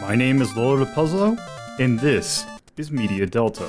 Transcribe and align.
My 0.00 0.14
name 0.14 0.40
is 0.40 0.56
Lolo 0.56 0.86
Puzzlo, 0.86 1.38
and 1.78 2.00
this 2.00 2.46
is 2.78 2.90
Media 2.90 3.26
Delta. 3.26 3.68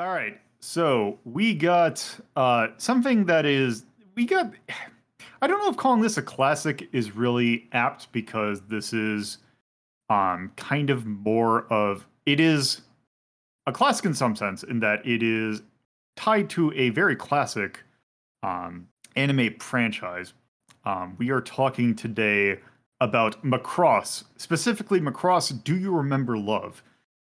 All 0.00 0.08
right, 0.08 0.40
so 0.58 1.18
we 1.24 1.54
got 1.54 2.04
uh, 2.34 2.68
something 2.78 3.24
that 3.26 3.46
is 3.46 3.84
we 4.16 4.26
got. 4.26 4.52
I 5.40 5.46
don't 5.46 5.60
know 5.60 5.70
if 5.70 5.76
calling 5.76 6.00
this 6.00 6.16
a 6.16 6.22
classic 6.22 6.88
is 6.92 7.14
really 7.14 7.68
apt 7.70 8.10
because 8.10 8.62
this 8.62 8.92
is 8.92 9.38
um 10.10 10.50
kind 10.56 10.90
of 10.90 11.06
more 11.06 11.72
of 11.72 12.06
it 12.26 12.40
is 12.40 12.80
a 13.66 13.72
classic 13.72 14.06
in 14.06 14.14
some 14.14 14.34
sense 14.34 14.64
in 14.64 14.80
that 14.80 15.06
it 15.06 15.22
is 15.22 15.62
tied 16.16 16.50
to 16.50 16.72
a 16.72 16.90
very 16.90 17.14
classic 17.14 17.84
um 18.42 18.88
anime 19.14 19.54
franchise. 19.60 20.32
Um, 20.84 21.14
we 21.18 21.30
are 21.30 21.40
talking 21.40 21.94
today 21.94 22.58
about 23.00 23.42
Macross, 23.44 24.24
specifically 24.36 25.00
Macross 25.00 25.62
Do 25.64 25.76
You 25.76 25.94
Remember 25.94 26.36
Love? 26.36 26.82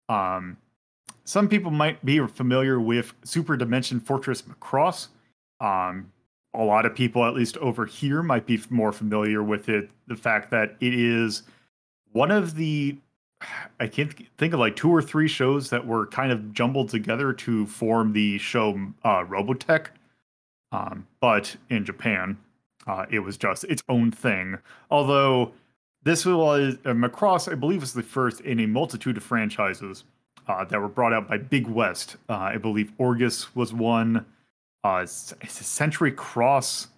Um, 0.08 0.56
some 1.24 1.48
people 1.48 1.70
might 1.70 2.04
be 2.04 2.18
familiar 2.26 2.80
with 2.80 3.14
Super 3.24 3.56
Dimension 3.56 4.00
Fortress 4.00 4.42
Macross. 4.42 5.08
Um, 5.60 6.10
a 6.54 6.64
lot 6.64 6.86
of 6.86 6.94
people, 6.94 7.24
at 7.24 7.34
least 7.34 7.56
over 7.58 7.86
here, 7.86 8.22
might 8.22 8.46
be 8.46 8.60
more 8.70 8.90
familiar 8.90 9.42
with 9.42 9.68
it. 9.68 9.90
The 10.08 10.16
fact 10.16 10.50
that 10.50 10.74
it 10.80 10.92
is 10.94 11.44
one 12.12 12.32
of 12.32 12.56
the, 12.56 12.98
I 13.78 13.86
can't 13.86 14.12
think 14.38 14.52
of 14.52 14.58
like 14.58 14.74
two 14.74 14.90
or 14.90 15.00
three 15.00 15.28
shows 15.28 15.70
that 15.70 15.86
were 15.86 16.08
kind 16.08 16.32
of 16.32 16.52
jumbled 16.52 16.88
together 16.88 17.32
to 17.34 17.66
form 17.66 18.12
the 18.12 18.38
show 18.38 18.70
uh, 19.04 19.24
Robotech. 19.24 19.88
Um, 20.72 21.06
but 21.20 21.56
in 21.68 21.84
Japan, 21.84 22.38
uh, 22.86 23.06
it 23.10 23.20
was 23.20 23.36
just 23.36 23.64
its 23.64 23.84
own 23.88 24.10
thing. 24.10 24.58
Although 24.90 25.52
this 26.02 26.24
was 26.24 26.76
uh, 26.84 26.90
Macross, 26.90 27.50
I 27.50 27.54
believe, 27.54 27.80
was 27.80 27.92
the 27.92 28.02
first 28.02 28.40
in 28.40 28.60
a 28.60 28.66
multitude 28.66 29.16
of 29.16 29.22
franchises 29.22 30.04
uh, 30.48 30.64
that 30.64 30.80
were 30.80 30.88
brought 30.88 31.12
out 31.12 31.28
by 31.28 31.38
Big 31.38 31.66
West. 31.66 32.16
Uh, 32.28 32.34
I 32.34 32.56
believe 32.56 32.92
Orguss 32.98 33.54
was 33.54 33.72
one. 33.72 34.24
Uh, 34.82 35.00
it's, 35.02 35.34
Century 35.48 36.12
Cross. 36.12 36.88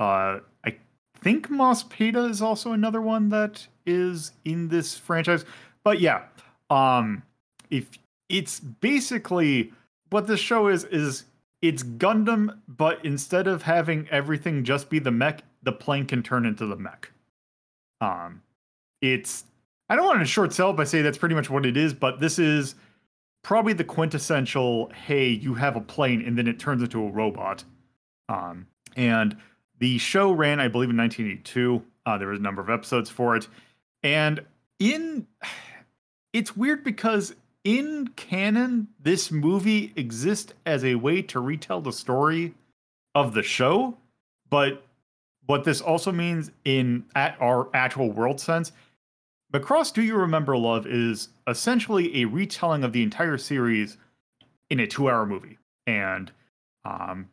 Uh, 0.00 0.40
I 0.64 0.76
think 1.20 1.48
Mospeada 1.48 2.28
is 2.28 2.42
also 2.42 2.72
another 2.72 3.00
one 3.00 3.28
that 3.28 3.66
is 3.86 4.32
in 4.44 4.68
this 4.68 4.96
franchise. 4.96 5.44
But 5.84 6.00
yeah, 6.00 6.24
um, 6.68 7.22
if 7.70 7.88
it's 8.28 8.58
basically 8.58 9.72
what 10.10 10.26
this 10.26 10.40
show 10.40 10.68
is 10.68 10.84
is 10.84 11.24
it's 11.60 11.84
Gundam, 11.84 12.58
but 12.66 13.04
instead 13.04 13.46
of 13.46 13.62
having 13.62 14.08
everything 14.10 14.64
just 14.64 14.90
be 14.90 14.98
the 14.98 15.12
mech, 15.12 15.44
the 15.62 15.72
plane 15.72 16.06
can 16.06 16.24
turn 16.24 16.44
into 16.44 16.66
the 16.66 16.76
mech. 16.76 17.10
Um, 18.02 18.42
it's 19.00 19.44
I 19.88 19.96
don't 19.96 20.04
want 20.04 20.18
to 20.18 20.26
short 20.26 20.52
sell 20.52 20.72
by 20.72 20.84
say 20.84 21.00
that's 21.00 21.16
pretty 21.16 21.34
much 21.34 21.48
what 21.48 21.64
it 21.64 21.76
is, 21.76 21.94
but 21.94 22.18
this 22.18 22.38
is 22.38 22.74
probably 23.42 23.72
the 23.72 23.84
quintessential 23.84 24.90
hey, 24.94 25.28
you 25.28 25.54
have 25.54 25.76
a 25.76 25.80
plane 25.80 26.22
and 26.26 26.36
then 26.36 26.48
it 26.48 26.58
turns 26.58 26.82
into 26.82 27.02
a 27.02 27.10
robot. 27.10 27.64
Um, 28.28 28.66
and 28.96 29.36
the 29.78 29.98
show 29.98 30.32
ran, 30.32 30.60
I 30.60 30.68
believe, 30.68 30.90
in 30.90 30.96
1982. 30.96 31.82
Uh, 32.04 32.18
there 32.18 32.28
was 32.28 32.40
a 32.40 32.42
number 32.42 32.60
of 32.60 32.68
episodes 32.68 33.08
for 33.08 33.36
it, 33.36 33.46
and 34.02 34.44
in 34.78 35.26
it's 36.32 36.56
weird 36.56 36.82
because 36.82 37.34
in 37.64 38.08
canon, 38.16 38.88
this 39.00 39.30
movie 39.30 39.92
exists 39.94 40.52
as 40.66 40.84
a 40.84 40.96
way 40.96 41.22
to 41.22 41.38
retell 41.38 41.80
the 41.80 41.92
story 41.92 42.54
of 43.14 43.34
the 43.34 43.42
show, 43.42 43.96
but 44.50 44.84
what 45.52 45.64
this 45.64 45.82
also 45.82 46.10
means 46.10 46.50
in 46.64 47.04
at 47.14 47.36
our 47.38 47.68
actual 47.74 48.10
world 48.10 48.40
sense 48.40 48.72
Macross 49.52 49.92
Do 49.92 50.00
You 50.00 50.16
Remember 50.16 50.56
Love 50.56 50.86
is 50.86 51.28
essentially 51.46 52.22
a 52.22 52.24
retelling 52.24 52.84
of 52.84 52.94
the 52.94 53.02
entire 53.02 53.36
series 53.36 53.98
in 54.70 54.80
a 54.80 54.86
two 54.86 55.10
hour 55.10 55.26
movie. 55.26 55.58
And 55.86 56.32
um, 56.86 57.28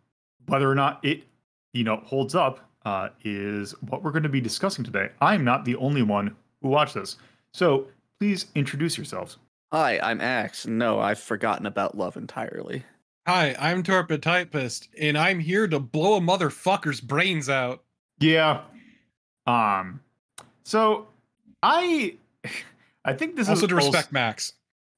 whether 0.47 0.69
or 0.69 0.75
not 0.75 0.99
it, 1.01 1.23
you 1.71 1.85
know, 1.85 2.01
holds 2.03 2.35
up 2.35 2.59
uh, 2.83 3.07
is 3.23 3.71
what 3.79 4.03
we're 4.03 4.11
going 4.11 4.23
to 4.23 4.27
be 4.27 4.41
discussing 4.41 4.83
today. 4.83 5.11
I'm 5.21 5.45
not 5.45 5.63
the 5.63 5.77
only 5.77 6.01
one 6.01 6.35
who 6.61 6.67
watched 6.67 6.95
this. 6.95 7.15
So 7.53 7.87
please 8.19 8.47
introduce 8.53 8.97
yourselves. 8.97 9.37
Hi, 9.71 9.97
I'm 10.03 10.19
Axe. 10.19 10.67
No, 10.67 10.99
I've 10.99 11.19
forgotten 11.19 11.65
about 11.65 11.97
love 11.97 12.17
entirely. 12.17 12.83
Hi, 13.25 13.55
I'm 13.57 13.81
Torpid 13.81 14.21
Typist, 14.21 14.89
and 14.99 15.17
I'm 15.17 15.39
here 15.39 15.69
to 15.69 15.79
blow 15.79 16.17
a 16.17 16.19
motherfucker's 16.19 16.99
brains 16.99 17.47
out. 17.47 17.81
Yeah. 18.19 18.61
Um. 19.47 20.01
So 20.63 21.07
I, 21.63 22.15
I 23.05 23.13
think 23.13 23.35
this 23.35 23.49
also 23.49 23.59
is 23.59 23.63
also 23.63 23.67
to 23.67 23.75
respect 23.75 24.11
Max. 24.11 24.53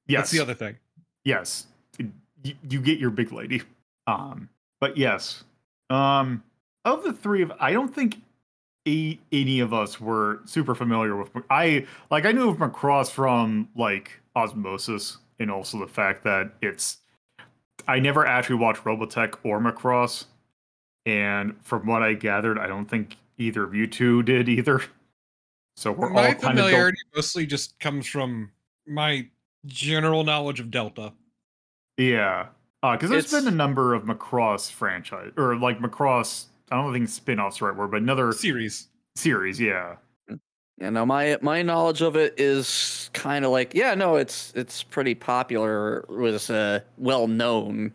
Yes. 0.06 0.20
That's 0.20 0.30
the 0.32 0.40
other 0.40 0.54
thing. 0.54 0.76
Yes. 1.24 1.66
You, 1.98 2.54
you 2.68 2.80
get 2.80 2.98
your 2.98 3.10
big 3.10 3.32
lady. 3.32 3.62
Um. 4.06 4.48
But 4.80 4.96
yes. 4.96 5.44
Um. 5.90 6.42
Of 6.84 7.04
the 7.04 7.12
three 7.12 7.42
of, 7.42 7.52
I 7.60 7.72
don't 7.72 7.94
think 7.94 8.16
a, 8.88 9.16
any 9.30 9.60
of 9.60 9.72
us 9.72 10.00
were 10.00 10.40
super 10.46 10.74
familiar 10.74 11.14
with. 11.14 11.30
I 11.48 11.86
like 12.10 12.26
I 12.26 12.32
knew 12.32 12.48
of 12.48 12.56
Macross 12.56 13.08
from 13.08 13.68
like 13.76 14.10
Osmosis, 14.34 15.18
and 15.38 15.48
also 15.48 15.78
the 15.78 15.86
fact 15.86 16.24
that 16.24 16.50
it's. 16.60 16.98
I 17.86 18.00
never 18.00 18.26
actually 18.26 18.56
watched 18.56 18.82
Robotech 18.82 19.36
or 19.44 19.60
Macross, 19.60 20.24
and 21.06 21.54
from 21.62 21.86
what 21.86 22.02
I 22.02 22.14
gathered, 22.14 22.58
I 22.58 22.66
don't 22.66 22.86
think 22.86 23.16
either 23.38 23.64
of 23.64 23.74
you 23.74 23.86
two 23.86 24.22
did 24.24 24.48
either. 24.48 24.82
So 25.76 25.90
we're 25.92 26.10
my 26.10 26.28
all 26.28 26.34
kind 26.34 26.40
familiarity 26.58 26.98
mostly 27.16 27.46
just 27.46 27.78
comes 27.80 28.06
from 28.06 28.50
my 28.86 29.26
general 29.66 30.22
knowledge 30.24 30.60
of 30.60 30.70
Delta. 30.70 31.12
yeah, 31.96 32.46
because 32.82 33.10
there's 33.10 33.24
It's- 33.26 33.44
been 33.44 33.52
a 33.52 33.56
number 33.56 33.94
of 33.94 34.04
Macross 34.04 34.70
franchise 34.70 35.32
or 35.36 35.56
like 35.56 35.78
Macross. 35.80 36.46
I 36.70 36.76
don't 36.76 36.92
think 36.92 37.08
spin-offs 37.08 37.58
the 37.58 37.66
right 37.66 37.76
word, 37.76 37.90
but 37.90 38.00
another 38.02 38.32
Series. 38.32 38.88
series. 39.14 39.60
Yeah, 39.60 39.96
You 40.28 40.90
know, 40.90 41.04
my 41.06 41.38
my 41.42 41.62
knowledge 41.62 42.00
of 42.02 42.16
it 42.16 42.34
is 42.38 43.10
kind 43.12 43.44
of 43.44 43.50
like, 43.50 43.74
yeah, 43.74 43.94
no, 43.94 44.16
it's 44.16 44.52
it's 44.56 44.82
pretty 44.82 45.14
popular, 45.14 46.04
was 46.08 46.48
uh, 46.50 46.80
well 46.98 47.28
known. 47.28 47.92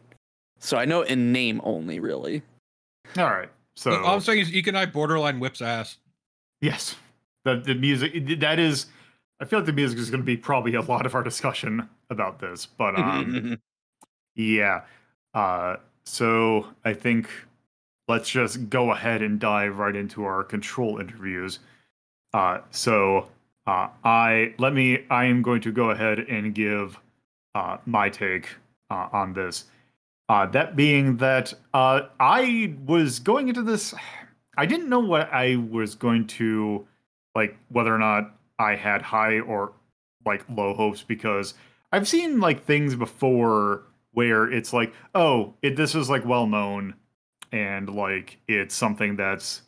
So 0.60 0.78
I 0.78 0.86
know 0.86 1.02
in 1.02 1.32
name 1.32 1.60
only, 1.64 2.00
really. 2.00 2.42
All 3.18 3.26
right. 3.26 3.50
So 3.76 4.04
All 4.04 4.16
I'm 4.16 4.22
saying 4.22 4.40
is 4.40 4.54
Econite 4.54 4.92
borderline 4.92 5.40
whips 5.40 5.62
ass. 5.62 5.98
Yes, 6.62 6.96
the 7.46 7.58
the 7.58 7.76
music 7.76 8.40
that 8.40 8.60
is. 8.60 8.88
I 9.40 9.46
feel 9.46 9.60
like 9.60 9.68
the 9.68 9.74
music 9.74 10.00
is 10.00 10.10
going 10.10 10.22
to 10.22 10.26
be 10.26 10.36
probably 10.36 10.74
a 10.74 10.82
lot 10.82 11.06
of 11.06 11.14
our 11.14 11.22
discussion 11.22 11.88
about 12.10 12.40
this, 12.40 12.66
but 12.66 12.96
um, 13.00 13.60
yeah. 14.36 14.82
Uh, 15.34 15.76
so 16.06 16.66
I 16.84 16.94
think 16.94 17.30
let's 18.08 18.30
just 18.30 18.70
go 18.70 18.92
ahead 18.92 19.22
and 19.22 19.40
dive 19.40 19.78
right 19.78 19.96
into 19.96 20.26
our 20.26 20.44
control 20.44 21.00
interviews. 21.00 21.60
Uh, 22.34 22.60
so 22.72 23.30
uh, 23.68 23.90
I 24.04 24.54
let 24.58 24.74
me. 24.74 25.06
I 25.10 25.26
am 25.26 25.42
going 25.42 25.62
to 25.62 25.72
go 25.72 25.92
ahead 25.92 26.20
and 26.20 26.56
give 26.56 27.00
uh, 27.54 27.78
my 27.86 28.10
take 28.10 28.50
uh, 28.90 29.10
on 29.12 29.34
this. 29.34 29.66
Uh, 30.30 30.46
that 30.48 30.76
being 30.76 31.18
that 31.18 31.54
uh, 31.74 32.02
I 32.20 32.76
was 32.86 33.20
going 33.20 33.48
into 33.48 33.64
this, 33.64 33.94
I 34.58 34.66
didn't 34.66 34.90
know 34.90 35.00
what 35.00 35.32
I 35.32 35.56
was 35.56 35.96
going 35.96 36.28
to 36.28 36.86
like, 37.34 37.58
whether 37.70 37.94
or 37.94 38.00
not 38.00 38.36
I 38.60 38.76
had 38.76 39.02
high 39.02 39.40
or 39.40 39.74
like 40.26 40.44
low 40.50 40.74
hopes 40.74 41.04
because 41.04 41.54
I've 41.92 42.08
seen 42.08 42.40
like 42.40 42.66
things 42.66 42.96
before 42.96 43.84
where 44.12 44.52
it's 44.52 44.74
like, 44.74 44.94
oh, 45.16 45.54
it 45.62 45.76
this 45.76 45.96
is 45.96 46.10
like 46.10 46.26
well 46.26 46.48
known 46.48 46.96
and 47.52 47.90
like 47.90 48.38
it's 48.48 48.76
something 48.76 49.16
that's 49.16 49.62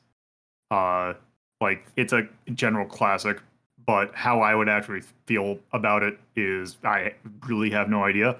uh 0.71 1.13
like 1.61 1.85
it's 1.95 2.13
a 2.13 2.27
general 2.53 2.85
classic, 2.85 3.41
but 3.85 4.13
how 4.13 4.41
I 4.41 4.55
would 4.55 4.67
actually 4.69 5.01
feel 5.25 5.59
about 5.71 6.03
it 6.03 6.19
is 6.35 6.77
I 6.83 7.13
really 7.47 7.69
have 7.71 7.89
no 7.89 8.03
idea. 8.03 8.37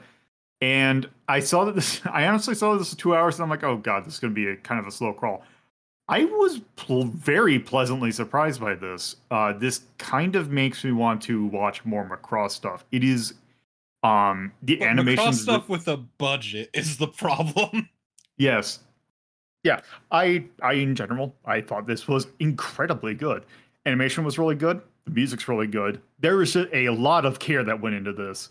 And 0.62 1.10
I 1.28 1.40
saw 1.40 1.66
that 1.66 1.76
this 1.76 2.02
I 2.12 2.28
honestly 2.28 2.56
saw 2.56 2.76
this 2.76 2.94
two 2.96 3.16
hours 3.16 3.36
and 3.36 3.44
I'm 3.44 3.50
like, 3.50 3.64
oh 3.64 3.78
god, 3.78 4.06
this 4.06 4.16
is 4.16 4.20
gonna 4.20 4.34
be 4.34 4.48
a 4.48 4.56
kind 4.56 4.80
of 4.80 4.88
a 4.88 4.92
slow 4.92 5.14
crawl. 5.14 5.44
I 6.08 6.26
was 6.26 6.60
pl- 6.76 7.06
very 7.06 7.60
pleasantly 7.60 8.12
surprised 8.12 8.60
by 8.60 8.74
this. 8.74 9.18
Uh, 9.30 9.54
this 9.54 9.82
kind 10.00 10.36
of 10.36 10.50
makes 10.50 10.84
me 10.84 10.92
want 10.92 11.22
to 11.24 11.46
watch 11.46 11.86
more 11.86 12.04
Macross 12.04 12.52
stuff. 12.52 12.84
It 12.92 13.04
is, 13.04 13.36
um, 14.02 14.52
the 14.64 14.78
But 14.78 14.88
animation 14.88 15.24
Macross 15.26 15.36
stuff 15.36 15.70
with 15.70 15.88
a 15.88 15.98
budget 15.98 16.72
is 16.74 16.98
the 16.98 17.08
problem. 17.08 17.88
Yes. 18.38 18.80
Yeah, 19.64 19.82
I 20.12 20.46
I 20.64 20.74
in 20.74 20.96
general 20.96 21.36
I 21.46 21.62
thought 21.62 21.86
this 21.86 22.08
was 22.08 22.28
incredibly 22.40 23.14
good. 23.14 23.46
Animation 23.86 24.24
was 24.24 24.40
really 24.40 24.56
good. 24.56 24.82
The 25.06 25.12
music's 25.12 25.48
really 25.48 25.68
good. 25.68 26.02
There 26.20 26.38
was 26.38 26.56
a, 26.56 26.76
a 26.76 26.90
lot 26.90 27.26
of 27.26 27.40
care 27.40 27.64
that 27.64 27.82
went 27.82 27.96
into 27.96 28.14
this. 28.14 28.50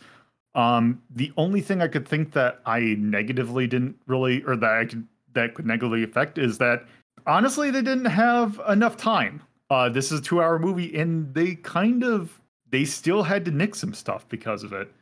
Um, 0.58 1.00
the 1.14 1.32
only 1.36 1.60
thing 1.60 1.80
I 1.80 1.86
could 1.86 2.08
think 2.08 2.32
that 2.32 2.60
I 2.66 2.96
negatively 2.98 3.68
didn't 3.68 3.94
really, 4.06 4.42
or 4.42 4.56
that 4.56 4.72
I 4.72 4.84
could 4.86 5.06
that 5.34 5.54
could 5.54 5.66
negatively 5.66 6.02
affect 6.02 6.36
is 6.36 6.58
that 6.58 6.84
honestly 7.26 7.70
they 7.70 7.82
didn't 7.82 8.06
have 8.06 8.60
enough 8.68 8.96
time. 8.96 9.40
uh, 9.70 9.88
this 9.88 10.10
is 10.10 10.20
a 10.20 10.22
two-hour 10.22 10.58
movie, 10.58 10.98
and 10.98 11.32
they 11.34 11.54
kind 11.54 12.02
of 12.02 12.40
they 12.70 12.84
still 12.84 13.22
had 13.22 13.44
to 13.44 13.50
nick 13.50 13.74
some 13.74 13.94
stuff 13.94 14.28
because 14.28 14.64
of 14.64 14.72
it. 14.72 14.92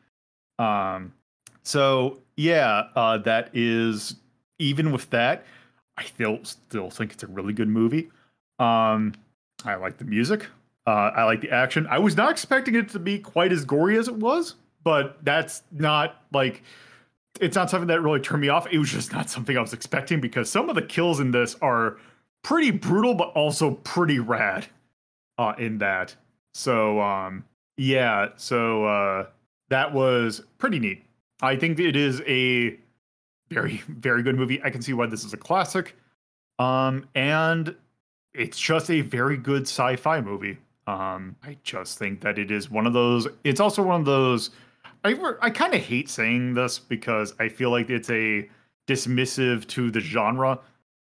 Um, 0.58 1.12
so 1.62 2.18
yeah, 2.36 2.88
uh, 2.94 3.18
that 3.18 3.50
is 3.54 4.16
even 4.58 4.92
with 4.92 5.08
that, 5.10 5.44
I 5.96 6.04
still 6.04 6.40
still 6.42 6.90
think 6.90 7.12
it's 7.12 7.22
a 7.22 7.28
really 7.28 7.52
good 7.52 7.68
movie. 7.68 8.10
Um, 8.58 9.14
I 9.64 9.76
like 9.76 9.98
the 9.98 10.04
music. 10.04 10.46
Uh, 10.86 11.10
I 11.14 11.24
like 11.24 11.40
the 11.40 11.50
action. 11.50 11.86
I 11.88 11.98
was 11.98 12.16
not 12.16 12.30
expecting 12.30 12.74
it 12.76 12.88
to 12.90 12.98
be 12.98 13.18
quite 13.18 13.52
as 13.52 13.64
gory 13.64 13.98
as 13.98 14.06
it 14.06 14.14
was, 14.14 14.54
but 14.86 15.18
that's 15.24 15.64
not 15.72 16.22
like 16.32 16.62
it's 17.40 17.56
not 17.56 17.68
something 17.68 17.88
that 17.88 18.00
really 18.00 18.20
turned 18.20 18.40
me 18.40 18.48
off. 18.48 18.68
It 18.70 18.78
was 18.78 18.88
just 18.88 19.12
not 19.12 19.28
something 19.28 19.58
I 19.58 19.60
was 19.60 19.72
expecting 19.72 20.20
because 20.20 20.48
some 20.48 20.68
of 20.68 20.76
the 20.76 20.82
kills 20.82 21.18
in 21.18 21.32
this 21.32 21.56
are 21.60 21.98
pretty 22.44 22.70
brutal, 22.70 23.12
but 23.12 23.30
also 23.30 23.72
pretty 23.72 24.20
rad. 24.20 24.66
Uh, 25.38 25.54
in 25.58 25.76
that, 25.78 26.14
so 26.54 27.00
um, 27.00 27.44
yeah, 27.76 28.28
so 28.36 28.84
uh, 28.84 29.26
that 29.70 29.92
was 29.92 30.40
pretty 30.56 30.78
neat. 30.78 31.04
I 31.42 31.56
think 31.56 31.80
it 31.80 31.96
is 31.96 32.22
a 32.28 32.78
very 33.50 33.82
very 33.88 34.22
good 34.22 34.36
movie. 34.36 34.62
I 34.62 34.70
can 34.70 34.82
see 34.82 34.92
why 34.92 35.06
this 35.06 35.24
is 35.24 35.32
a 35.32 35.36
classic. 35.36 35.96
Um, 36.60 37.08
and 37.16 37.74
it's 38.34 38.58
just 38.58 38.88
a 38.90 39.00
very 39.00 39.36
good 39.36 39.62
sci-fi 39.62 40.20
movie. 40.20 40.58
Um, 40.86 41.34
I 41.42 41.56
just 41.64 41.98
think 41.98 42.20
that 42.20 42.38
it 42.38 42.52
is 42.52 42.70
one 42.70 42.86
of 42.86 42.92
those. 42.92 43.26
It's 43.42 43.58
also 43.58 43.82
one 43.82 44.00
of 44.00 44.06
those. 44.06 44.50
I 45.04 45.34
I 45.40 45.50
kind 45.50 45.74
of 45.74 45.80
hate 45.80 46.08
saying 46.08 46.54
this 46.54 46.78
because 46.78 47.34
I 47.38 47.48
feel 47.48 47.70
like 47.70 47.90
it's 47.90 48.10
a 48.10 48.48
dismissive 48.86 49.66
to 49.68 49.90
the 49.90 50.00
genre, 50.00 50.60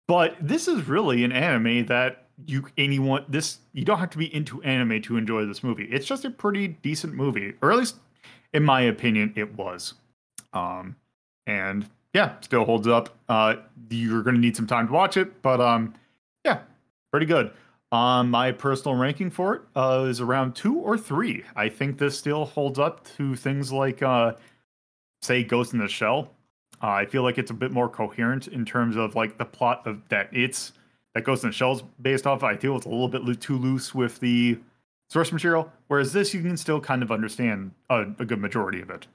but 0.09 0.37
this 0.41 0.69
is 0.69 0.89
really 0.89 1.25
an 1.25 1.33
anime 1.33 1.87
that 1.87 2.29
you 2.47 2.67
anyone 2.79 3.25
this 3.29 3.59
you 3.73 3.85
don't 3.85 3.99
have 3.99 4.11
to 4.11 4.19
be 4.19 4.35
into 4.35 4.63
anime 4.63 5.03
to 5.03 5.17
enjoy 5.17 5.45
this 5.45 5.63
movie. 5.63 5.85
It's 5.85 6.07
just 6.07 6.25
a 6.25 6.31
pretty 6.31 6.69
decent 6.69 7.15
movie, 7.15 7.55
or 7.63 7.73
at 7.73 7.79
least 7.79 7.97
in 8.53 8.65
my 8.65 8.81
opinion, 8.83 9.33
it 9.37 9.55
was. 9.57 9.95
Um, 10.53 10.97
and 11.47 11.89
yeah, 12.15 12.35
still 12.41 12.65
holds 12.65 12.89
up. 12.89 13.17
Uh, 13.29 13.57
you're 13.91 14.23
gonna 14.23 14.39
need 14.39 14.57
some 14.57 14.67
time 14.67 14.87
to 14.89 14.93
watch 14.93 15.17
it, 15.17 15.43
but 15.43 15.61
um, 15.61 15.95
yeah, 16.45 16.61
pretty 17.11 17.27
good. 17.27 17.53
Um, 17.93 18.31
my 18.31 18.53
personal 18.53 18.97
ranking 18.97 19.31
for 19.31 19.57
it 19.57 19.63
uh, 19.75 20.07
is 20.09 20.21
around 20.21 20.55
two 20.55 20.79
or 20.79 20.97
three. 20.97 21.45
I 21.57 21.69
think 21.69 21.99
this 21.99 22.17
still 22.17 22.45
holds 22.45 22.79
up 22.79 23.05
to 23.17 23.35
things 23.35 23.73
like, 23.73 24.01
uh, 24.03 24.35
say, 25.23 25.43
Ghost 25.43 25.73
in 25.73 25.81
the 25.81 25.89
Shell. 25.89 26.31
Uh, 26.83 26.89
I 26.89 27.07
feel 27.07 27.23
like 27.23 27.37
it's 27.37 27.51
a 27.51 27.55
bit 27.55 27.73
more 27.73 27.89
coherent 27.89 28.49
in 28.49 28.65
terms 28.65 28.97
of 28.97 29.15
like 29.17 29.39
the 29.39 29.45
plot 29.45 29.87
of 29.87 30.09
that 30.09 30.29
it's 30.33 30.73
that 31.15 31.25
Ghost 31.25 31.43
in 31.43 31.51
the 31.51 31.55
Shell's 31.55 31.83
based 32.01 32.27
off. 32.27 32.43
I 32.43 32.57
feel 32.57 32.77
it's 32.77 32.87
a 32.87 32.89
little 32.89 33.09
bit 33.09 33.41
too 33.41 33.59
loose 33.59 33.95
with 33.95 34.21
the 34.21 34.59
source 35.09 35.33
material, 35.33 35.71
whereas 35.89 36.13
this 36.13 36.33
you 36.33 36.43
can 36.43 36.57
still 36.57 36.81
kind 36.81 37.03
of 37.03 37.11
understand 37.11 37.73
a, 37.91 38.03
a 38.19 38.25
good 38.25 38.39
majority 38.39 38.81
of 38.81 38.91
it. 38.91 39.09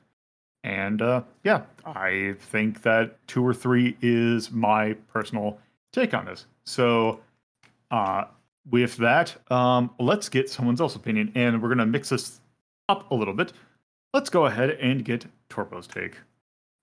And 0.63 1.01
uh, 1.01 1.21
yeah, 1.43 1.61
I 1.85 2.35
think 2.39 2.81
that 2.81 3.25
two 3.27 3.45
or 3.45 3.53
three 3.53 3.95
is 4.01 4.51
my 4.51 4.93
personal 5.13 5.59
take 5.93 6.13
on 6.13 6.25
this. 6.25 6.45
So 6.65 7.21
uh, 7.91 8.25
with 8.69 8.97
that, 8.97 9.35
um, 9.51 9.91
let's 9.99 10.29
get 10.29 10.49
someone 10.49 10.79
else's 10.79 10.95
opinion, 10.95 11.31
and 11.35 11.61
we're 11.61 11.69
gonna 11.69 11.85
mix 11.85 12.09
this 12.09 12.41
up 12.89 13.09
a 13.11 13.15
little 13.15 13.33
bit. 13.33 13.53
Let's 14.13 14.29
go 14.29 14.45
ahead 14.45 14.71
and 14.71 15.03
get 15.03 15.25
Torpo's 15.49 15.87
take 15.87 16.17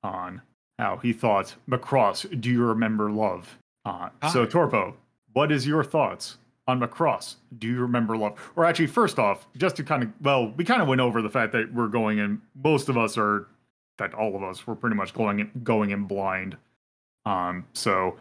on 0.03 0.43
how 0.79 0.97
he 0.99 1.13
thought 1.13 1.55
Macross. 1.69 2.41
Do 2.41 2.51
you 2.51 2.65
remember 2.65 3.11
love? 3.11 3.59
Uh, 3.85 4.09
so 4.33 4.47
Torpo, 4.47 4.95
what 5.33 5.51
is 5.51 5.67
your 5.67 5.83
thoughts 5.83 6.39
on 6.69 6.81
Macross? 6.81 7.37
Do 7.59 7.67
you 7.67 7.81
remember 7.81 8.17
love? 8.17 8.39
Or 8.57 8.65
actually, 8.65 8.87
first 8.87 9.19
off, 9.19 9.47
just 9.57 9.77
to 9.77 9.85
kind 9.85 10.03
of 10.03 10.13
well, 10.21 10.53
we 10.57 10.65
kind 10.65 10.83
of 10.83 10.89
went 10.89 11.01
over 11.01 11.23
the 11.23 11.31
fact 11.31 11.53
that 11.53 11.73
we're 11.73 11.89
going 11.89 12.19
in. 12.19 12.41
Most 12.63 12.89
of 12.89 12.97
us 12.97 13.17
are, 13.17 13.49
that 13.99 14.15
all 14.15 14.37
of 14.37 14.43
us, 14.43 14.67
we're 14.67 14.75
pretty 14.75 14.97
much 14.97 15.15
going 15.15 15.41
in, 15.41 15.51
going 15.63 15.91
in 15.91 16.05
blind. 16.05 16.57
Um, 17.25 17.67
so 17.73 18.17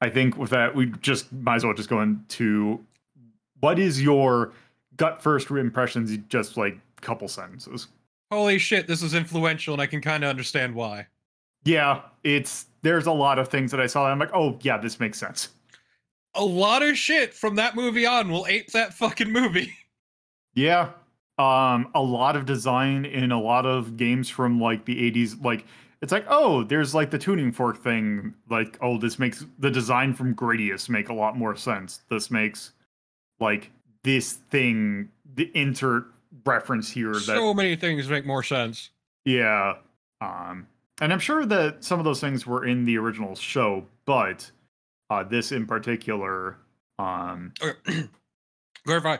I 0.00 0.10
think 0.10 0.36
with 0.36 0.50
that, 0.50 0.74
we 0.74 0.86
just 0.86 1.32
might 1.32 1.56
as 1.56 1.64
well 1.64 1.74
just 1.74 1.88
go 1.88 2.00
into 2.00 2.84
what 3.60 3.78
is 3.78 4.02
your 4.02 4.52
gut 4.96 5.22
first 5.22 5.50
impressions? 5.50 6.16
Just 6.28 6.56
like 6.56 6.78
a 6.98 7.00
couple 7.00 7.28
sentences. 7.28 7.88
Holy 8.30 8.58
shit, 8.58 8.86
this 8.86 9.02
is 9.02 9.14
influential, 9.14 9.74
and 9.74 9.82
I 9.82 9.86
can 9.86 10.00
kind 10.00 10.22
of 10.22 10.30
understand 10.30 10.74
why. 10.74 11.06
Yeah, 11.64 12.02
it's 12.24 12.66
there's 12.82 13.06
a 13.06 13.12
lot 13.12 13.38
of 13.38 13.48
things 13.48 13.70
that 13.70 13.80
I 13.80 13.86
saw. 13.86 14.04
And 14.04 14.12
I'm 14.12 14.18
like, 14.18 14.34
oh 14.34 14.58
yeah, 14.62 14.78
this 14.78 15.00
makes 15.00 15.18
sense. 15.18 15.50
A 16.34 16.44
lot 16.44 16.82
of 16.82 16.96
shit 16.96 17.34
from 17.34 17.56
that 17.56 17.74
movie 17.74 18.06
on 18.06 18.30
will 18.30 18.46
ape 18.46 18.70
that 18.72 18.94
fucking 18.94 19.32
movie. 19.32 19.72
Yeah. 20.54 20.90
Um, 21.38 21.90
a 21.94 22.02
lot 22.02 22.34
of 22.34 22.44
design 22.44 23.04
in 23.04 23.30
a 23.30 23.40
lot 23.40 23.66
of 23.66 23.96
games 23.96 24.28
from 24.28 24.60
like 24.60 24.84
the 24.84 25.10
80s. 25.12 25.42
Like, 25.42 25.64
it's 26.02 26.10
like, 26.10 26.26
oh, 26.28 26.64
there's 26.64 26.92
like 26.92 27.10
the 27.10 27.18
tuning 27.18 27.52
fork 27.52 27.82
thing. 27.82 28.34
Like, 28.50 28.76
oh, 28.82 28.98
this 28.98 29.18
makes 29.18 29.46
the 29.60 29.70
design 29.70 30.12
from 30.12 30.34
Gradius 30.34 30.88
make 30.88 31.08
a 31.08 31.14
lot 31.14 31.38
more 31.38 31.54
sense. 31.54 32.00
This 32.10 32.32
makes 32.32 32.72
like 33.40 33.70
this 34.04 34.34
thing, 34.50 35.08
the 35.34 35.50
insert 35.54 36.04
reference 36.44 36.90
here 36.90 37.12
that 37.12 37.20
so 37.20 37.52
many 37.54 37.76
things 37.76 38.08
make 38.08 38.24
more 38.26 38.42
sense. 38.42 38.90
Yeah. 39.24 39.74
Um, 40.20 40.66
and 41.00 41.12
I'm 41.12 41.18
sure 41.18 41.44
that 41.46 41.82
some 41.82 41.98
of 41.98 42.04
those 42.04 42.20
things 42.20 42.46
were 42.46 42.66
in 42.66 42.84
the 42.84 42.98
original 42.98 43.34
show, 43.34 43.86
but 44.04 44.50
uh, 45.08 45.24
this 45.24 45.52
in 45.52 45.66
particular, 45.66 46.56
um, 46.98 47.52
Okay. 47.62 48.08
Clarify. 48.84 49.16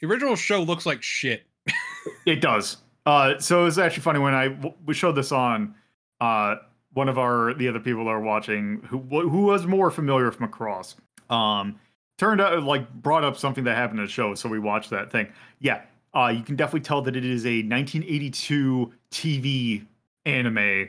The 0.00 0.06
original 0.06 0.36
show 0.36 0.62
looks 0.62 0.86
like 0.86 1.02
shit. 1.02 1.44
it 2.26 2.40
does. 2.40 2.78
Uh, 3.06 3.38
so 3.38 3.62
it 3.62 3.64
was 3.64 3.78
actually 3.78 4.02
funny 4.02 4.18
when 4.18 4.34
I 4.34 4.56
we 4.86 4.94
showed 4.94 5.12
this 5.12 5.32
on. 5.32 5.74
Uh, 6.20 6.56
one 6.94 7.08
of 7.08 7.18
our 7.18 7.52
the 7.54 7.68
other 7.68 7.80
people 7.80 8.04
that 8.04 8.10
are 8.10 8.20
watching 8.20 8.80
who 8.88 8.98
who 8.98 9.42
was 9.46 9.66
more 9.66 9.90
familiar 9.90 10.26
with 10.26 10.38
Macross, 10.38 10.94
um, 11.28 11.78
turned 12.18 12.40
out 12.40 12.62
like 12.62 12.92
brought 12.92 13.24
up 13.24 13.36
something 13.36 13.64
that 13.64 13.76
happened 13.76 14.00
in 14.00 14.06
the 14.06 14.10
show, 14.10 14.34
so 14.34 14.48
we 14.48 14.58
watched 14.58 14.90
that 14.90 15.10
thing. 15.10 15.28
Yeah, 15.60 15.82
uh, 16.14 16.28
you 16.28 16.42
can 16.42 16.56
definitely 16.56 16.80
tell 16.80 17.02
that 17.02 17.16
it 17.16 17.24
is 17.24 17.44
a 17.44 17.62
1982 17.62 18.92
TV 19.10 19.86
anime, 20.26 20.88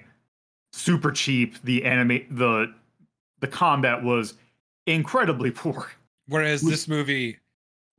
super 0.74 1.12
cheap. 1.12 1.62
The 1.64 1.84
anime 1.84 2.26
the 2.32 2.74
the 3.40 3.48
combat 3.48 4.04
was 4.04 4.36
incredibly 4.86 5.52
poor. 5.52 5.92
Whereas 6.28 6.62
this 6.62 6.88
movie 6.88 7.38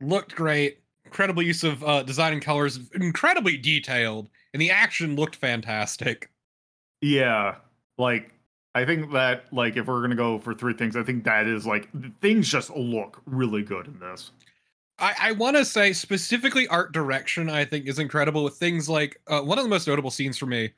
looked 0.01 0.35
great, 0.35 0.79
incredible 1.05 1.41
use 1.41 1.63
of 1.63 1.83
uh, 1.83 2.03
design 2.03 2.33
and 2.33 2.41
colors, 2.41 2.79
incredibly 2.93 3.57
detailed, 3.57 4.29
and 4.53 4.61
the 4.61 4.69
action 4.69 5.15
looked 5.15 5.37
fantastic. 5.37 6.29
Yeah, 7.01 7.55
like 7.97 8.33
I 8.77 8.85
think 8.85 9.11
that 9.13 9.51
like 9.51 9.75
if 9.75 9.87
we're 9.87 10.01
gonna 10.01 10.13
go 10.13 10.37
for 10.37 10.53
three 10.53 10.73
things, 10.73 10.95
I 10.95 11.01
think 11.01 11.23
that 11.23 11.47
is 11.47 11.65
like 11.65 11.89
things 12.21 12.47
just 12.47 12.69
look 12.69 13.19
really 13.25 13.63
good 13.63 13.87
in 13.87 13.99
this. 13.99 14.29
I, 14.99 15.15
I 15.19 15.31
want 15.31 15.57
to 15.57 15.65
say 15.65 15.93
specifically 15.93 16.67
art 16.67 16.91
direction, 16.91 17.49
I 17.49 17.65
think 17.65 17.87
is 17.87 17.97
incredible 17.97 18.43
with 18.43 18.53
things 18.53 18.87
like 18.87 19.19
uh, 19.25 19.41
one 19.41 19.57
of 19.57 19.63
the 19.63 19.69
most 19.69 19.87
notable 19.87 20.11
scenes 20.11 20.37
for 20.37 20.45
me 20.45 20.73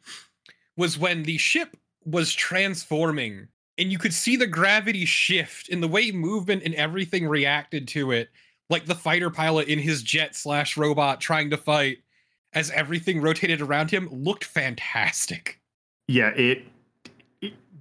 was 0.78 0.98
when 0.98 1.24
the 1.24 1.38
ship 1.38 1.76
was 2.06 2.34
transforming 2.34 3.50
and 3.78 3.92
you 3.92 3.98
could 3.98 4.14
see 4.14 4.38
the 4.38 4.48
gravity 4.48 5.04
shift 5.04 5.68
in 5.68 5.82
the 5.82 5.88
way 5.88 6.10
movement 6.14 6.64
and 6.64 6.76
everything 6.76 7.28
reacted 7.28 7.86
to 7.90 8.14
it. 8.14 8.30
Like 8.70 8.86
the 8.86 8.96
fighter 8.96 9.30
pilot 9.30 9.68
in 9.68 9.80
his 9.80 10.04
jet 10.04 10.38
slash 10.38 10.78
robot 10.78 11.20
trying 11.20 11.50
to 11.50 11.58
fight 11.58 11.98
as 12.54 12.72
everything 12.72 13.20
rotated 13.20 13.60
around 13.60 13.92
him 13.92 14.08
looked 14.10 14.46
fantastic. 14.46 15.60
Yeah, 16.08 16.30
it 16.30 16.64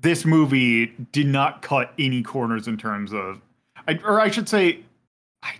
this 0.00 0.25
movie 0.25 0.87
did 1.12 1.26
not 1.26 1.62
cut 1.62 1.93
any 1.99 2.23
corners 2.23 2.69
in 2.69 2.76
terms 2.76 3.12
of, 3.12 3.40
I, 3.87 3.99
or 4.05 4.21
I 4.21 4.31
should 4.31 4.49
say, 4.49 4.81
I 5.43 5.55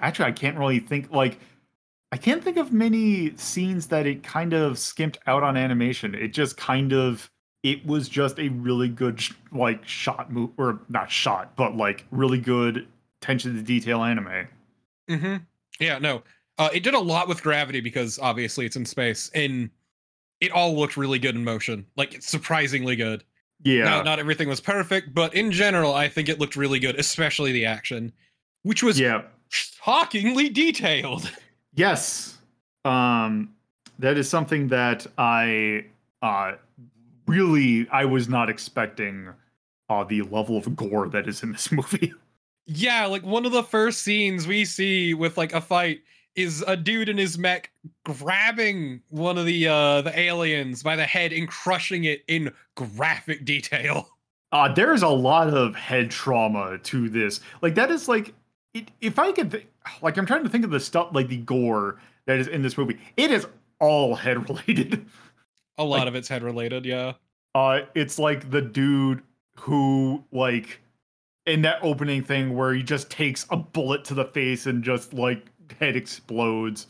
actually 0.00 0.26
I 0.26 0.32
can't 0.32 0.58
really 0.58 0.80
think 0.80 1.10
like. 1.10 1.38
I 2.12 2.16
can't 2.16 2.42
think 2.42 2.56
of 2.56 2.72
many 2.72 3.36
scenes 3.36 3.86
that 3.86 4.04
it 4.04 4.24
kind 4.24 4.52
of 4.52 4.80
skimped 4.80 5.18
out 5.28 5.44
on 5.44 5.56
animation. 5.56 6.12
It 6.16 6.32
just 6.32 6.56
kind 6.56 6.92
of 6.92 7.30
it 7.62 7.84
was 7.86 8.08
just 8.08 8.38
a 8.38 8.48
really 8.48 8.88
good 8.88 9.22
like 9.52 9.86
shot 9.86 10.32
move 10.32 10.50
or 10.56 10.80
not 10.88 11.10
shot, 11.10 11.54
but 11.56 11.76
like 11.76 12.06
really 12.10 12.40
good 12.40 12.86
attention 13.20 13.54
to 13.54 13.62
detail 13.62 14.02
anime. 14.02 14.48
Mm-hmm. 15.08 15.36
Yeah, 15.78 15.98
no. 15.98 16.22
Uh, 16.58 16.68
it 16.72 16.82
did 16.82 16.94
a 16.94 16.98
lot 16.98 17.28
with 17.28 17.42
gravity 17.42 17.80
because 17.80 18.18
obviously 18.18 18.66
it's 18.66 18.76
in 18.76 18.84
space, 18.84 19.30
and 19.34 19.70
it 20.40 20.50
all 20.52 20.76
looked 20.76 20.96
really 20.96 21.18
good 21.18 21.34
in 21.34 21.44
motion. 21.44 21.86
Like 21.96 22.14
it's 22.14 22.28
surprisingly 22.28 22.96
good. 22.96 23.24
Yeah. 23.62 23.84
Now, 23.84 24.02
not 24.02 24.18
everything 24.18 24.48
was 24.48 24.60
perfect, 24.60 25.14
but 25.14 25.34
in 25.34 25.52
general, 25.52 25.94
I 25.94 26.08
think 26.08 26.28
it 26.28 26.38
looked 26.38 26.56
really 26.56 26.78
good, 26.78 26.98
especially 26.98 27.52
the 27.52 27.66
action, 27.66 28.12
which 28.62 28.82
was 28.82 28.98
yeah. 28.98 29.22
shockingly 29.48 30.48
detailed. 30.48 31.30
Yes. 31.74 32.38
Um 32.84 33.54
that 33.98 34.16
is 34.16 34.28
something 34.28 34.68
that 34.68 35.06
I 35.18 35.84
uh 36.22 36.52
really 37.26 37.86
I 37.90 38.06
was 38.06 38.28
not 38.28 38.48
expecting 38.48 39.28
uh 39.88 40.04
the 40.04 40.22
level 40.22 40.56
of 40.56 40.74
gore 40.74 41.08
that 41.08 41.28
is 41.28 41.42
in 41.42 41.52
this 41.52 41.70
movie. 41.72 42.12
Yeah, 42.66 43.06
like 43.06 43.24
one 43.24 43.44
of 43.44 43.52
the 43.52 43.64
first 43.64 44.02
scenes 44.02 44.46
we 44.46 44.64
see 44.64 45.12
with 45.12 45.36
like 45.36 45.52
a 45.52 45.60
fight 45.60 46.02
is 46.36 46.62
a 46.66 46.76
dude 46.76 47.08
in 47.08 47.18
his 47.18 47.36
mech 47.38 47.70
grabbing 48.04 49.00
one 49.08 49.36
of 49.38 49.46
the 49.46 49.66
uh 49.66 50.00
the 50.02 50.16
aliens 50.18 50.82
by 50.82 50.96
the 50.96 51.04
head 51.04 51.32
and 51.32 51.48
crushing 51.48 52.04
it 52.04 52.22
in 52.28 52.52
graphic 52.76 53.44
detail. 53.44 54.08
Uh, 54.52 54.72
there's 54.74 55.02
a 55.02 55.08
lot 55.08 55.48
of 55.48 55.74
head 55.74 56.10
trauma 56.10 56.78
to 56.78 57.08
this. 57.08 57.40
Like 57.62 57.74
that 57.76 57.90
is 57.90 58.08
like, 58.08 58.34
it, 58.74 58.90
if 59.00 59.18
I 59.18 59.32
could, 59.32 59.50
th- 59.50 59.66
like 60.02 60.16
I'm 60.16 60.26
trying 60.26 60.42
to 60.44 60.48
think 60.48 60.64
of 60.64 60.70
the 60.70 60.80
stuff 60.80 61.08
like 61.12 61.28
the 61.28 61.36
gore 61.38 62.00
that 62.26 62.38
is 62.38 62.46
in 62.48 62.62
this 62.62 62.76
movie. 62.78 62.98
It 63.16 63.30
is 63.30 63.46
all 63.80 64.14
head 64.14 64.48
related. 64.48 65.04
A 65.78 65.84
lot 65.84 66.00
Like- 66.00 66.08
of 66.08 66.14
it's 66.14 66.28
head 66.28 66.42
related, 66.42 66.84
yeah. 66.84 67.14
Uh, 67.54 67.80
it's 67.94 68.18
like 68.18 68.50
the 68.50 68.60
dude 68.62 69.22
who 69.56 70.22
like 70.30 70.80
in 71.46 71.62
that 71.62 71.78
opening 71.82 72.22
thing 72.22 72.54
where 72.54 72.72
he 72.74 72.82
just 72.82 73.10
takes 73.10 73.46
a 73.50 73.56
bullet 73.56 74.04
to 74.04 74.14
the 74.14 74.26
face 74.26 74.66
and 74.66 74.84
just 74.84 75.12
like 75.14 75.46
head 75.80 75.96
explodes. 75.96 76.86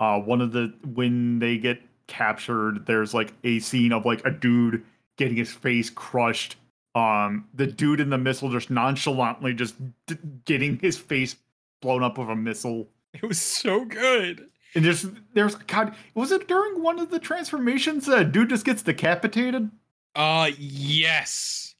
Uh, 0.00 0.20
one 0.20 0.40
of 0.40 0.52
the 0.52 0.72
when 0.94 1.38
they 1.38 1.58
get 1.58 1.80
captured, 2.06 2.86
there's 2.86 3.14
like 3.14 3.32
a 3.44 3.58
scene 3.60 3.92
of 3.92 4.04
like 4.04 4.24
a 4.24 4.30
dude 4.30 4.84
getting 5.16 5.36
his 5.36 5.52
face 5.52 5.90
crushed. 5.90 6.56
Um, 6.94 7.46
the 7.54 7.66
dude 7.66 8.00
in 8.00 8.10
the 8.10 8.18
missile 8.18 8.50
just 8.50 8.70
nonchalantly 8.70 9.54
just 9.54 9.74
d- 10.06 10.16
getting 10.44 10.78
his 10.78 10.98
face 10.98 11.36
blown 11.80 12.02
up 12.02 12.18
with 12.18 12.28
a 12.28 12.36
missile. 12.36 12.88
It 13.14 13.22
was 13.22 13.40
so 13.40 13.84
good. 13.84 14.48
And 14.74 14.84
there's 14.84 15.06
there's 15.32 15.54
God, 15.54 15.94
was 16.14 16.30
it 16.30 16.46
during 16.46 16.82
one 16.82 16.98
of 16.98 17.10
the 17.10 17.18
transformations 17.18 18.06
that 18.06 18.20
a 18.20 18.24
dude 18.24 18.50
just 18.50 18.64
gets 18.64 18.82
decapitated? 18.82 19.70
Uh 20.14 20.50
yes. 20.58 21.74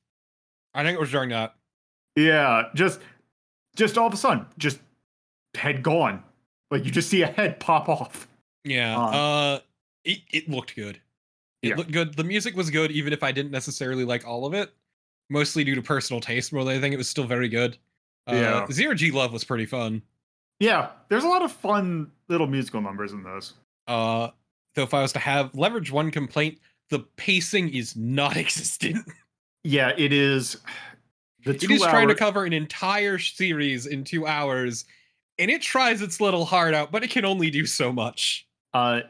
I 0.75 0.83
think 0.83 0.97
it 0.97 1.01
was 1.01 1.11
during 1.11 1.31
that. 1.31 1.55
Yeah, 2.17 2.65
just 2.75 3.01
just 3.77 3.99
all 3.99 4.07
of 4.07 4.15
a 4.15 4.17
sudden, 4.17 4.47
just 4.59 4.79
head 5.55 5.83
gone. 5.83 6.23
Like 6.71 6.85
you 6.85 6.91
just 6.91 7.09
see 7.09 7.23
a 7.23 7.27
head 7.27 7.61
pop 7.61 7.89
off. 7.89 8.29
Yeah. 8.65 8.97
Um, 8.97 9.15
uh 9.15 9.59
it, 10.05 10.19
it 10.31 10.49
looked 10.49 10.75
good. 10.77 11.01
It 11.63 11.71
Yeah. 11.71 11.77
looked 11.77 11.93
good. 11.93 12.15
The 12.15 12.25
music 12.25 12.57
was 12.57 12.71
good, 12.71 12.91
even 12.91 13.13
if 13.13 13.23
I 13.23 13.33
didn't 13.33 13.51
necessarily 13.53 14.05
like 14.05 14.27
all 14.27 14.47
of 14.47 14.55
it. 14.55 14.73
Mostly 15.31 15.65
due 15.65 15.75
to 15.75 15.83
personal 15.83 16.21
taste 16.21 16.53
more 16.53 16.65
than 16.65 16.73
anything. 16.75 16.93
It 16.93 16.97
was 16.97 17.09
still 17.09 17.25
very 17.27 17.49
good. 17.49 17.77
Uh, 18.27 18.35
Yeah. 18.35 18.67
Zero 18.71 18.95
G 18.95 19.11
Love 19.11 19.33
was 19.33 19.45
pretty 19.45 19.67
fun. 19.67 20.03
Yeah, 20.61 20.91
there's 21.09 21.25
a 21.25 21.29
lot 21.29 21.43
of 21.43 21.53
fun 21.53 22.11
little 22.29 22.47
musical 22.47 22.81
numbers 22.81 23.13
in 23.13 23.23
those. 23.23 23.55
Uh 23.87 24.31
though 24.75 24.83
if 24.85 24.95
I 24.95 25.03
was 25.03 25.13
to 25.15 25.19
have 25.19 25.55
leverage 25.55 25.91
one 25.91 26.11
complaint, 26.11 26.59
the 26.91 27.01
pacing 27.17 27.71
is 27.75 27.97
not 27.97 28.37
existent. 28.37 29.07
Yeah, 29.65 29.93
it 29.97 30.13
is. 30.13 30.57
The 31.45 31.53
It 31.55 31.61
two 31.61 31.73
is 31.73 31.83
trying 31.83 32.09
to 32.09 32.15
cover 32.15 32.45
an 32.45 32.53
entire 32.53 33.19
series 33.19 33.87
in 33.87 34.05
two 34.05 34.27
hours, 34.27 34.85
and 35.39 35.51
it 35.51 35.63
tries 35.63 36.03
its 36.03 36.21
little 36.21 36.45
heart 36.45 36.75
out, 36.75 36.91
but 36.91 37.05
it 37.05 37.11
can 37.11 37.25
only 37.25 37.51
do 37.51 37.67
so 37.67 37.93
much. 37.93 38.47
uh 38.75 39.01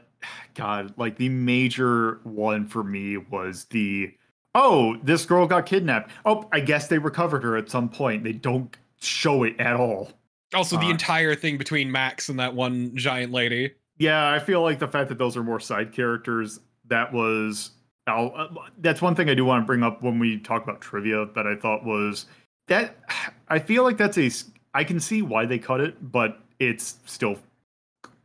god 0.54 0.92
like 0.97 1.16
the 1.16 1.28
major 1.28 2.18
one 2.25 2.66
for 2.66 2.82
me 2.82 3.16
was 3.16 3.66
the 3.66 4.12
oh 4.56 4.97
this 5.04 5.25
girl 5.25 5.47
got 5.47 5.64
kidnapped 5.64 6.11
oh 6.25 6.49
i 6.50 6.58
guess 6.58 6.88
they 6.88 6.99
recovered 6.99 7.44
her 7.44 7.56
at 7.56 7.70
some 7.70 7.88
point 7.88 8.25
they 8.25 8.32
don't 8.32 8.76
show 9.00 9.44
it 9.44 9.54
at 9.61 9.76
all 9.76 10.11
Also, 10.54 10.76
the 10.76 10.87
Uh, 10.87 10.90
entire 10.90 11.37
thing 11.37 11.56
between 11.56 11.92
Max 11.92 12.28
and 12.28 12.40
that 12.40 12.52
one 12.54 12.97
giant 12.97 13.32
lady. 13.32 13.70
yeah 13.99 14.28
i 14.28 14.40
feel 14.40 14.61
like 14.62 14.80
the 14.80 14.88
fact 14.88 15.08
that 15.08 15.18
those 15.18 15.37
are 15.37 15.44
more 15.44 15.61
side 15.61 15.92
characters 15.92 16.58
that 16.87 17.12
was 17.12 17.70
I'll, 18.08 18.32
uh, 18.35 18.49
that's 18.78 19.00
one 19.00 19.14
thing 19.14 19.28
i 19.30 19.35
do 19.35 19.44
want 19.44 19.62
to 19.62 19.66
bring 19.66 19.85
up 19.85 20.02
when 20.02 20.18
we 20.18 20.40
talk 20.40 20.64
about 20.64 20.80
trivia 20.80 21.26
that 21.37 21.47
i 21.47 21.54
thought 21.54 21.85
was 21.85 22.26
that 22.66 22.97
i 23.49 23.61
feel 23.61 23.85
like 23.85 23.97
that's 23.99 24.18
a 24.18 24.30
i 24.78 24.85
can 24.85 24.99
see 25.00 25.20
why 25.23 25.44
they 25.44 25.58
cut 25.58 25.80
it 25.80 25.94
but 26.12 26.40
it's 26.58 26.99
still 27.04 27.37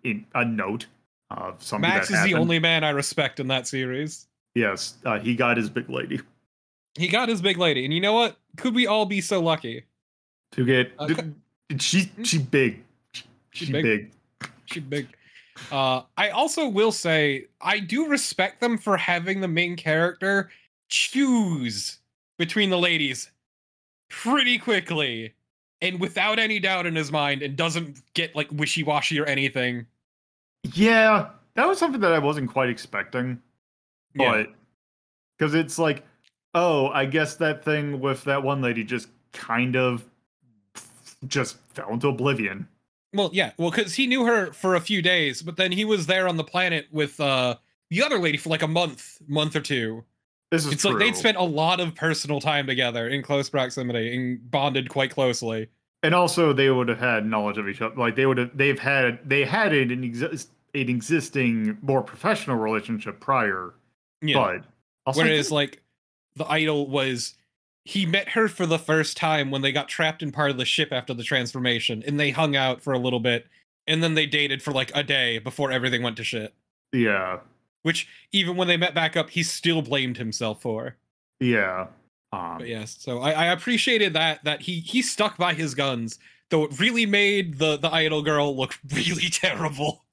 in 0.03 0.25
a 0.35 0.45
note 0.45 0.85
of 1.31 1.61
something 1.63 1.89
Max 1.89 2.09
that 2.09 2.19
is 2.19 2.31
the 2.31 2.35
only 2.35 2.59
man 2.59 2.83
I 2.83 2.89
respect 2.91 3.39
in 3.39 3.47
that 3.47 3.67
series. 3.67 4.27
yes 4.55 4.95
uh, 5.05 5.19
he 5.19 5.35
got 5.35 5.57
his 5.57 5.69
big 5.69 5.89
lady 5.89 6.19
He 6.95 7.07
got 7.07 7.27
his 7.27 7.41
big 7.41 7.57
lady, 7.57 7.85
and 7.85 7.93
you 7.93 7.99
know 7.99 8.13
what? 8.13 8.37
Could 8.55 8.75
we 8.75 8.85
all 8.85 9.05
be 9.07 9.19
so 9.19 9.41
lucky? 9.41 9.83
to 10.51 10.63
get 10.63 10.91
Uh, 10.99 11.07
cu- 11.07 11.33
she 11.79 12.11
she 12.23 12.37
big 12.37 12.83
she, 13.51 13.71
big. 13.71 13.83
big. 13.83 14.11
She 14.65 14.79
big. 14.79 15.07
Uh, 15.71 16.01
I 16.17 16.29
also 16.29 16.67
will 16.67 16.91
say 16.91 17.47
I 17.61 17.79
do 17.79 18.07
respect 18.07 18.61
them 18.61 18.77
for 18.77 18.95
having 18.97 19.41
the 19.41 19.47
main 19.47 19.75
character 19.75 20.51
choose 20.89 21.97
between 22.37 22.69
the 22.69 22.77
ladies 22.77 23.31
pretty 24.09 24.57
quickly 24.59 25.33
and 25.83 25.99
without 25.99 26.39
any 26.39 26.59
doubt 26.59 26.87
in 26.87 26.95
his 26.95 27.11
mind, 27.11 27.43
and 27.43 27.55
doesn't 27.55 28.01
get 28.15 28.35
like 28.35 28.47
wishy 28.51 28.81
washy 28.83 29.19
or 29.19 29.25
anything. 29.25 29.85
yeah 30.73 31.29
that 31.55 31.67
was 31.67 31.77
something 31.77 32.01
that 32.01 32.11
i 32.13 32.17
wasn't 32.19 32.49
quite 32.49 32.69
expecting 32.69 33.39
but 34.15 34.47
because 35.37 35.53
it's 35.53 35.77
like 35.77 36.03
oh 36.55 36.87
i 36.87 37.05
guess 37.05 37.35
that 37.35 37.63
thing 37.63 37.99
with 37.99 38.23
that 38.23 38.41
one 38.41 38.61
lady 38.61 38.83
just 38.83 39.09
kind 39.33 39.75
of 39.75 40.05
just 41.27 41.57
fell 41.73 41.89
into 41.91 42.07
oblivion 42.07 42.67
Well, 43.13 43.29
yeah, 43.33 43.51
well, 43.57 43.69
because 43.71 43.93
he 43.93 44.07
knew 44.07 44.25
her 44.25 44.51
for 44.53 44.73
a 44.75 44.81
few 44.81 45.01
days, 45.03 45.41
but 45.43 45.55
then 45.55 45.71
he 45.71 45.85
was 45.85 46.07
there 46.07 46.27
on 46.27 46.35
the 46.37 46.43
planet 46.43 46.87
with 46.91 47.19
uh 47.19 47.55
the 47.91 48.01
other 48.01 48.17
lady 48.17 48.37
for 48.39 48.49
like 48.49 48.63
a 48.63 48.67
month, 48.67 49.19
month 49.27 49.55
or 49.55 49.61
two. 49.61 50.03
This 50.53 50.65
is 50.65 50.73
It's 50.73 50.81
true. 50.83 50.91
like 50.91 50.99
they'd 50.99 51.15
spent 51.15 51.37
a 51.37 51.43
lot 51.43 51.79
of 51.79 51.95
personal 51.95 52.39
time 52.39 52.67
together 52.67 53.07
in 53.07 53.21
close 53.23 53.49
proximity 53.49 54.15
and 54.15 54.51
bonded 54.51 54.89
quite 54.89 55.09
closely. 55.11 55.67
and 56.03 56.13
also 56.13 56.53
they 56.53 56.69
would 56.69 56.87
have 56.89 56.99
had 56.99 57.25
knowledge 57.25 57.57
of 57.57 57.67
each 57.67 57.81
other 57.81 57.95
like 57.95 58.15
they 58.15 58.25
would 58.25 58.37
have 58.37 58.51
they've 58.55 58.79
had 58.79 59.19
they 59.27 59.43
had 59.45 59.73
an, 59.73 60.03
exist, 60.03 60.49
an 60.75 60.89
existing 60.89 61.77
more 61.81 62.01
professional 62.03 62.57
relationship 62.57 63.19
prior 63.19 63.73
Yeah. 64.21 64.35
but 64.35 64.65
also 65.05 65.23
Whereas 65.23 65.51
like 65.51 65.81
the 66.35 66.45
idol 66.49 66.87
was 66.87 67.33
he 67.85 68.05
met 68.05 68.29
her 68.29 68.47
for 68.47 68.65
the 68.65 68.79
first 68.79 69.17
time 69.17 69.51
when 69.51 69.61
they 69.61 69.71
got 69.71 69.89
trapped 69.89 70.23
in 70.23 70.31
part 70.31 70.49
of 70.51 70.57
the 70.57 70.65
ship 70.65 70.89
after 70.91 71.13
the 71.13 71.23
transformation 71.23 72.01
and 72.07 72.19
they 72.19 72.29
hung 72.31 72.55
out 72.55 72.81
for 72.81 72.93
a 72.93 72.97
little 72.99 73.19
bit 73.19 73.47
and 73.87 74.01
then 74.03 74.13
they 74.13 74.25
dated 74.25 74.61
for 74.63 74.71
like 74.71 74.91
a 74.95 75.03
day 75.03 75.37
before 75.39 75.71
everything 75.71 76.01
went 76.03 76.15
to 76.17 76.23
shit. 76.23 76.53
yeah 76.93 77.39
Which 77.83 78.07
even 78.31 78.55
when 78.57 78.67
they 78.67 78.77
met 78.77 78.93
back 78.95 79.15
up, 79.15 79.29
he 79.29 79.43
still 79.43 79.81
blamed 79.81 80.17
himself 80.17 80.61
for. 80.61 80.95
yeah 81.39 81.87
um, 82.31 82.57
But 82.59 82.67
yes, 82.67 82.97
so 82.99 83.19
I, 83.19 83.31
I 83.31 83.45
appreciated 83.47 84.13
that 84.13 84.43
that 84.43 84.61
he 84.61 84.79
he 84.79 85.01
stuck 85.01 85.37
by 85.37 85.53
his 85.53 85.75
guns, 85.75 86.17
though 86.49 86.63
it 86.63 86.79
really 86.79 87.05
made 87.05 87.59
the 87.59 87.77
the 87.77 87.93
idol 87.93 88.21
girl 88.23 88.55
look 88.57 88.77
really 88.93 89.29
terrible. 89.29 90.03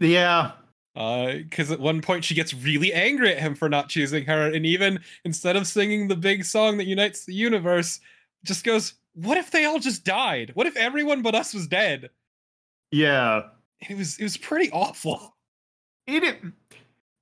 yeah 0.00 0.52
Because 0.94 1.70
at 1.70 1.78
one 1.80 2.00
point 2.00 2.24
she 2.24 2.34
gets 2.34 2.52
really 2.54 2.92
angry 2.92 3.30
at 3.32 3.38
him 3.38 3.54
for 3.54 3.68
not 3.68 3.88
choosing 3.88 4.24
her, 4.26 4.50
and 4.52 4.66
even 4.66 4.98
instead 5.24 5.56
of 5.56 5.66
singing 5.66 6.08
the 6.08 6.16
big 6.16 6.44
song 6.44 6.76
that 6.78 6.86
unites 6.86 7.24
the 7.24 7.34
universe, 7.34 8.00
just 8.44 8.64
goes, 8.64 8.94
"What 9.14 9.36
if 9.38 9.50
they 9.50 9.64
all 9.64 9.78
just 9.78 10.04
died? 10.04 10.50
What 10.54 10.66
if 10.66 10.76
everyone 10.76 11.22
but 11.22 11.34
us 11.34 11.54
was 11.54 11.66
dead?" 11.66 12.10
yeah 12.90 13.42
It 13.88 13.96
was 13.96 14.18
it 14.18 14.22
was 14.24 14.36
pretty 14.36 14.70
awful. 14.70 15.36
it 16.06 16.22
i- 16.24 16.52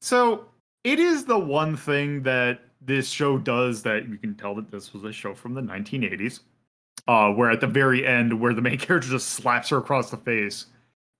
so 0.00 0.47
it 0.85 0.99
is 0.99 1.25
the 1.25 1.38
one 1.38 1.76
thing 1.76 2.23
that 2.23 2.61
this 2.80 3.09
show 3.11 3.37
does 3.38 3.83
that 3.83 4.09
you 4.09 4.16
can 4.16 4.35
tell 4.35 4.54
that 4.54 4.71
this 4.71 4.92
was 4.95 5.04
a 5.04 5.12
show 5.12 5.35
from 5.35 5.54
the 5.54 5.61
1980s 5.61 6.40
uh 7.09 7.30
where 7.30 7.50
at 7.50 7.61
the 7.61 7.66
very 7.66 8.07
end 8.07 8.38
where 8.40 8.54
the 8.54 8.62
main 8.62 8.78
character 8.87 9.09
just 9.11 9.30
slaps 9.30 9.69
her 9.69 9.78
across 9.78 10.11
the 10.11 10.16
face 10.16 10.66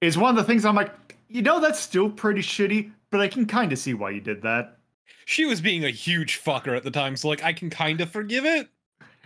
is 0.01 0.17
one 0.19 0.31
of 0.31 0.37
the 0.37 0.45
things 0.45 0.65
i'm 0.65 0.75
like 0.75 0.93
you 1.29 1.43
know 1.43 1.61
that's 1.61 1.79
still 1.79 2.09
pretty 2.11 2.41
shitty 2.41 2.91
but 3.11 3.21
i 3.21 3.29
can 3.29 3.45
kind 3.47 3.73
of 3.73 3.79
see 3.79 3.95
why 3.95 4.11
you 4.11 4.21
did 4.21 4.41
that 4.43 4.79
She 5.27 5.45
was 5.45 5.61
being 5.61 5.85
a 5.85 5.91
huge 5.91 6.41
fucker 6.43 6.77
at 6.77 6.83
the 6.83 6.91
time, 6.91 7.17
so 7.17 7.29
like 7.29 7.43
I 7.45 7.53
can 7.53 7.71
kind 7.71 8.01
of 8.01 8.11
forgive 8.11 8.45
it. 8.45 8.69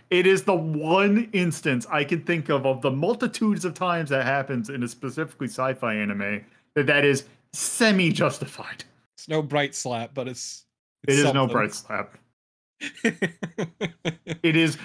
it 0.09 0.27
is 0.27 0.43
the 0.43 0.55
one 0.55 1.29
instance 1.33 1.87
i 1.89 2.03
can 2.03 2.21
think 2.23 2.49
of 2.49 2.65
of 2.65 2.81
the 2.81 2.91
multitudes 2.91 3.65
of 3.65 3.73
times 3.73 4.09
that 4.09 4.25
happens 4.25 4.69
in 4.69 4.83
a 4.83 4.87
specifically 4.87 5.47
sci-fi 5.47 5.93
anime 5.95 6.43
that 6.75 6.85
that 6.87 7.03
is 7.05 7.25
semi 7.53 8.11
justified 8.11 8.83
It's 9.25 9.29
no 9.31 9.41
bright 9.41 9.73
slap, 9.73 10.13
but 10.13 10.27
it's, 10.27 10.65
it 11.07 11.13
it's 11.17 11.27
is 11.27 11.33
no 11.33 11.47
bright 11.47 11.73
slap 11.73 12.15
It 13.03 14.55
is 14.55 14.77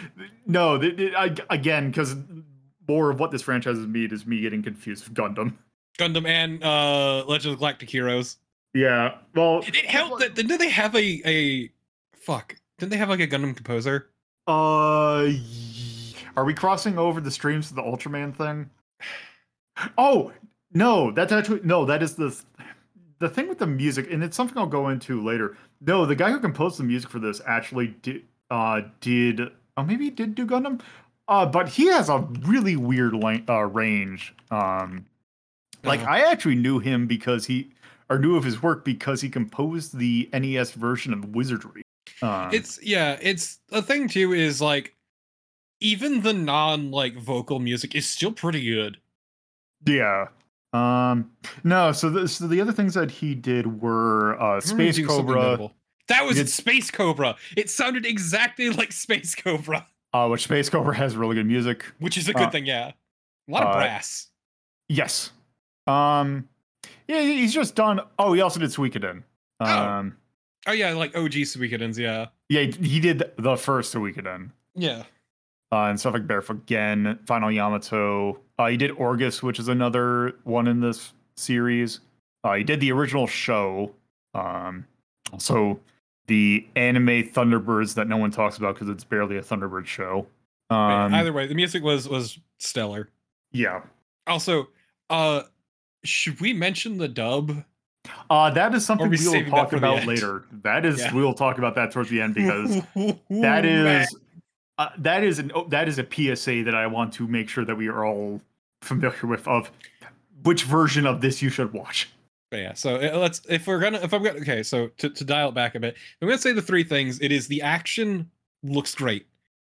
no, 0.47 0.79
th- 0.79 0.97
th- 0.97 1.13
I, 1.15 1.35
again 1.51 1.91
because 1.91 2.17
more 2.89 3.11
of 3.11 3.21
what 3.21 3.33
this 3.33 3.43
franchise 3.43 3.77
is 3.77 3.87
me 3.87 4.07
is 4.07 4.27
me 4.27 4.41
getting 4.41 4.63
confused 4.63 5.07
with 5.07 5.15
Gundam. 5.15 5.59
Gundam 5.99 6.27
and 6.27 6.65
uh 6.65 7.23
Legend 7.27 7.53
of 7.53 7.59
Galactic 7.59 7.91
Heroes. 7.91 8.39
Yeah, 8.73 9.19
well, 9.35 9.59
It, 9.59 9.77
it 9.77 9.85
helped 9.85 10.21
that 10.21 10.35
didn't 10.35 10.57
they 10.57 10.71
have 10.71 10.95
a 10.97 11.21
a 11.27 11.71
fuck? 12.15 12.57
Didn't 12.79 12.93
they 12.93 12.97
have 12.97 13.11
like 13.11 13.21
a 13.21 13.29
Gundam 13.29 13.55
composer? 13.55 14.09
Uh, 14.47 15.33
are 16.35 16.47
we 16.47 16.55
crossing 16.55 16.97
over 16.99 17.21
the 17.21 17.31
streams 17.31 17.69
to 17.69 17.75
the 17.75 17.83
Ultraman 17.83 18.35
thing? 18.35 18.71
Oh 19.99 20.33
no, 20.73 21.11
that's 21.11 21.33
actually 21.33 21.61
no. 21.65 21.85
That 21.85 22.03
is 22.03 22.15
the 22.15 22.35
the 23.21 23.29
thing 23.29 23.49
with 23.49 23.59
the 23.59 23.67
music, 23.67 24.11
and 24.11 24.25
it's 24.25 24.37
something 24.37 24.59
I'll 24.59 24.67
go 24.67 24.89
into 24.89 25.23
later. 25.23 25.57
No, 25.81 26.05
the 26.07 26.17
guy 26.17 26.31
who 26.33 26.41
composed 26.41 26.79
the 26.79 26.85
music 26.85 27.09
for 27.11 27.19
this 27.21 27.41
actually 27.47 27.89
did 28.03 28.25
uh 28.51 28.83
did 29.01 29.41
oh 29.77 29.85
maybe 29.85 30.05
he 30.05 30.11
did 30.11 30.35
do 30.35 30.47
Gundam. 30.47 30.81
Uh, 31.29 31.47
but 31.47 31.69
he 31.69 31.87
has 31.87 32.09
a 32.09 32.19
really 32.43 32.75
weird 32.75 33.15
lang- 33.15 33.45
uh, 33.49 33.63
range. 33.63 34.35
Um, 34.51 35.07
like 35.85 36.01
Uh-huh. 36.01 36.11
I 36.11 36.21
actually 36.33 36.57
knew 36.57 36.81
him 36.81 37.07
because 37.07 37.47
he, 37.47 37.71
or 38.09 38.19
knew 38.19 38.35
of 38.35 38.43
his 38.43 38.61
work 38.61 38.85
because 38.85 39.21
he 39.21 39.29
composed 39.29 39.97
the 39.97 40.29
NES 40.33 40.73
version 40.73 41.13
of 41.13 41.27
Wizardry. 41.37 41.83
Um, 42.21 42.51
it's 42.53 42.83
yeah 42.83 43.17
it's 43.23 43.61
the 43.69 43.81
thing 43.81 44.09
too 44.09 44.33
is 44.33 44.61
like 44.61 44.95
even 45.81 46.21
the 46.23 46.33
non 46.33 46.91
like 46.91 47.17
vocal 47.17 47.61
music 47.61 47.95
is 47.95 48.07
still 48.07 48.33
pretty 48.33 48.65
good 48.65 48.99
yeah. 49.87 50.29
Um, 50.73 51.31
no. 51.65 51.93
So 51.93 52.11
the 52.11 52.29
so 52.29 52.47
the 52.47 52.61
other 52.61 52.73
things 52.73 52.95
that 52.95 53.11
he 53.11 53.35
did 53.35 53.81
were 53.81 54.41
uh, 54.41 54.61
Space 54.61 55.05
Cobra, 55.05 55.71
that 56.09 56.25
was 56.25 56.37
did- 56.37 56.49
space 56.49 56.91
cobra 56.91 57.37
it 57.57 57.71
sounded 57.71 58.05
exactly 58.07 58.71
like 58.81 58.93
space 58.93 59.35
cobra 59.35 59.87
uh, 60.13 60.27
which 60.29 60.43
Space 60.45 60.69
Cobra 60.69 60.95
has 60.97 61.17
really 61.17 61.37
good 61.37 61.47
music. 61.47 61.85
which 62.01 62.17
is 62.19 62.29
a 62.29 62.33
good 62.33 62.49
Uh, 62.49 62.51
thing 62.51 62.67
yeah 62.67 62.93
a 63.49 63.53
lot 63.53 63.63
of 63.63 63.69
uh, 63.69 63.79
brass 63.79 64.27
Yes. 64.89 65.31
Um, 65.87 66.49
yeah, 67.07 67.21
he's 67.23 67.55
just 67.55 67.77
done. 67.77 68.01
Oh, 68.19 68.33
he 68.33 68.41
also 68.41 68.59
did 68.59 68.71
Suikoden. 68.71 69.23
Oh. 69.61 69.67
Um, 69.67 70.17
oh 70.67 70.73
yeah 70.73 70.93
like 70.95 71.17
og 71.17 71.31
suikoden's 71.31 71.97
yeah 71.99 72.27
yeah, 72.49 72.63
he- 72.63 72.89
he 72.89 73.01
did 73.01 73.23
the 73.39 73.57
first 73.57 73.95
Suikoden. 73.95 74.51
yeah 74.75 75.05
uh, 75.73 75.87
and 75.87 76.01
stuff 76.01 76.15
like 76.15 76.27
Barefoot 76.27 76.67
Gen, 76.67 77.21
Final 77.27 77.53
Yamato. 77.53 78.41
Uh, 78.61 78.67
he 78.67 78.77
did 78.77 78.91
Orguss, 78.91 79.43
which 79.43 79.59
is 79.59 79.69
another 79.69 80.35
one 80.45 80.69
in 80.69 80.81
this 80.81 81.15
series. 81.35 82.01
Uh, 82.45 82.55
he 82.57 82.63
did 82.63 82.79
the 82.79 82.93
original 82.93 83.27
show. 83.27 83.91
Um, 84.35 84.87
also, 85.33 85.81
the 86.27 86.67
anime 86.77 87.25
Thunderbirds 87.25 87.95
that 87.95 88.07
no 88.07 88.19
one 88.19 88.31
talks 88.31 88.59
about 88.59 88.75
because 88.75 88.91
it's 88.91 89.03
barely 89.03 89.39
a 89.39 89.41
Thunderbird 89.41 89.87
show. 89.87 90.27
Um, 90.69 91.15
either 91.15 91.33
way 91.33 91.47
the 91.47 91.55
music 91.55 91.83
was 91.83 92.07
was 92.09 92.39
stellar 92.59 93.09
yeah. 93.51 93.81
also 94.29 94.69
uh 95.09 95.43
should 96.05 96.41
we 96.41 96.53
mention 96.53 96.97
the 96.97 97.09
dub 97.09 97.65
Uh, 98.29 98.51
that 98.51 98.73
is 98.75 98.85
something 98.87 99.09
we 99.09 99.17
we 99.19 99.43
will 99.43 99.51
talk 99.51 99.73
about 99.73 100.07
later. 100.07 100.45
That 100.63 100.85
is, 100.87 101.01
Yeah. 101.01 101.13
we 101.15 101.23
will 101.23 101.35
talk 101.35 101.59
about 101.59 101.75
that 101.75 101.91
towards 101.91 102.11
the 102.11 102.21
end 102.21 102.35
because 102.35 102.83
that 103.31 103.65
is 103.65 104.15
uh, 104.79 104.91
that 104.99 105.25
is 105.25 105.39
an 105.41 105.51
oh, 105.55 105.67
that 105.69 105.89
is 105.89 105.99
a 105.99 106.05
PSA 106.05 106.63
that 106.65 106.75
I 106.75 106.87
want 106.87 107.13
to 107.15 107.27
make 107.27 107.49
sure 107.49 107.65
that 107.65 107.77
we 107.77 107.89
are 107.89 108.05
all 108.05 108.41
familiar 108.83 109.27
with 109.27 109.47
of 109.47 109.71
which 110.43 110.65
version 110.65 111.07
of 111.07 111.21
this 111.21 111.43
you 111.43 111.51
should 111.51 111.73
watch. 111.73 112.11
But 112.51 112.59
yeah, 112.59 112.75
so 112.75 112.97
uh, 112.97 113.17
let's 113.19 113.43
if 113.49 113.67
we're 113.67 113.79
gonna 113.79 114.01
if 114.01 114.13
I'm 114.13 114.23
gonna 114.23 114.41
okay, 114.41 114.63
so 114.63 114.89
to, 114.99 115.09
to 115.11 115.25
dial 115.25 115.51
it 115.51 115.55
back 115.55 115.75
a 115.75 115.81
bit, 115.81 115.97
I'm 116.21 116.29
gonna 116.29 116.41
say 116.41 116.53
the 116.53 116.63
three 116.63 116.83
things. 116.83 117.21
It 117.21 117.31
is 117.31 117.47
the 117.47 117.63
action 117.63 118.29
looks 118.63 118.95
great. 118.95 119.27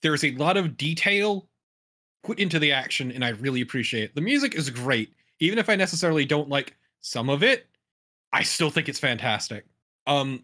There's 0.01 0.25
a 0.25 0.31
lot 0.31 0.57
of 0.57 0.75
detail 0.77 1.47
put 2.23 2.39
into 2.39 2.59
the 2.59 2.71
action, 2.73 3.11
and 3.11 3.23
I 3.23 3.29
really 3.29 3.61
appreciate 3.61 4.03
it. 4.03 4.15
The 4.15 4.21
music 4.21 4.55
is 4.55 4.69
great, 4.69 5.13
even 5.39 5.57
if 5.57 5.69
I 5.69 5.75
necessarily 5.75 6.25
don't 6.25 6.49
like 6.49 6.75
some 7.01 7.29
of 7.29 7.43
it. 7.43 7.67
I 8.33 8.43
still 8.43 8.69
think 8.69 8.89
it's 8.89 8.99
fantastic. 8.99 9.65
Um, 10.07 10.43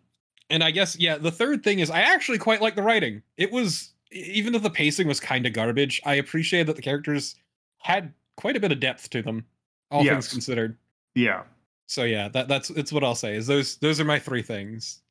and 0.50 0.64
I 0.64 0.72
guess 0.72 0.98
yeah, 0.98 1.18
the 1.18 1.32
third 1.32 1.64
thing 1.64 1.80
is 1.80 1.90
I 1.90 2.02
actually 2.02 2.38
quite 2.38 2.62
like 2.62 2.76
the 2.76 2.84
writing. 2.84 3.22
It 3.36 3.52
was 3.52 3.92
even 4.12 4.54
though 4.54 4.60
the 4.60 4.70
pacing 4.70 5.08
was 5.08 5.20
kind 5.20 5.46
of 5.46 5.54
garbage, 5.54 6.02
I 6.06 6.16
appreciated 6.16 6.68
that 6.68 6.76
the 6.78 6.82
characters 6.82 7.36
had 7.80 8.14
quite 8.38 8.56
a 8.56 8.60
bit 8.60 8.72
of 8.72 8.80
depth 8.80 9.10
to 9.12 9.22
them, 9.22 9.46
all 9.92 10.04
things 10.04 10.28
considered 10.30 10.78
Yeah. 11.16 11.44
so 11.88 12.04
yeah 12.04 12.28
that 12.30 12.48
that's 12.48 12.70
it's 12.72 12.92
what 12.94 13.04
i'll 13.04 13.16
say 13.16 13.36
is 13.36 13.46
those 13.48 13.76
those 13.78 14.00
are 14.00 14.06
my 14.06 14.20
three 14.20 14.42
things 14.42 15.02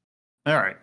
All 0.47 0.57
right. 0.57 0.77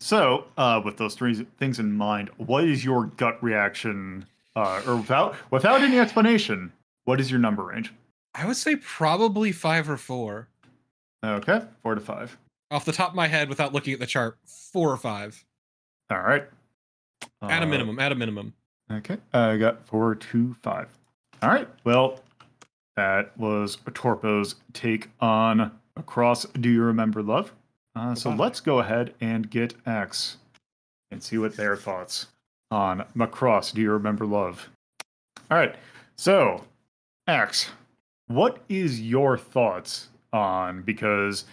So, 0.00 0.46
uh, 0.56 0.80
with 0.84 0.96
those 0.96 1.14
three 1.14 1.46
things 1.58 1.78
in 1.78 1.92
mind, 1.92 2.28
what 2.36 2.64
is 2.64 2.84
your 2.84 3.06
gut 3.06 3.40
reaction, 3.40 4.24
uh, 4.56 4.82
or 4.84 4.96
without 4.96 5.36
without 5.52 5.80
any 5.80 5.98
explanation, 6.00 6.72
what 7.04 7.20
is 7.20 7.30
your 7.30 7.38
number 7.40 7.62
range? 7.64 7.92
i 8.34 8.44
would 8.46 8.56
say 8.56 8.74
probably 8.76 9.52
five 9.52 9.88
or 9.90 9.96
four 9.96 10.48
Okay, 11.24 11.60
four 11.82 11.94
to 11.94 12.00
five. 12.00 12.36
off 12.72 12.84
the 12.84 12.90
top 12.92 13.10
of 13.10 13.14
my 13.14 13.28
head 13.28 13.48
without 13.48 13.72
looking 13.72 13.92
at 13.94 14.00
the 14.00 14.06
chart 14.06 14.38
four 14.44 14.90
or 14.90 14.96
five 14.96 15.44
All 16.10 16.20
right. 16.20 16.48
at 17.42 17.62
a 17.62 17.64
Uh, 17.64 17.68
minimum 17.68 17.98
at 18.00 18.10
a 18.12 18.14
minimum 18.16 18.54
Okay, 18.90 19.18
I 19.32 19.56
got 19.56 19.86
four 19.86 20.14
to 20.16 20.54
five. 20.62 20.88
All 21.42 21.48
right. 21.48 21.68
Well, 21.84 22.20
that 22.96 23.36
was 23.36 23.76
Torpo's 23.76 24.54
take 24.72 25.10
on 25.20 25.72
Macross 25.98 26.46
Do 26.60 26.68
You 26.70 26.82
Remember 26.82 27.22
Love? 27.22 27.52
Uh, 27.96 28.14
so 28.14 28.30
let's 28.30 28.60
go 28.60 28.78
ahead 28.78 29.14
and 29.20 29.50
get 29.50 29.74
X 29.84 30.36
and 31.10 31.22
see 31.22 31.38
what 31.38 31.56
their 31.56 31.76
thoughts 31.76 32.28
on 32.70 33.04
Macross 33.16 33.74
Do 33.74 33.82
You 33.82 33.90
Remember 33.92 34.24
Love? 34.24 34.68
All 35.50 35.58
right. 35.58 35.74
So, 36.16 36.64
X, 37.26 37.70
what 38.28 38.62
is 38.68 39.00
your 39.00 39.36
thoughts 39.36 40.08
on 40.32 40.82
because 40.82 41.44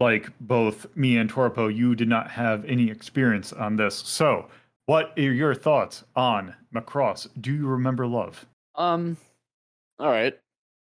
like 0.00 0.30
both 0.40 0.86
me 0.96 1.16
and 1.16 1.30
Torpo, 1.30 1.74
you 1.74 1.94
did 1.94 2.08
not 2.08 2.30
have 2.30 2.64
any 2.64 2.90
experience 2.90 3.52
on 3.52 3.76
this. 3.76 3.96
So, 3.96 4.46
what 4.86 5.12
are 5.18 5.22
your 5.22 5.54
thoughts 5.54 6.04
on 6.14 6.54
Macross? 6.72 7.28
Do 7.40 7.52
you 7.52 7.66
remember 7.66 8.06
love? 8.06 8.46
Um, 8.78 9.16
all 9.98 10.08
right. 10.08 10.38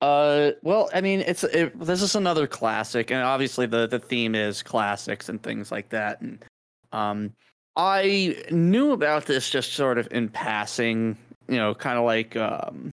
Uh, 0.02 0.52
well, 0.62 0.90
I 0.94 1.02
mean, 1.02 1.22
it's 1.22 1.44
it, 1.46 1.80
this 1.80 2.02
is 2.02 2.16
another 2.16 2.48
classic, 2.48 3.12
and 3.12 3.22
obviously 3.22 3.66
the 3.66 3.88
the 3.88 4.00
theme 4.00 4.36
is 4.36 4.62
classics 4.62 5.30
and 5.30 5.42
things 5.42 5.72
like 5.72 5.90
that. 5.90 6.20
And 6.22 6.44
um, 6.92 7.34
I 7.78 8.44
knew 8.52 8.92
about 8.92 9.26
this 9.26 9.50
just 9.50 9.74
sort 9.74 9.98
of 9.98 10.08
in 10.12 10.28
passing, 10.30 11.18
you 11.48 11.56
know, 11.56 11.74
kind 11.74 11.98
of 11.98 12.04
like 12.04 12.36
um, 12.36 12.92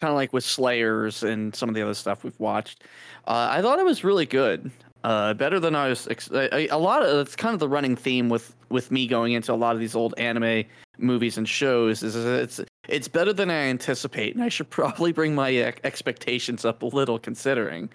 kind 0.00 0.10
of 0.10 0.16
like 0.16 0.32
with 0.32 0.44
Slayers 0.44 1.22
and 1.22 1.54
some 1.54 1.68
of 1.68 1.74
the 1.74 1.82
other 1.82 1.94
stuff 1.94 2.24
we've 2.24 2.38
watched. 2.38 2.84
Uh, 3.26 3.48
I 3.50 3.62
thought 3.62 3.78
it 3.78 3.86
was 3.86 4.04
really 4.04 4.26
good. 4.26 4.70
Uh, 5.04 5.34
better 5.34 5.60
than 5.60 5.76
I 5.76 5.90
was. 5.90 6.08
Ex- 6.08 6.30
a, 6.30 6.66
a 6.68 6.78
lot 6.78 7.02
of 7.02 7.26
it's 7.26 7.36
kind 7.36 7.52
of 7.52 7.60
the 7.60 7.68
running 7.68 7.94
theme 7.94 8.30
with 8.30 8.56
with 8.70 8.90
me 8.90 9.06
going 9.06 9.34
into 9.34 9.52
a 9.52 9.54
lot 9.54 9.74
of 9.74 9.80
these 9.80 9.94
old 9.94 10.14
anime 10.16 10.64
movies 10.96 11.36
and 11.36 11.46
shows 11.46 12.02
is 12.02 12.16
it's 12.16 12.60
it's 12.88 13.06
better 13.06 13.34
than 13.34 13.50
I 13.50 13.54
anticipate, 13.54 14.34
and 14.34 14.42
I 14.42 14.48
should 14.48 14.70
probably 14.70 15.12
bring 15.12 15.34
my 15.34 15.74
expectations 15.84 16.64
up 16.64 16.82
a 16.82 16.86
little 16.86 17.18
considering. 17.18 17.90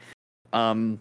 Um, 0.53 0.99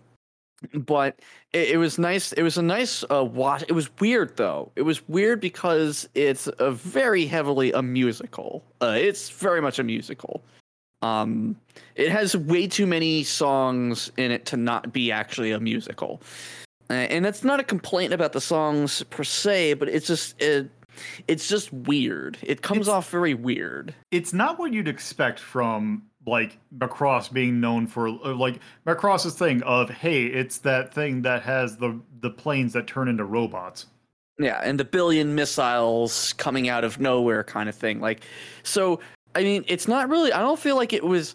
but 0.72 1.20
it, 1.52 1.72
it 1.72 1.76
was 1.76 1.98
nice. 1.98 2.32
It 2.32 2.42
was 2.42 2.56
a 2.56 2.62
nice 2.62 3.04
uh, 3.10 3.24
watch. 3.24 3.64
It 3.68 3.72
was 3.72 3.90
weird 4.00 4.34
though. 4.38 4.72
It 4.76 4.82
was 4.82 5.06
weird 5.10 5.42
because 5.42 6.08
it's 6.14 6.48
a 6.58 6.70
very 6.70 7.26
heavily 7.26 7.70
a 7.72 7.82
musical. 7.82 8.64
Uh, 8.80 8.96
it's 8.98 9.28
very 9.28 9.60
much 9.60 9.78
a 9.78 9.84
musical. 9.84 10.42
Um, 11.02 11.56
it 11.94 12.10
has 12.10 12.36
way 12.36 12.66
too 12.66 12.86
many 12.86 13.22
songs 13.22 14.10
in 14.16 14.30
it 14.30 14.46
to 14.46 14.56
not 14.56 14.92
be 14.92 15.12
actually 15.12 15.52
a 15.52 15.60
musical. 15.60 16.20
Uh, 16.90 16.94
and 16.94 17.24
that's 17.24 17.44
not 17.44 17.60
a 17.60 17.64
complaint 17.64 18.12
about 18.12 18.32
the 18.32 18.40
songs 18.40 19.02
per 19.10 19.22
se, 19.24 19.74
but 19.74 19.88
it's 19.88 20.06
just 20.06 20.40
it, 20.40 20.70
it's 21.28 21.48
just 21.48 21.72
weird. 21.72 22.38
It 22.42 22.62
comes 22.62 22.82
It's- 22.82 22.94
off 22.94 23.10
very 23.10 23.34
weird. 23.34 23.94
It's 24.10 24.32
not 24.32 24.58
what 24.58 24.72
you'd 24.72 24.88
expect 24.88 25.38
from 25.38 26.02
like 26.26 26.58
Macross 26.76 27.32
being 27.32 27.60
known 27.60 27.86
for 27.86 28.08
uh, 28.08 28.34
like 28.34 28.58
Macross's 28.86 29.34
thing 29.34 29.62
of 29.62 29.88
hey, 29.90 30.26
it's 30.26 30.58
that 30.58 30.92
thing 30.92 31.22
that 31.22 31.42
has 31.42 31.76
the 31.76 32.00
the 32.20 32.30
planes 32.30 32.72
that 32.72 32.86
turn 32.86 33.08
into 33.08 33.24
robots. 33.24 33.86
Yeah, 34.40 34.60
and 34.62 34.78
the 34.78 34.84
billion 34.84 35.34
missiles 35.34 36.32
coming 36.34 36.68
out 36.68 36.84
of 36.84 37.00
nowhere 37.00 37.42
kind 37.44 37.68
of 37.68 37.74
thing. 37.74 38.00
Like 38.00 38.22
so 38.62 39.00
I 39.34 39.42
mean, 39.42 39.64
it's 39.68 39.88
not 39.88 40.08
really 40.08 40.32
I 40.32 40.40
don't 40.40 40.58
feel 40.58 40.76
like 40.76 40.92
it 40.92 41.04
was 41.04 41.34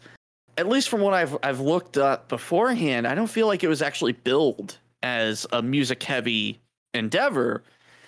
at 0.57 0.67
least 0.67 0.89
from 0.89 1.01
what 1.01 1.13
I've 1.13 1.37
I've 1.43 1.59
looked 1.59 1.97
up 1.97 2.29
beforehand, 2.29 3.07
I 3.07 3.15
don't 3.15 3.27
feel 3.27 3.47
like 3.47 3.63
it 3.63 3.67
was 3.67 3.81
actually 3.81 4.13
billed 4.13 4.77
as 5.01 5.45
a 5.51 5.61
music 5.61 6.01
heavy 6.03 6.59
endeavor. 6.93 7.63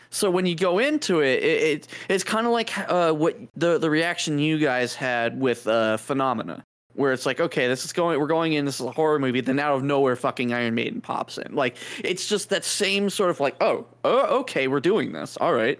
So 0.09 0.29
when 0.29 0.45
you 0.45 0.55
go 0.55 0.79
into 0.79 1.19
it, 1.19 1.43
it, 1.43 1.63
it 1.63 1.87
it's 2.09 2.23
kind 2.23 2.45
of 2.45 2.53
like 2.53 2.77
uh, 2.89 3.11
what 3.11 3.37
the 3.55 3.77
the 3.77 3.89
reaction 3.89 4.39
you 4.39 4.57
guys 4.57 4.95
had 4.95 5.39
with 5.39 5.67
uh, 5.67 5.97
Phenomena, 5.97 6.63
where 6.93 7.11
it's 7.11 7.25
like, 7.25 7.39
okay, 7.39 7.67
this 7.67 7.83
is 7.83 7.91
going, 7.91 8.19
we're 8.19 8.27
going 8.27 8.53
in, 8.53 8.65
this 8.65 8.79
is 8.79 8.85
a 8.85 8.91
horror 8.91 9.19
movie, 9.19 9.41
then 9.41 9.59
out 9.59 9.75
of 9.75 9.83
nowhere, 9.83 10.15
fucking 10.15 10.53
Iron 10.53 10.75
Maiden 10.75 11.01
pops 11.01 11.37
in. 11.37 11.53
Like 11.53 11.77
it's 12.03 12.27
just 12.27 12.49
that 12.49 12.63
same 12.63 13.09
sort 13.09 13.29
of 13.29 13.39
like, 13.39 13.55
oh, 13.61 13.85
oh, 14.03 14.39
okay, 14.39 14.67
we're 14.67 14.79
doing 14.79 15.11
this, 15.11 15.35
all 15.37 15.53
right. 15.53 15.79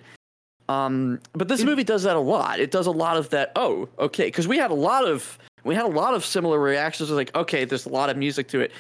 Um, 0.67 1.19
but 1.33 1.47
this 1.47 1.63
movie 1.63 1.83
does 1.83 2.03
that 2.03 2.15
a 2.15 2.19
lot. 2.19 2.59
It 2.59 2.71
does 2.71 2.87
a 2.87 2.91
lot 2.91 3.17
of 3.17 3.29
that. 3.29 3.51
Oh, 3.55 3.87
okay, 3.99 4.25
because 4.25 4.47
we 4.47 4.57
had 4.57 4.71
a 4.71 4.75
lot 4.75 5.05
of 5.05 5.37
we 5.63 5.75
had 5.75 5.85
a 5.85 5.89
lot 5.89 6.13
of 6.13 6.25
similar 6.25 6.59
reactions. 6.59 7.09
Like, 7.11 7.35
okay, 7.35 7.65
there's 7.65 7.85
a 7.85 7.89
lot 7.89 8.09
of 8.09 8.17
music 8.17 8.47
to 8.49 8.61
it, 8.61 8.71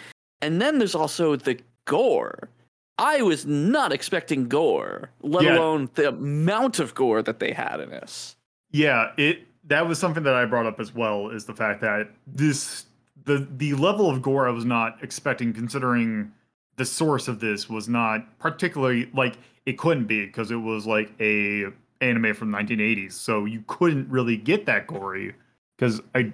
and 0.41 0.61
then 0.61 0.79
there's 0.79 0.95
also 0.95 1.35
the 1.35 1.59
gore. 1.85 2.49
I 2.97 3.21
was 3.21 3.45
not 3.45 3.91
expecting 3.91 4.47
gore, 4.47 5.09
let 5.21 5.43
Yeah. 5.43 5.57
alone 5.57 5.89
the 5.95 6.09
amount 6.09 6.79
of 6.79 6.95
gore 6.95 7.21
that 7.23 7.39
they 7.39 7.51
had 7.51 7.79
in 7.81 7.89
this. 7.89 8.35
Yeah, 8.71 9.11
it 9.17 9.45
that 9.67 9.87
was 9.87 9.99
something 9.99 10.23
that 10.23 10.33
I 10.35 10.45
brought 10.45 10.65
up 10.65 10.79
as 10.79 10.93
well 10.93 11.29
is 11.29 11.45
the 11.45 11.53
fact 11.55 11.81
that 11.81 12.09
this 12.25 12.85
the 13.25 13.47
the 13.57 13.73
level 13.73 14.09
of 14.09 14.21
gore 14.21 14.47
I 14.47 14.51
was 14.51 14.65
not 14.65 14.97
expecting 15.03 15.53
considering 15.53 16.31
the 16.77 16.85
source 16.85 17.27
of 17.27 17.39
this 17.39 17.69
was 17.69 17.87
not 17.89 18.37
particularly 18.39 19.09
like 19.13 19.37
it 19.65 19.77
couldn't 19.77 20.05
be 20.05 20.25
because 20.25 20.51
it 20.51 20.55
was 20.55 20.85
like 20.85 21.11
a 21.19 21.65
anime 22.01 22.33
from 22.33 22.51
the 22.51 22.57
1980s, 22.57 23.13
so 23.13 23.45
you 23.45 23.63
couldn't 23.67 24.09
really 24.09 24.37
get 24.37 24.65
that 24.65 24.87
gory 24.87 25.33
because 25.77 26.01
I 26.13 26.31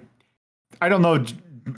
I 0.80 0.88
don't 0.88 1.02
know 1.02 1.24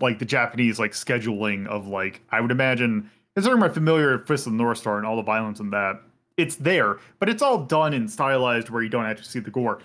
like 0.01 0.19
the 0.19 0.25
Japanese 0.25 0.79
like 0.79 0.93
scheduling 0.93 1.67
of 1.67 1.87
like 1.87 2.23
I 2.31 2.41
would 2.41 2.51
imagine 2.51 3.11
considering 3.35 3.61
my 3.61 3.69
familiar 3.69 4.19
Fist 4.21 4.47
of 4.47 4.53
the 4.53 4.57
North 4.57 4.79
Star 4.79 4.99
and 4.99 5.07
all 5.07 5.17
the 5.17 5.23
violence 5.23 5.61
in 5.61 5.71
that 5.71 6.01
it's 6.37 6.57
there, 6.57 6.99
but 7.21 7.29
it's 7.29 7.43
all 7.43 7.59
done 7.59 7.95
and 7.95 8.11
stylized 8.11 8.71
where 8.71 8.83
you 8.83 8.89
don't 8.89 9.05
actually 9.05 9.27
see 9.27 9.39
the 9.39 9.51
gore. 9.51 9.81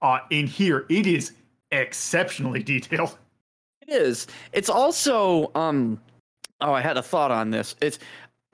Uh, 0.00 0.18
in 0.30 0.46
here, 0.48 0.84
it 0.88 1.06
is 1.06 1.32
exceptionally 1.70 2.62
detailed. 2.64 3.16
It 3.82 3.92
is. 3.92 4.26
It's 4.52 4.68
also 4.68 5.50
um 5.54 6.00
oh, 6.60 6.72
I 6.72 6.80
had 6.80 6.96
a 6.96 7.02
thought 7.02 7.30
on 7.30 7.50
this. 7.50 7.74
It's 7.80 7.98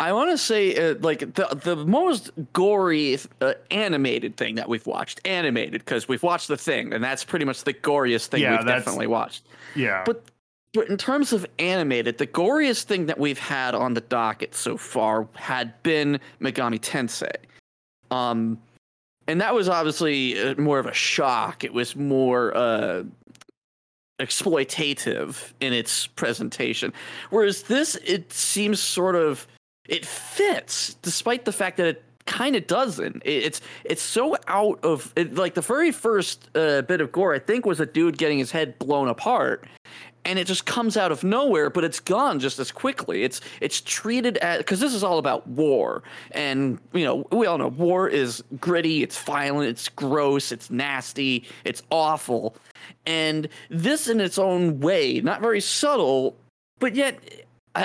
I 0.01 0.13
want 0.13 0.31
to 0.31 0.39
say 0.39 0.91
uh, 0.91 0.95
like 1.01 1.35
the 1.35 1.47
the 1.63 1.77
most 1.77 2.31
gory 2.53 3.19
uh, 3.41 3.55
animated 3.71 4.37
thing 4.37 4.55
that 4.55 4.69
we've 4.69 4.87
watched, 4.87 5.21
animated 5.25 5.85
because 5.85 6.07
we've 6.07 6.23
watched 6.23 6.49
the 6.49 6.57
thing, 6.57 6.93
and 6.93 7.03
that's 7.03 7.25
pretty 7.25 7.45
much 7.45 7.65
the 7.65 7.75
goriest 7.75 8.29
thing 8.29 8.43
Yeah, 8.43 8.57
we've 8.57 8.67
definitely 8.67 9.09
watched. 9.09 9.45
Yeah, 9.75 10.05
But 10.07 10.25
but 10.73 10.89
in 10.89 10.97
terms 10.97 11.33
of 11.33 11.47
animated, 11.59 12.19
the 12.19 12.27
goriest 12.27 12.85
thing 12.85 13.07
that 13.07 13.19
we've 13.19 13.39
had 13.39 13.75
on 13.75 13.95
the 13.95 14.01
docket 14.03 14.55
so 14.55 14.77
far 14.77 15.27
had 15.35 15.83
been 15.83 16.21
Megami 16.41 16.79
Tensei. 16.79 17.35
Um, 18.11 18.59
and 19.27 19.41
that 19.41 19.55
was 19.55 19.69
obviously 19.69 20.41
uh, 20.41 20.55
more 20.57 20.79
of 20.79 20.87
a 20.87 20.93
shock. 20.93 21.65
It 21.65 21.73
was 21.73 21.97
more 21.97 22.57
uh, 22.57 23.03
exploitative 24.21 25.53
in 25.61 25.73
its 25.73 26.07
presentation, 26.07 26.93
whereas 27.31 27.65
this 27.65 27.97
it 27.97 28.33
seems 28.33 28.81
sort 28.81 29.17
of 29.17 29.47
it 29.89 30.05
fits, 30.07 30.95
despite 31.03 31.45
the 31.45 31.53
fact 31.53 31.79
that 31.79 31.87
it 31.87 32.05
kind 32.29 32.55
of 32.55 32.67
doesn't. 32.67 33.23
It, 33.25 33.45
it's 33.45 33.61
it's 33.85 34.03
so 34.03 34.37
out 34.47 34.79
of 34.85 35.13
it, 35.17 35.35
like 35.35 35.55
the 35.55 35.63
very 35.63 35.91
first 35.91 36.49
uh, 36.55 36.83
bit 36.83 37.01
of 37.01 37.11
gore. 37.11 37.35
I 37.35 37.39
think 37.39 37.67
was 37.67 37.81
a 37.81 37.87
dude 37.87 38.19
getting 38.19 38.39
his 38.39 38.51
head 38.51 38.79
blown 38.79 39.09
apart, 39.09 39.67
and 40.25 40.39
it 40.39 40.47
just 40.47 40.67
comes 40.67 40.97
out 40.97 41.11
of 41.11 41.25
nowhere. 41.25 41.71
But 41.71 41.85
it's 41.85 42.01
gone 42.01 42.39
just 42.39 42.59
as 42.59 42.71
quickly. 42.71 43.25
It's 43.25 43.41
it's 43.61 43.81
treated 43.81 44.37
as 44.39 44.59
because 44.59 44.79
this 44.79 44.95
is 44.95 45.03
all 45.03 45.19
about 45.19 45.47
war, 45.49 46.03
and 46.33 46.79
you 46.93 47.05
know 47.05 47.27
we 47.33 47.47
all 47.47 47.59
know 47.59 47.69
war 47.69 48.09
is 48.09 48.45
gritty, 48.61 49.03
it's 49.03 49.19
violent, 49.19 49.71
it's 49.71 49.89
gross, 49.89 50.53
it's 50.53 50.71
nasty, 50.71 51.45
it's 51.65 51.83
awful, 51.91 52.57
and 53.07 53.49
this 53.71 54.07
in 54.07 54.21
its 54.21 54.39
own 54.39 54.81
way, 54.81 55.21
not 55.21 55.41
very 55.41 55.63
subtle, 55.63 56.37
but 56.79 56.95
yet 56.95 57.19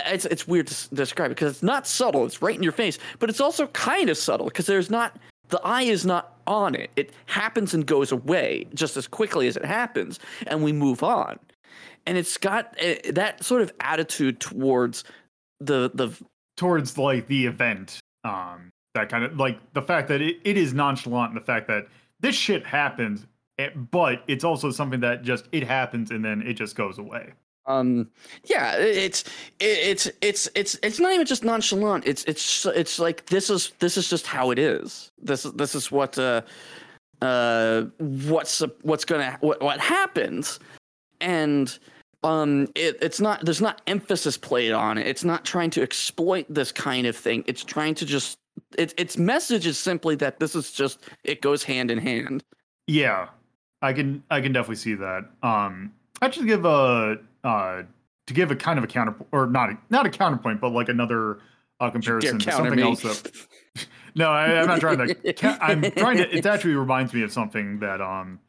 it's 0.08 0.26
it's 0.26 0.48
weird 0.48 0.68
to 0.68 0.96
describe 0.96 1.30
because 1.30 1.52
it's 1.52 1.64
not 1.64 1.88
subtle. 1.88 2.26
It's 2.26 2.42
right 2.42 2.56
in 2.56 2.64
your 2.64 2.72
face, 2.72 2.98
but 3.20 3.30
it's 3.30 3.42
also 3.42 3.68
kind 3.68 4.10
of 4.10 4.18
subtle 4.18 4.48
because 4.48 4.66
there's 4.66 4.90
not 4.90 5.18
the 5.50 5.62
eye 5.64 5.84
is 5.84 6.06
not 6.06 6.38
on 6.48 6.76
it. 6.76 6.90
It 6.96 7.12
happens 7.28 7.74
and 7.74 7.86
goes 7.86 8.12
away 8.12 8.68
just 8.74 8.98
as 8.98 9.08
quickly 9.08 9.48
as 9.48 9.58
it 9.58 9.66
happens, 9.66 10.20
and 10.48 10.64
we 10.64 10.72
move 10.72 11.04
on. 11.04 11.40
And 12.06 12.18
it's 12.18 12.38
got 12.38 12.76
uh, 12.84 12.96
that 13.12 13.44
sort 13.44 13.62
of 13.62 13.72
attitude 13.80 14.40
towards 14.40 15.04
the 15.60 15.92
the 15.94 16.12
towards 16.58 16.98
like 16.98 17.28
the 17.28 17.46
event, 17.46 18.00
um, 18.24 18.70
that 18.94 19.10
kind 19.10 19.24
of 19.24 19.38
like 19.38 19.60
the 19.74 19.82
fact 19.82 20.08
that 20.10 20.22
it, 20.22 20.38
it 20.44 20.58
is 20.58 20.74
nonchalant, 20.74 21.34
and 21.34 21.42
the 21.42 21.46
fact 21.46 21.68
that 21.68 21.88
this 22.20 22.36
shit 22.36 22.66
happens, 22.66 23.26
eh, 23.60 23.70
but 23.92 24.24
it's 24.28 24.44
also 24.44 24.72
something 24.72 25.02
that 25.02 25.24
just 25.24 25.48
it 25.52 25.64
happens 25.64 26.12
and 26.12 26.24
then 26.24 26.42
it 26.42 26.54
just 26.54 26.76
goes 26.76 26.98
away. 26.98 27.34
Um 27.66 28.10
yeah 28.46 28.76
it's 28.76 29.24
it's 29.60 30.10
it's 30.22 30.50
it's 30.56 30.78
it's 30.84 31.00
not 31.00 31.14
even 31.14 31.26
just 31.26 31.44
nonchalant. 31.44 32.06
It's 32.06 32.24
it's 32.26 32.66
it's 32.66 33.00
like 33.00 33.26
this 33.28 33.50
is 33.50 33.72
this 33.80 33.98
is 33.98 34.10
just 34.10 34.28
how 34.28 34.52
it 34.52 34.60
is. 34.60 35.12
This 35.22 35.46
is 35.46 35.54
this 35.54 35.76
is 35.76 35.92
what 35.92 36.18
uh 36.18 36.42
uh 37.22 37.84
what's 38.00 38.62
what's 38.82 39.06
gonna 39.06 39.38
what 39.42 39.62
what 39.62 39.80
happens. 39.80 40.60
And 41.22 41.78
um 42.24 42.68
it, 42.76 42.98
it's 43.02 43.22
not 43.22 43.46
there's 43.46 43.62
not 43.62 43.82
emphasis 43.88 44.38
played 44.38 44.74
on 44.74 44.98
it. 44.98 45.08
It's 45.08 45.24
not 45.24 45.46
trying 45.46 45.70
to 45.72 45.82
exploit 45.82 46.46
this 46.50 46.72
kind 46.72 47.08
of 47.08 47.16
thing. 47.16 47.44
It's 47.48 47.64
trying 47.64 47.96
to 47.96 48.06
just 48.06 48.38
it, 48.78 48.94
its 48.98 49.18
message 49.18 49.66
is 49.68 49.78
simply 49.78 50.16
that 50.16 50.40
this 50.40 50.56
is 50.56 50.72
just 50.72 51.00
it 51.24 51.42
goes 51.42 51.64
hand 51.64 51.92
in 51.92 51.98
hand. 51.98 52.44
Yeah, 52.88 53.30
I 53.82 53.94
can 53.94 54.24
I 54.30 54.42
can 54.42 54.52
definitely 54.52 54.76
see 54.78 54.96
that. 54.96 55.26
Um, 55.42 55.94
I 56.22 56.30
should 56.30 56.48
give 56.48 56.66
a 56.66 57.20
uh 57.44 57.84
to 58.26 58.34
give 58.34 58.52
a 58.52 58.56
kind 58.56 58.78
of 58.78 58.84
a 58.84 58.88
counter 58.88 59.16
or 59.32 59.48
not 59.48 59.70
a, 59.70 59.78
not 59.90 60.06
a 60.06 60.10
counterpoint, 60.10 60.62
but 60.62 60.70
like 60.70 60.90
another 60.90 61.40
uh, 61.80 61.90
comparison 61.90 62.40
to 62.40 62.52
something 62.52 62.76
me. 62.76 62.84
else 62.84 63.02
that 63.02 63.32
No, 64.16 64.30
I, 64.30 64.60
I'm 64.60 64.68
not 64.68 64.80
trying 64.80 65.08
to. 65.08 65.34
ca- 65.34 65.58
I'm 65.60 65.82
trying 65.92 66.18
to. 66.18 66.36
It 66.36 66.46
actually 66.46 66.76
reminds 66.76 67.14
me 67.14 67.24
of 67.24 67.32
something 67.32 67.80
that, 67.80 68.02
um, 68.02 68.40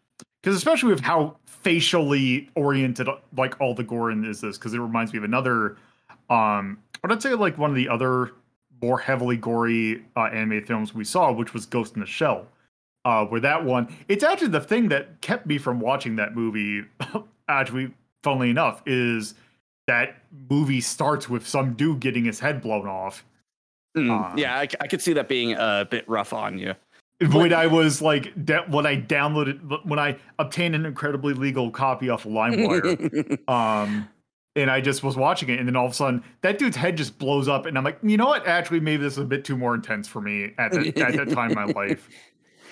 because 0.42 0.56
especially 0.56 0.90
with 0.90 1.00
how 1.00 1.36
facially 1.46 2.50
oriented, 2.54 3.08
like 3.36 3.60
all 3.60 3.74
the 3.74 3.82
gore 3.82 4.10
in 4.10 4.24
is 4.24 4.40
this, 4.40 4.58
because 4.58 4.74
it 4.74 4.78
reminds 4.78 5.12
me 5.12 5.18
of 5.18 5.24
another, 5.24 5.76
um, 6.28 6.78
what 7.00 7.12
I'd 7.12 7.22
say 7.22 7.34
like 7.34 7.56
one 7.56 7.70
of 7.70 7.76
the 7.76 7.88
other 7.88 8.32
more 8.82 8.98
heavily 8.98 9.36
gory 9.36 10.04
uh, 10.16 10.24
animated 10.24 10.66
films 10.66 10.94
we 10.94 11.04
saw, 11.04 11.32
which 11.32 11.54
was 11.54 11.64
Ghost 11.64 11.94
in 11.94 12.00
the 12.00 12.06
Shell. 12.06 12.46
Uh, 13.06 13.24
where 13.26 13.40
that 13.40 13.62
one, 13.62 13.94
it's 14.08 14.24
actually 14.24 14.48
the 14.48 14.60
thing 14.60 14.88
that 14.88 15.20
kept 15.20 15.46
me 15.46 15.58
from 15.58 15.78
watching 15.78 16.16
that 16.16 16.34
movie. 16.34 16.82
actually, 17.48 17.92
funnily 18.24 18.50
enough, 18.50 18.82
is 18.86 19.34
that 19.86 20.16
movie 20.50 20.80
starts 20.80 21.28
with 21.28 21.46
some 21.46 21.74
dude 21.74 22.00
getting 22.00 22.24
his 22.24 22.40
head 22.40 22.60
blown 22.62 22.88
off. 22.88 23.24
Mm, 23.96 24.10
Um, 24.32 24.36
yeah 24.38 24.58
I 24.58 24.66
could 24.88 25.00
see 25.00 25.12
that 25.12 25.28
being 25.28 25.52
a 25.52 25.86
bit 25.88 26.08
rough 26.08 26.32
on 26.32 26.58
you 26.58 26.74
when 27.30 27.52
I 27.52 27.68
was 27.68 28.02
like 28.02 28.32
da- 28.44 28.64
when 28.66 28.86
I 28.86 28.96
downloaded 29.00 29.84
when 29.86 30.00
I 30.00 30.16
obtained 30.40 30.74
an 30.74 30.84
incredibly 30.84 31.32
legal 31.32 31.70
copy 31.70 32.08
off 32.10 32.24
of 32.26 32.32
LimeWire, 32.32 33.48
um, 33.48 34.08
and 34.56 34.68
I 34.70 34.80
just 34.80 35.04
was 35.04 35.16
watching 35.16 35.48
it, 35.50 35.60
and 35.60 35.68
then 35.68 35.76
all 35.76 35.86
of 35.86 35.92
a 35.92 35.94
sudden 35.94 36.24
that 36.40 36.58
dude's 36.58 36.76
head 36.76 36.96
just 36.96 37.18
blows 37.18 37.46
up, 37.46 37.66
and 37.66 37.78
I'm 37.78 37.84
like, 37.84 37.98
you 38.02 38.16
know 38.16 38.26
what? 38.26 38.46
Actually, 38.48 38.80
maybe 38.80 39.04
this 39.04 39.12
is 39.12 39.18
a 39.20 39.24
bit 39.24 39.44
too 39.44 39.56
more 39.56 39.74
intense 39.76 40.08
for 40.08 40.20
me 40.20 40.54
at 40.58 40.72
that 40.72 40.86
at 40.98 41.14
that 41.16 41.30
time 41.30 41.50
in 41.50 41.54
my 41.54 41.66
life. 41.66 42.08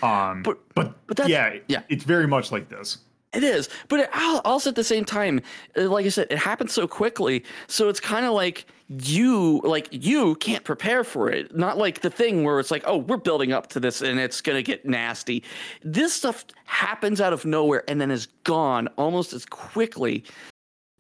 Um, 0.03 0.43
But- 0.43 0.59
but 0.75 1.07
but 1.07 1.17
that's- 1.17 1.31
yeah, 1.31 1.61
yeah. 1.69 1.83
it's 1.89 2.03
very 2.03 2.27
much 2.27 2.51
like 2.51 2.69
this. 2.69 2.99
It 3.33 3.45
is, 3.45 3.71
but 3.89 4.01
it, 4.01 4.11
also 4.45 4.69
at 4.69 4.77
the 4.77 4.85
same 4.85 5.07
time, 5.07 5.41
uh, 5.79 5.89
like 5.89 6.05
I 6.05 6.11
said, 6.11 6.27
it 6.29 6.37
happens 6.37 6.73
so 6.75 6.87
quickly. 6.87 7.45
So 7.67 7.89
it's 7.89 8.01
kind 8.01 8.27
of 8.27 8.33
like 8.33 8.67
you, 8.89 9.63
like 9.65 9.89
you 9.91 10.35
can't 10.35 10.65
prepare 10.65 11.03
for 11.03 11.31
it. 11.31 11.57
Not 11.57 11.79
like 11.79 12.03
the 12.03 12.11
thing 12.11 12.45
where 12.45 12.61
it's 12.61 12.71
like, 12.71 12.83
oh, 12.87 12.99
we're 12.99 13.17
building 13.17 13.51
up 13.51 13.69
to 13.69 13.81
this 13.81 14.03
and 14.03 14.21
it's 14.21 14.43
gonna 14.43 14.63
get 14.63 14.85
nasty. 14.85 15.43
This 15.83 16.13
stuff 16.13 16.45
happens 16.67 17.23
out 17.23 17.33
of 17.33 17.47
nowhere 17.47 17.85
and 17.89 17.99
then 17.99 18.11
is 18.11 18.27
gone 18.45 18.89
almost 18.99 19.33
as 19.33 19.47
quickly. 19.47 20.25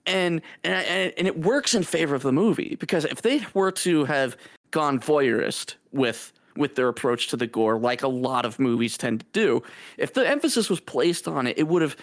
And 0.07 0.41
and 0.65 0.87
and, 0.87 1.13
and 1.19 1.27
it 1.27 1.39
works 1.41 1.75
in 1.75 1.83
favor 1.83 2.15
of 2.15 2.23
the 2.23 2.33
movie 2.33 2.77
because 2.81 3.05
if 3.05 3.21
they 3.21 3.45
were 3.53 3.73
to 3.73 4.07
have 4.07 4.39
gone 4.71 4.99
voyeurist 4.99 5.75
with 5.93 6.33
with 6.57 6.77
their 6.77 6.89
approach 6.89 7.29
to 7.29 7.37
the 7.37 7.47
gore, 7.47 7.79
like 7.79 8.03
a 8.03 8.09
lot 8.09 8.45
of 8.45 8.59
movies 8.59 8.97
tend 8.99 9.21
to 9.21 9.27
do, 9.33 9.63
if 9.99 10.15
the 10.15 10.27
emphasis 10.29 10.69
was 10.69 10.81
placed 10.81 11.29
on 11.29 11.47
it, 11.47 11.59
it 11.59 11.69
would 11.69 11.83
have 11.83 11.97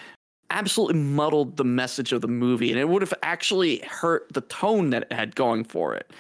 absolutely 0.52 1.00
muddled 1.00 1.58
the 1.58 1.64
message 1.64 2.12
of 2.12 2.22
the 2.22 2.28
movie 2.28 2.72
and 2.72 2.80
it 2.80 2.90
would 2.90 3.02
have 3.02 3.14
actually 3.24 3.80
hurt 3.80 4.32
the 4.34 4.42
tone 4.42 4.90
that 4.90 5.04
it 5.04 5.14
had 5.14 5.36
going 5.36 5.64
for 5.64 5.96
it. 5.96 6.12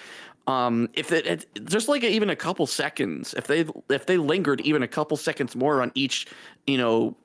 Um 0.47 0.89
if 0.93 1.11
it, 1.11 1.25
it 1.25 1.45
just 1.65 1.87
like 1.87 2.03
even 2.03 2.29
a 2.29 2.35
couple 2.35 2.65
seconds 2.67 3.33
if 3.35 3.47
they 3.47 3.65
if 3.89 4.05
they 4.05 4.17
lingered 4.17 4.61
even 4.61 4.83
a 4.83 4.87
couple 4.87 5.17
seconds 5.17 5.55
more 5.55 5.81
on 5.81 5.91
each 5.95 6.27
you 6.67 6.77
know 6.77 7.15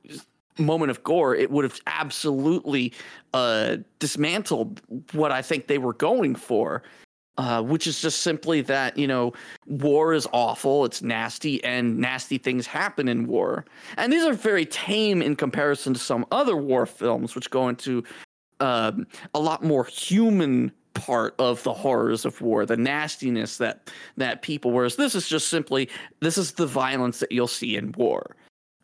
moment 0.59 0.91
of 0.91 1.03
gore 1.03 1.35
it 1.35 1.51
would 1.51 1.65
have 1.65 1.81
absolutely 1.87 2.93
uh 3.33 3.77
dismantled 3.99 4.81
what 5.13 5.33
i 5.33 5.43
think 5.43 5.67
they 5.67 5.79
were 5.79 5.95
going 5.95 6.35
for 6.35 6.83
uh, 7.37 7.63
which 7.63 7.87
is 7.87 8.01
just 8.01 8.23
simply 8.23 8.61
that 8.61 8.97
you 8.97 9.07
know 9.07 9.33
war 9.67 10.15
is 10.15 10.27
awful 10.33 10.85
it's 10.85 11.03
nasty 11.03 11.63
and 11.65 11.99
nasty 11.99 12.39
things 12.39 12.67
happen 12.67 13.09
in 13.09 13.27
war. 13.27 13.65
And 13.97 14.13
these 14.13 14.25
are 14.25 14.33
very 14.33 14.67
tame 14.67 15.23
in 15.23 15.37
comparison 15.37 15.95
to 15.95 16.01
some 16.01 16.27
other 16.31 16.57
war 16.57 16.87
films 16.87 17.35
which 17.35 17.51
go 17.51 17.69
into 17.69 18.05
um, 18.61 19.07
a 19.35 19.41
lot 19.41 19.65
more 19.65 19.85
human 19.85 20.73
part 20.95 21.35
of 21.41 21.61
the 21.65 21.73
horrors 21.73 22.25
of 22.25 22.41
war 22.41 22.65
the 22.65 22.77
nastiness 22.77 23.59
that 23.59 23.91
that 24.17 24.43
people 24.43 24.71
whereas 24.71 24.95
this 24.95 25.17
is 25.17 25.29
just 25.29 25.49
simply 25.49 25.91
this 26.21 26.39
is 26.39 26.53
the 26.53 26.67
violence 26.67 27.19
that 27.19 27.33
you'll 27.33 27.49
see 27.49 27.77
in 27.77 27.91
war 27.97 28.37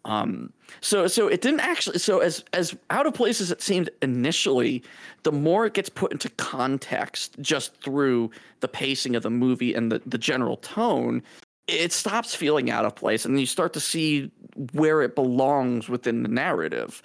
um 0.05 0.53
so 0.81 1.07
so 1.07 1.29
it 1.29 1.41
didn't 1.41 1.61
actually 1.61 1.99
so 1.99 2.21
as 2.21 2.45
as 2.53 2.75
out 2.91 3.07
of 3.07 3.15
place 3.15 3.41
as 3.41 3.51
it 3.51 3.61
seemed 3.61 3.91
initially 4.03 4.83
the 5.25 5.33
more 5.33 5.67
it 5.67 5.75
gets 5.75 5.89
put 5.89 6.11
into 6.13 6.29
context 6.31 7.37
just 7.41 7.75
through 7.83 8.31
the 8.61 8.69
pacing 8.69 9.15
of 9.15 9.23
the 9.23 9.31
movie 9.31 9.75
and 9.75 9.93
the, 9.93 10.01
the 10.07 10.19
general 10.19 10.57
tone 10.59 11.23
it 11.67 11.93
stops 11.93 12.35
feeling 12.35 12.71
out 12.71 12.85
of 12.85 12.95
place 12.97 13.25
and 13.25 13.39
you 13.39 13.47
start 13.47 13.73
to 13.73 13.81
see 13.81 14.31
where 14.73 15.03
it 15.03 15.15
belongs 15.15 15.89
within 15.89 16.23
the 16.23 16.29
narrative 16.29 17.03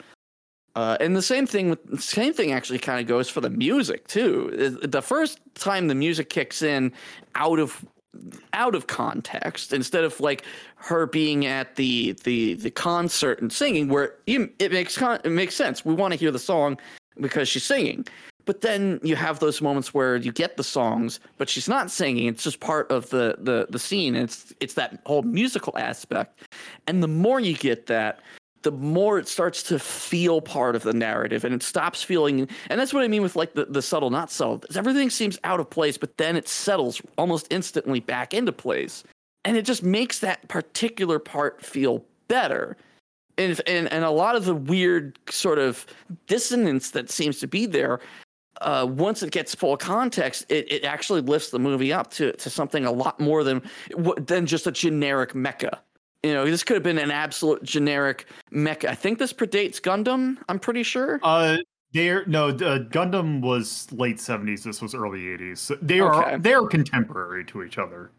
uh, 0.75 0.97
and 0.99 1.15
the 1.15 1.21
same 1.21 1.47
thing 1.47 1.69
with 1.69 2.01
same 2.01 2.33
thing 2.33 2.51
actually 2.51 2.79
kind 2.79 2.99
of 2.99 3.07
goes 3.07 3.29
for 3.29 3.39
the 3.39 3.49
music 3.49 4.07
too. 4.07 4.77
The 4.83 5.01
first 5.01 5.39
time 5.55 5.87
the 5.87 5.95
music 5.95 6.29
kicks 6.29 6.61
in 6.61 6.91
out 7.35 7.59
of 7.59 7.85
out 8.53 8.75
of 8.75 8.87
context 8.87 9.73
instead 9.73 10.03
of 10.03 10.19
like 10.19 10.43
her 10.75 11.05
being 11.05 11.45
at 11.45 11.75
the 11.75 12.13
the 12.23 12.55
the 12.55 12.71
concert 12.71 13.41
and 13.41 13.51
singing 13.51 13.87
where 13.89 14.13
it 14.27 14.71
makes 14.71 14.97
con- 14.97 15.21
it 15.23 15.31
makes 15.31 15.55
sense. 15.55 15.85
We 15.85 15.93
want 15.93 16.13
to 16.13 16.19
hear 16.19 16.31
the 16.31 16.39
song 16.39 16.77
because 17.19 17.47
she's 17.47 17.63
singing. 17.63 18.05
But 18.45 18.61
then 18.61 18.99
you 19.01 19.15
have 19.15 19.39
those 19.39 19.59
moments 19.59 19.91
where 19.91 20.17
you 20.17 20.31
get 20.31 20.55
the 20.55 20.63
songs 20.63 21.19
but 21.37 21.49
she's 21.49 21.67
not 21.67 21.89
singing. 21.89 22.27
It's 22.27 22.43
just 22.43 22.59
part 22.59 22.89
of 22.91 23.09
the 23.09 23.35
the 23.39 23.67
the 23.69 23.79
scene. 23.79 24.15
It's 24.15 24.53
it's 24.59 24.75
that 24.75 24.99
whole 25.05 25.23
musical 25.23 25.77
aspect. 25.77 26.41
And 26.87 27.01
the 27.01 27.07
more 27.07 27.39
you 27.39 27.55
get 27.55 27.87
that 27.87 28.19
the 28.65 28.71
more 28.71 29.19
it 29.19 29.27
starts 29.27 29.61
to 29.61 29.77
feel 29.77 30.41
part 30.41 30.75
of 30.75 30.81
the 30.81 30.91
narrative 30.91 31.45
and 31.45 31.53
it 31.53 31.61
stops 31.61 32.01
feeling 32.01 32.49
and 32.69 32.79
that's 32.79 32.93
what 32.93 33.03
i 33.03 33.07
mean 33.07 33.21
with 33.21 33.35
like 33.35 33.53
the, 33.53 33.65
the 33.65 33.81
subtle 33.81 34.09
not 34.09 34.31
subtle. 34.31 34.61
Everything 34.75 35.11
seems 35.11 35.37
out 35.43 35.59
of 35.59 35.69
place 35.69 35.97
but 35.97 36.17
then 36.17 36.35
it 36.35 36.49
settles 36.49 36.99
almost 37.17 37.47
instantly 37.51 37.99
back 37.99 38.33
into 38.33 38.51
place. 38.51 39.03
And 39.45 39.55
it 39.55 39.61
just 39.61 39.83
makes 39.83 40.19
that 40.19 40.47
particular 40.47 41.19
part 41.19 41.63
feel 41.63 42.03
better. 42.27 42.75
And, 43.37 43.61
and 43.67 43.91
and 43.93 44.03
a 44.03 44.09
lot 44.09 44.35
of 44.35 44.45
the 44.45 44.55
weird 44.55 45.19
sort 45.29 45.59
of 45.59 45.85
dissonance 46.25 46.91
that 46.91 47.11
seems 47.11 47.39
to 47.39 47.47
be 47.47 47.67
there 47.67 47.99
uh, 48.61 48.87
once 48.89 49.21
it 49.21 49.31
gets 49.31 49.53
full 49.53 49.77
context, 49.77 50.45
it, 50.49 50.71
it 50.71 50.83
actually 50.85 51.21
lifts 51.21 51.49
the 51.49 51.59
movie 51.59 51.91
up 51.91 52.09
to, 52.11 52.31
to 52.33 52.49
something 52.49 52.85
a 52.85 52.91
lot 52.91 53.19
more 53.19 53.43
than 53.43 53.61
than 54.17 54.45
just 54.45 54.65
a 54.65 54.71
generic 54.71 55.33
mecha. 55.33 55.77
You 56.25 56.33
know, 56.33 56.43
this 56.43 56.63
could 56.63 56.73
have 56.73 56.81
been 56.81 56.97
an 56.97 57.11
absolute 57.11 57.61
generic 57.61 58.25
mecha. 58.51 58.85
I 58.85 58.95
think 58.95 59.19
this 59.19 59.31
predates 59.31 59.79
Gundam. 59.79 60.37
I'm 60.49 60.57
pretty 60.57 60.81
sure. 60.81 61.19
Uh, 61.21 61.57
they're 61.93 62.25
no, 62.25 62.47
uh, 62.47 62.79
Gundam 62.79 63.41
was 63.41 63.87
late 63.91 64.17
'70s. 64.17 64.63
This 64.63 64.81
was 64.81 64.95
early 64.95 65.19
'80s. 65.19 65.59
So 65.59 65.77
they 65.83 65.99
are 65.99 66.39
they 66.39 66.55
are 66.55 66.65
contemporary 66.65 67.45
to 67.45 67.61
each 67.61 67.77
other. 67.77 68.09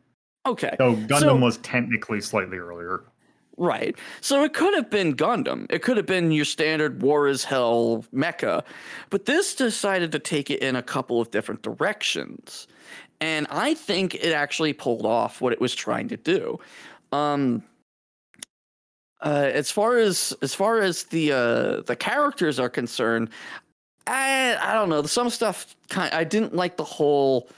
Okay. 0.46 0.76
So 0.78 0.94
Gundam 0.94 1.20
so, 1.20 1.36
was 1.36 1.56
technically 1.58 2.20
slightly 2.20 2.58
earlier. 2.58 3.02
Right. 3.56 3.96
So 4.20 4.44
it 4.44 4.54
could 4.54 4.74
have 4.74 4.88
been 4.88 5.16
Gundam. 5.16 5.66
It 5.68 5.82
could 5.82 5.96
have 5.96 6.06
been 6.06 6.30
your 6.30 6.44
standard 6.44 7.02
war 7.02 7.26
is 7.26 7.42
hell 7.42 8.04
mecha. 8.14 8.62
But 9.10 9.24
this 9.24 9.52
decided 9.56 10.12
to 10.12 10.20
take 10.20 10.48
it 10.48 10.62
in 10.62 10.76
a 10.76 10.82
couple 10.82 11.20
of 11.20 11.32
different 11.32 11.62
directions. 11.62 12.68
And 13.20 13.48
I 13.50 13.74
think 13.74 14.14
it 14.14 14.32
actually 14.32 14.74
pulled 14.74 15.04
off 15.04 15.40
what 15.40 15.52
it 15.52 15.60
was 15.60 15.74
trying 15.74 16.06
to 16.06 16.16
do. 16.16 16.60
Um 17.10 17.64
uh, 19.22 19.50
as 19.52 19.70
far 19.70 19.98
as 19.98 20.34
as 20.42 20.54
far 20.54 20.80
as 20.80 21.04
the 21.04 21.32
uh, 21.32 21.80
the 21.82 21.96
characters 21.96 22.58
are 22.58 22.68
concerned, 22.68 23.30
I 24.06 24.56
I 24.60 24.74
don't 24.74 24.88
know. 24.88 25.02
Some 25.04 25.30
stuff 25.30 25.76
kind 25.88 26.12
I 26.12 26.24
didn't 26.24 26.54
like 26.54 26.76
the 26.76 26.84
whole 26.84 27.48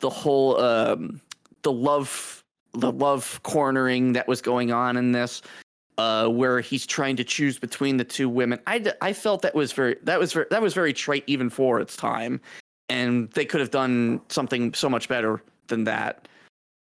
the 0.00 0.10
whole 0.10 0.58
um, 0.60 1.20
the 1.62 1.72
love 1.72 2.42
the 2.72 2.90
love 2.92 3.40
cornering 3.42 4.12
that 4.14 4.26
was 4.26 4.40
going 4.40 4.72
on 4.72 4.96
in 4.96 5.12
this 5.12 5.42
uh, 5.98 6.28
where 6.28 6.60
he's 6.60 6.86
trying 6.86 7.16
to 7.16 7.24
choose 7.24 7.58
between 7.58 7.96
the 7.96 8.04
two 8.04 8.28
women. 8.28 8.58
I, 8.66 8.92
I 9.00 9.12
felt 9.12 9.42
that 9.42 9.54
was 9.54 9.72
very 9.72 9.96
that 10.04 10.18
was 10.18 10.32
very, 10.32 10.46
that 10.50 10.62
was 10.62 10.74
very 10.74 10.92
trite 10.92 11.24
even 11.26 11.50
for 11.50 11.80
its 11.80 11.96
time, 11.96 12.40
and 12.88 13.30
they 13.30 13.44
could 13.44 13.60
have 13.60 13.70
done 13.70 14.20
something 14.28 14.72
so 14.74 14.88
much 14.88 15.08
better 15.08 15.42
than 15.68 15.84
that. 15.84 16.28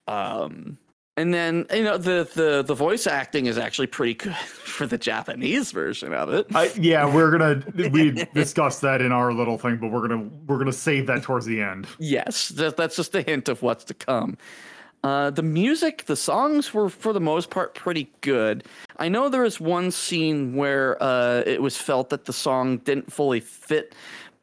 Um, 0.06 0.78
and 1.18 1.34
then 1.34 1.66
you 1.74 1.82
know 1.82 1.98
the 1.98 2.28
the 2.34 2.62
the 2.62 2.74
voice 2.74 3.06
acting 3.06 3.46
is 3.46 3.58
actually 3.58 3.88
pretty 3.88 4.14
good 4.14 4.36
for 4.36 4.86
the 4.86 4.96
Japanese 4.96 5.72
version 5.72 6.14
of 6.14 6.32
it. 6.32 6.46
I, 6.54 6.70
yeah, 6.78 7.12
we're 7.12 7.36
gonna 7.36 7.62
we 7.90 8.12
discussed 8.34 8.80
that 8.82 9.02
in 9.02 9.10
our 9.10 9.32
little 9.32 9.58
thing, 9.58 9.78
but 9.78 9.90
we're 9.90 10.06
gonna 10.06 10.28
we're 10.46 10.58
gonna 10.58 10.72
save 10.72 11.06
that 11.08 11.24
towards 11.24 11.44
the 11.44 11.60
end. 11.60 11.88
Yes, 11.98 12.50
that, 12.50 12.76
that's 12.76 12.94
just 12.94 13.14
a 13.16 13.22
hint 13.22 13.48
of 13.48 13.62
what's 13.62 13.84
to 13.84 13.94
come. 13.94 14.38
Uh, 15.04 15.30
the 15.30 15.42
music, 15.42 16.06
the 16.06 16.16
songs 16.16 16.72
were 16.72 16.88
for 16.88 17.12
the 17.12 17.20
most 17.20 17.50
part 17.50 17.74
pretty 17.74 18.10
good. 18.20 18.64
I 18.96 19.08
know 19.08 19.28
there 19.28 19.42
was 19.42 19.60
one 19.60 19.90
scene 19.90 20.54
where 20.54 21.00
uh, 21.02 21.42
it 21.46 21.62
was 21.62 21.76
felt 21.76 22.10
that 22.10 22.24
the 22.26 22.32
song 22.32 22.78
didn't 22.78 23.12
fully 23.12 23.40
fit, 23.40 23.94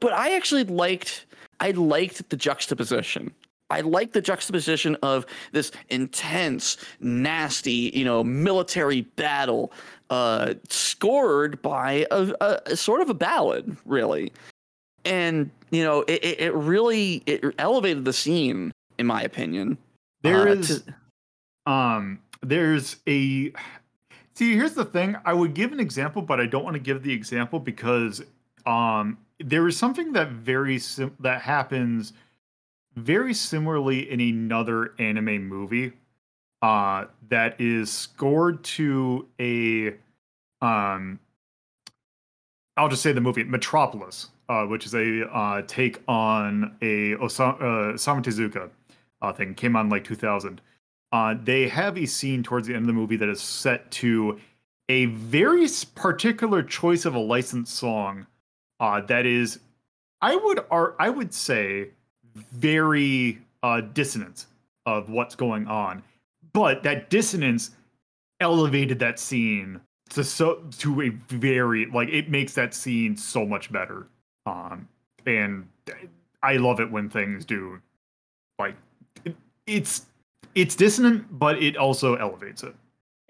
but 0.01 0.11
I 0.11 0.35
actually 0.35 0.65
liked. 0.65 1.25
I 1.61 1.71
liked 1.71 2.29
the 2.29 2.35
juxtaposition. 2.35 3.33
I 3.75 3.81
like 3.81 4.13
the 4.13 4.21
juxtaposition 4.21 4.95
of 5.03 5.25
this 5.51 5.69
intense, 5.89 6.77
nasty, 7.01 7.91
you 7.93 8.05
know, 8.05 8.23
military 8.23 9.01
battle, 9.01 9.73
uh, 10.09 10.53
scored 10.69 11.61
by 11.61 12.07
a, 12.09 12.33
a, 12.39 12.61
a 12.67 12.77
sort 12.77 13.01
of 13.01 13.09
a 13.09 13.13
ballad, 13.13 13.75
really, 13.85 14.31
and 15.03 15.51
you 15.71 15.83
know, 15.83 16.03
it, 16.03 16.23
it 16.23 16.53
really 16.53 17.21
it 17.25 17.43
elevated 17.59 18.05
the 18.05 18.13
scene, 18.13 18.71
in 18.97 19.05
my 19.07 19.21
opinion. 19.21 19.77
There 20.21 20.47
uh, 20.47 20.53
is, 20.53 20.83
to... 20.83 21.71
um, 21.71 22.19
there's 22.41 22.95
a. 23.07 23.51
See, 24.35 24.53
here's 24.53 24.73
the 24.73 24.85
thing. 24.85 25.17
I 25.25 25.33
would 25.33 25.53
give 25.53 25.73
an 25.73 25.81
example, 25.81 26.21
but 26.21 26.39
I 26.39 26.45
don't 26.45 26.63
want 26.63 26.75
to 26.75 26.79
give 26.79 27.03
the 27.03 27.11
example 27.11 27.59
because 27.59 28.21
um, 28.65 29.17
there 29.39 29.67
is 29.67 29.77
something 29.77 30.13
that 30.13 30.29
very 30.29 30.79
sim- 30.79 31.15
that 31.19 31.41
happens 31.41 32.13
very 32.95 33.33
similarly 33.33 34.09
in 34.09 34.21
another 34.21 34.93
anime 34.99 35.47
movie 35.47 35.93
uh, 36.61 37.05
that 37.29 37.59
is 37.59 37.91
scored 37.91 38.63
to 38.63 39.27
a 39.39 39.93
um, 40.61 41.19
I'll 42.77 42.89
just 42.89 43.03
say 43.03 43.11
the 43.13 43.21
movie 43.21 43.43
Metropolis, 43.43 44.29
uh, 44.49 44.65
which 44.65 44.85
is 44.85 44.93
a 44.93 45.29
uh, 45.29 45.61
take 45.67 46.01
on 46.07 46.75
a 46.81 47.15
Osamu, 47.15 47.61
uh, 47.61 48.21
Tezuka 48.21 48.69
uh, 49.21 49.33
thing 49.33 49.53
came 49.53 49.75
on 49.75 49.89
like 49.89 50.03
2000. 50.03 50.61
Uh, 51.11 51.35
they 51.41 51.67
have 51.67 51.97
a 51.97 52.05
scene 52.05 52.43
towards 52.43 52.67
the 52.67 52.73
end 52.73 52.83
of 52.83 52.87
the 52.87 52.93
movie 52.93 53.15
that 53.15 53.29
is 53.29 53.41
set 53.41 53.89
to 53.91 54.39
a 54.89 55.05
very 55.05 55.67
particular 55.93 56.61
choice 56.61 57.05
of 57.05 57.15
a 57.15 57.19
licensed 57.19 57.73
song 57.73 58.27
uh, 58.79 58.99
that 59.01 59.25
is, 59.25 59.59
I 60.21 60.35
would 60.35 60.59
ar- 60.69 60.95
I 60.99 61.09
would 61.09 61.33
say, 61.33 61.89
very 62.35 63.39
uh, 63.63 63.81
dissonant 63.81 64.45
of 64.85 65.09
what's 65.09 65.35
going 65.35 65.67
on, 65.67 66.03
but 66.53 66.83
that 66.83 67.09
dissonance 67.09 67.71
elevated 68.39 68.99
that 68.99 69.19
scene 69.19 69.79
to 70.09 70.23
so 70.23 70.61
to 70.77 71.01
a 71.01 71.09
very 71.33 71.85
like 71.87 72.09
it 72.09 72.29
makes 72.29 72.53
that 72.53 72.73
scene 72.73 73.15
so 73.15 73.45
much 73.45 73.71
better. 73.71 74.07
Um, 74.45 74.87
and 75.25 75.67
I 76.43 76.57
love 76.57 76.79
it 76.79 76.91
when 76.91 77.09
things 77.09 77.45
do 77.45 77.81
like 78.59 78.75
it's 79.65 80.05
it's 80.53 80.75
dissonant, 80.75 81.39
but 81.39 81.61
it 81.61 81.75
also 81.75 82.15
elevates 82.15 82.63
it. 82.63 82.75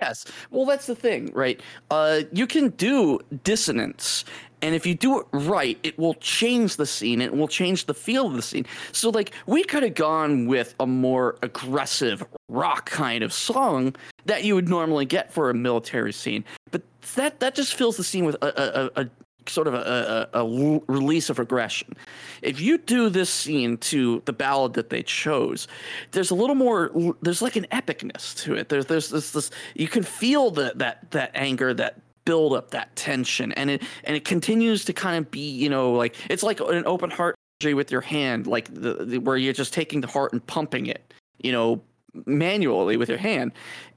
Yes. 0.02 0.26
Well, 0.52 0.66
that's 0.66 0.88
the 0.88 0.96
thing, 0.96 1.32
right? 1.34 1.62
Uh, 1.90 2.22
you 2.34 2.48
can 2.48 2.70
do 2.72 3.20
dissonance, 3.44 4.26
and 4.62 4.76
if 4.76 4.86
you 4.86 4.94
do 4.94 5.20
it 5.20 5.26
right, 5.32 5.80
it 5.84 5.98
will 5.98 6.16
change 6.16 6.76
the 6.76 6.86
scene. 6.86 7.22
It 7.22 7.34
will 7.34 7.48
change 7.48 7.86
the 7.86 7.94
feel 7.94 8.28
of 8.28 8.34
the 8.34 8.42
scene. 8.42 8.66
So, 8.92 9.10
like, 9.10 9.32
we 9.46 9.64
could 9.64 9.84
have 9.84 9.96
gone 9.96 10.48
with 10.48 10.76
a 10.82 10.86
more 10.88 11.38
aggressive 11.44 12.26
rock 12.50 12.90
kind 12.90 13.24
of 13.24 13.32
song 13.32 13.96
that 14.26 14.44
you 14.44 14.56
would 14.56 14.68
normally 14.68 15.06
get 15.06 15.32
for 15.32 15.50
a 15.50 15.54
military 15.54 16.12
scene, 16.12 16.44
but 16.72 16.82
that 17.16 17.40
that 17.40 17.56
just 17.56 17.76
fills 17.76 17.96
the 17.96 18.04
scene 18.04 18.26
with 18.26 18.36
a, 18.42 18.92
a, 18.98 19.04
a 19.04 19.10
sort 19.50 19.68
of 19.68 19.74
a, 19.74 20.28
a, 20.34 20.44
a, 20.44 20.82
release 20.88 21.30
of 21.30 21.40
aggression. 21.40 21.94
If 22.42 22.60
you 22.62 22.78
do 22.78 23.10
this 23.10 23.30
scene 23.30 23.78
to 23.78 24.22
the 24.26 24.34
ballad 24.34 24.74
that 24.74 24.90
they 24.90 25.04
chose, 25.04 25.68
there's 26.12 26.32
a 26.32 26.36
little 26.36 26.56
more. 26.56 26.92
There's 27.22 27.42
like 27.42 27.56
an 27.56 27.68
epicness 27.72 28.36
to 28.44 28.56
it. 28.56 28.70
There's 28.70 28.86
there's 28.86 29.10
this 29.10 29.32
this 29.32 29.52
you 29.76 29.88
can 29.88 30.04
feel 30.04 30.52
that 30.52 30.78
that 30.80 31.12
that 31.12 31.32
anger 31.34 31.74
that 31.74 32.02
build 32.26 32.54
up 32.54 32.72
that 32.72 32.96
tension 32.96 33.52
and 33.52 33.70
it 33.70 33.84
and 34.04 34.16
it 34.16 34.26
continues 34.26 34.84
to 34.84 34.94
kind 34.94 35.24
of 35.24 35.30
be 35.30 35.48
you 35.48 35.70
know 35.70 35.92
like 35.92 36.16
it's 36.28 36.42
like 36.42 36.60
an 36.60 36.84
open 36.88 37.12
heart 37.12 37.36
with 37.64 37.92
your 37.92 38.02
hand 38.02 38.46
like 38.46 38.72
the, 38.74 39.06
the, 39.06 39.18
where 39.20 39.38
you're 39.38 39.54
just 39.54 39.74
taking 39.74 40.02
the 40.02 40.08
heart 40.08 40.34
and 40.34 40.46
pumping 40.46 40.88
it 40.88 41.14
you 41.40 41.52
know 41.52 41.82
manually 42.26 42.98
with 42.98 43.10
your 43.10 43.18
hand. 43.18 43.52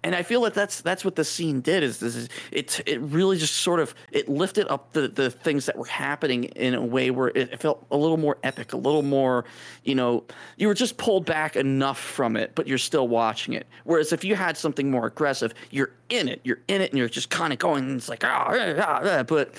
And 0.05 0.15
i 0.15 0.23
feel 0.23 0.43
that 0.43 0.55
that's 0.55 0.81
that's 0.81 1.05
what 1.05 1.17
the 1.17 1.25
scene 1.25 1.61
did 1.61 1.83
is 1.83 1.99
this 1.99 2.15
is 2.15 2.29
it 2.53 2.81
it 2.87 3.01
really 3.01 3.37
just 3.37 3.57
sort 3.57 3.81
of 3.81 3.95
it 4.13 4.29
lifted 4.29 4.69
up 4.69 4.93
the 4.93 5.09
the 5.09 5.29
things 5.29 5.67
that 5.67 5.77
were 5.77 5.87
happening 5.87 6.45
in 6.45 6.75
a 6.75 6.85
way 6.85 7.11
where 7.11 7.29
it 7.35 7.61
felt 7.61 7.85
a 7.91 7.97
little 7.97 8.17
more 8.17 8.39
epic 8.45 8.73
a 8.73 8.77
little 8.77 9.03
more 9.03 9.45
you 9.83 9.97
know 9.97 10.23
you 10.57 10.69
were 10.69 10.75
just 10.75 10.99
pulled 10.99 11.27
back 11.27 11.57
enough 11.57 11.99
from 11.99 12.37
it 12.37 12.55
but 12.55 12.69
you're 12.69 12.79
still 12.79 13.09
watching 13.09 13.55
it. 13.55 13.67
Whereas 13.85 14.13
if 14.13 14.23
you 14.25 14.37
had 14.37 14.57
something 14.57 14.89
more 14.89 15.07
aggressive 15.07 15.53
you're 15.71 15.91
in 16.11 16.29
it 16.29 16.41
you're 16.45 16.61
in 16.69 16.81
it 16.81 16.91
and 16.91 16.99
you're 16.99 17.09
just 17.09 17.31
kind 17.31 17.53
of 17.53 17.59
going 17.59 17.97
it's 17.97 18.09
like 18.09 18.25
ah, 18.25 18.55
ah, 18.79 19.01
ah, 19.03 19.23
but 19.25 19.53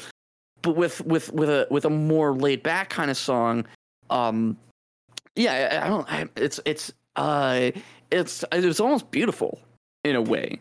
but 0.62 0.76
with 0.76 1.06
with 1.06 1.32
with 1.34 1.50
a 1.50 1.68
with 1.70 1.86
a 1.86 1.90
more 1.90 2.34
laid 2.34 2.64
back 2.64 2.90
kind 2.90 3.12
of 3.12 3.18
song 3.18 3.66
um 4.10 4.58
yeah 5.36 5.80
i, 5.82 5.86
I 5.86 5.90
don't 5.90 6.12
I, 6.12 6.30
it's 6.36 6.60
it's 6.66 6.94
uh 7.16 7.72
it's 8.12 8.44
it 8.52 8.64
was 8.64 8.80
almost 8.80 9.12
beautiful 9.12 9.60
in 10.04 10.16
a 10.16 10.22
way. 10.22 10.60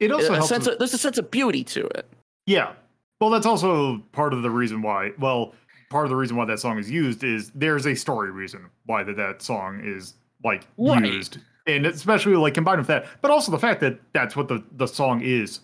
It 0.00 0.10
also 0.10 0.34
a 0.34 0.42
sense 0.42 0.66
of, 0.66 0.78
there's 0.78 0.94
a 0.94 0.98
sense 0.98 1.18
of 1.18 1.30
beauty 1.30 1.62
to 1.64 1.86
it. 1.86 2.06
Yeah. 2.46 2.72
Well, 3.20 3.30
that's 3.30 3.46
also 3.46 3.98
part 4.10 4.32
of 4.32 4.42
the 4.42 4.50
reason 4.50 4.82
why. 4.82 5.12
Well, 5.18 5.54
part 5.90 6.06
of 6.06 6.10
the 6.10 6.16
reason 6.16 6.36
why 6.36 6.44
that 6.46 6.58
song 6.58 6.78
is 6.78 6.90
used 6.90 7.22
is 7.22 7.52
there's 7.54 7.86
a 7.86 7.94
story 7.94 8.32
reason 8.32 8.68
why 8.86 9.04
that 9.04 9.16
that 9.16 9.42
song 9.42 9.80
is 9.84 10.14
like 10.42 10.66
right. 10.76 11.04
used. 11.04 11.38
and 11.66 11.86
especially 11.86 12.34
like 12.34 12.54
combined 12.54 12.78
with 12.78 12.88
that, 12.88 13.06
but 13.20 13.30
also 13.30 13.52
the 13.52 13.58
fact 13.58 13.80
that 13.80 13.98
that's 14.12 14.34
what 14.34 14.48
the 14.48 14.62
the 14.72 14.86
song 14.86 15.20
is 15.22 15.60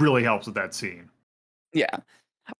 really 0.00 0.22
helps 0.22 0.46
with 0.46 0.54
that 0.56 0.74
scene. 0.74 1.08
Yeah. 1.72 1.96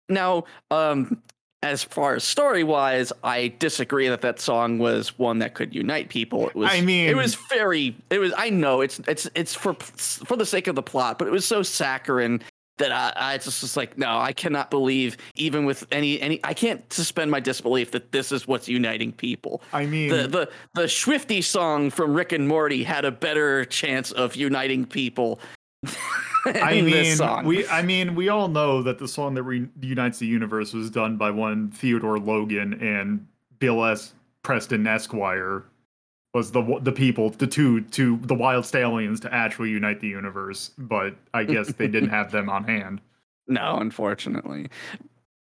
Now, 0.09 0.45
um, 0.71 1.21
as 1.65 1.83
far 1.83 2.15
as 2.15 2.25
story 2.25 2.63
wise, 2.63 3.13
I 3.23 3.55
disagree 3.59 4.09
that 4.09 4.21
that 4.21 4.39
song 4.41 4.79
was 4.79 5.19
one 5.19 5.39
that 5.39 5.55
could 5.55 5.75
unite 5.75 6.09
people. 6.09 6.49
It 6.49 6.55
was. 6.55 6.71
I 6.71 6.81
mean- 6.81 7.09
it 7.09 7.17
was 7.17 7.35
very. 7.35 7.97
It 8.11 8.19
was. 8.19 8.33
I 8.37 8.51
know 8.51 8.81
it's 8.83 9.01
it's 9.09 9.29
it's 9.35 9.55
for 9.55 9.75
for 9.75 10.37
the 10.37 10.47
sake 10.47 10.67
of 10.67 10.75
the 10.77 10.83
plot, 10.83 11.19
but 11.19 11.27
it 11.27 11.31
was 11.33 11.45
so 11.45 11.63
saccharine 11.63 12.43
that 12.77 12.91
I, 12.91 13.13
I 13.35 13.39
just 13.39 13.63
was 13.63 13.77
like, 13.77 13.97
no, 13.97 14.19
I 14.19 14.33
cannot 14.33 14.69
believe 14.71 15.17
even 15.37 15.65
with 15.65 15.87
any 15.93 16.21
any. 16.21 16.41
I 16.45 16.55
can't 16.55 16.93
suspend 16.93 17.31
my 17.31 17.41
disbelief 17.41 17.93
that 17.93 18.13
this 18.13 18.33
is 18.33 18.47
what's 18.49 18.69
uniting 18.69 19.13
people. 19.13 19.63
I 19.73 19.87
mean, 19.87 20.11
The 20.11 20.27
the 20.29 20.49
the 20.75 20.89
Swifty 20.89 21.41
song 21.41 21.91
from 21.91 22.15
Rick 22.15 22.33
and 22.33 22.47
Morty 22.47 22.83
had 22.83 23.05
a 23.05 23.11
better 23.13 23.65
chance 23.65 24.13
of 24.13 24.37
uniting 24.37 24.85
people. 24.87 25.41
I 26.63 26.75
than 26.75 26.85
this 26.87 27.09
mean, 27.09 27.17
song. 27.17 27.45
we 27.47 27.67
I 27.69 27.83
mean, 27.83 28.15
we 28.15 28.29
all 28.29 28.49
know 28.49 28.83
that 28.83 28.99
the 28.99 29.09
song 29.09 29.35
that 29.35 29.43
reunites 29.43 30.19
the 30.19 30.27
universe 30.27 30.73
was 30.73 30.91
done 30.91 31.17
by 31.17 31.31
one 31.31 31.71
Theodore 31.71 32.19
Logan 32.19 32.75
and 32.83 33.27
Bill 33.59 33.85
S. 33.85 34.15
Preston 34.43 34.87
Esquire 34.87 35.65
was 36.35 36.51
the 36.51 36.79
the 36.83 36.93
people, 36.93 37.31
the 37.31 37.47
two 37.47 37.81
to 37.83 38.19
the 38.23 38.35
Wyld 38.35 38.65
Stallyns 38.65 39.21
to 39.23 39.33
actually 39.33 39.71
unite 39.71 40.01
the 40.01 40.09
universe, 40.09 40.73
but 40.77 41.15
I 41.33 41.45
guess 41.45 41.73
they 41.73 41.89
didn't 41.89 42.11
have 42.11 42.31
them 42.31 42.49
on 42.49 42.65
hand. 42.65 43.01
No, 43.47 43.77
unfortunately. 43.77 44.71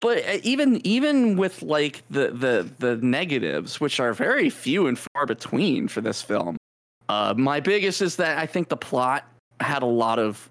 But 0.00 0.26
uh, 0.26 0.38
even 0.42 0.80
even 0.86 1.36
with 1.36 1.60
like 1.60 2.02
the 2.08 2.30
the 2.30 2.66
the 2.78 2.96
negatives, 2.96 3.82
which 3.82 4.00
are 4.00 4.14
very 4.14 4.48
few 4.48 4.86
and 4.86 4.98
far 4.98 5.26
between 5.26 5.88
for 5.88 6.00
this 6.00 6.22
film, 6.22 6.56
uh, 7.10 7.34
my 7.36 7.60
biggest 7.60 8.00
is 8.00 8.16
that 8.16 8.38
I 8.38 8.46
think 8.46 8.70
the 8.70 8.78
plot 8.78 9.24
had 9.60 9.82
a 9.82 9.86
lot 9.86 10.18
of 10.18 10.48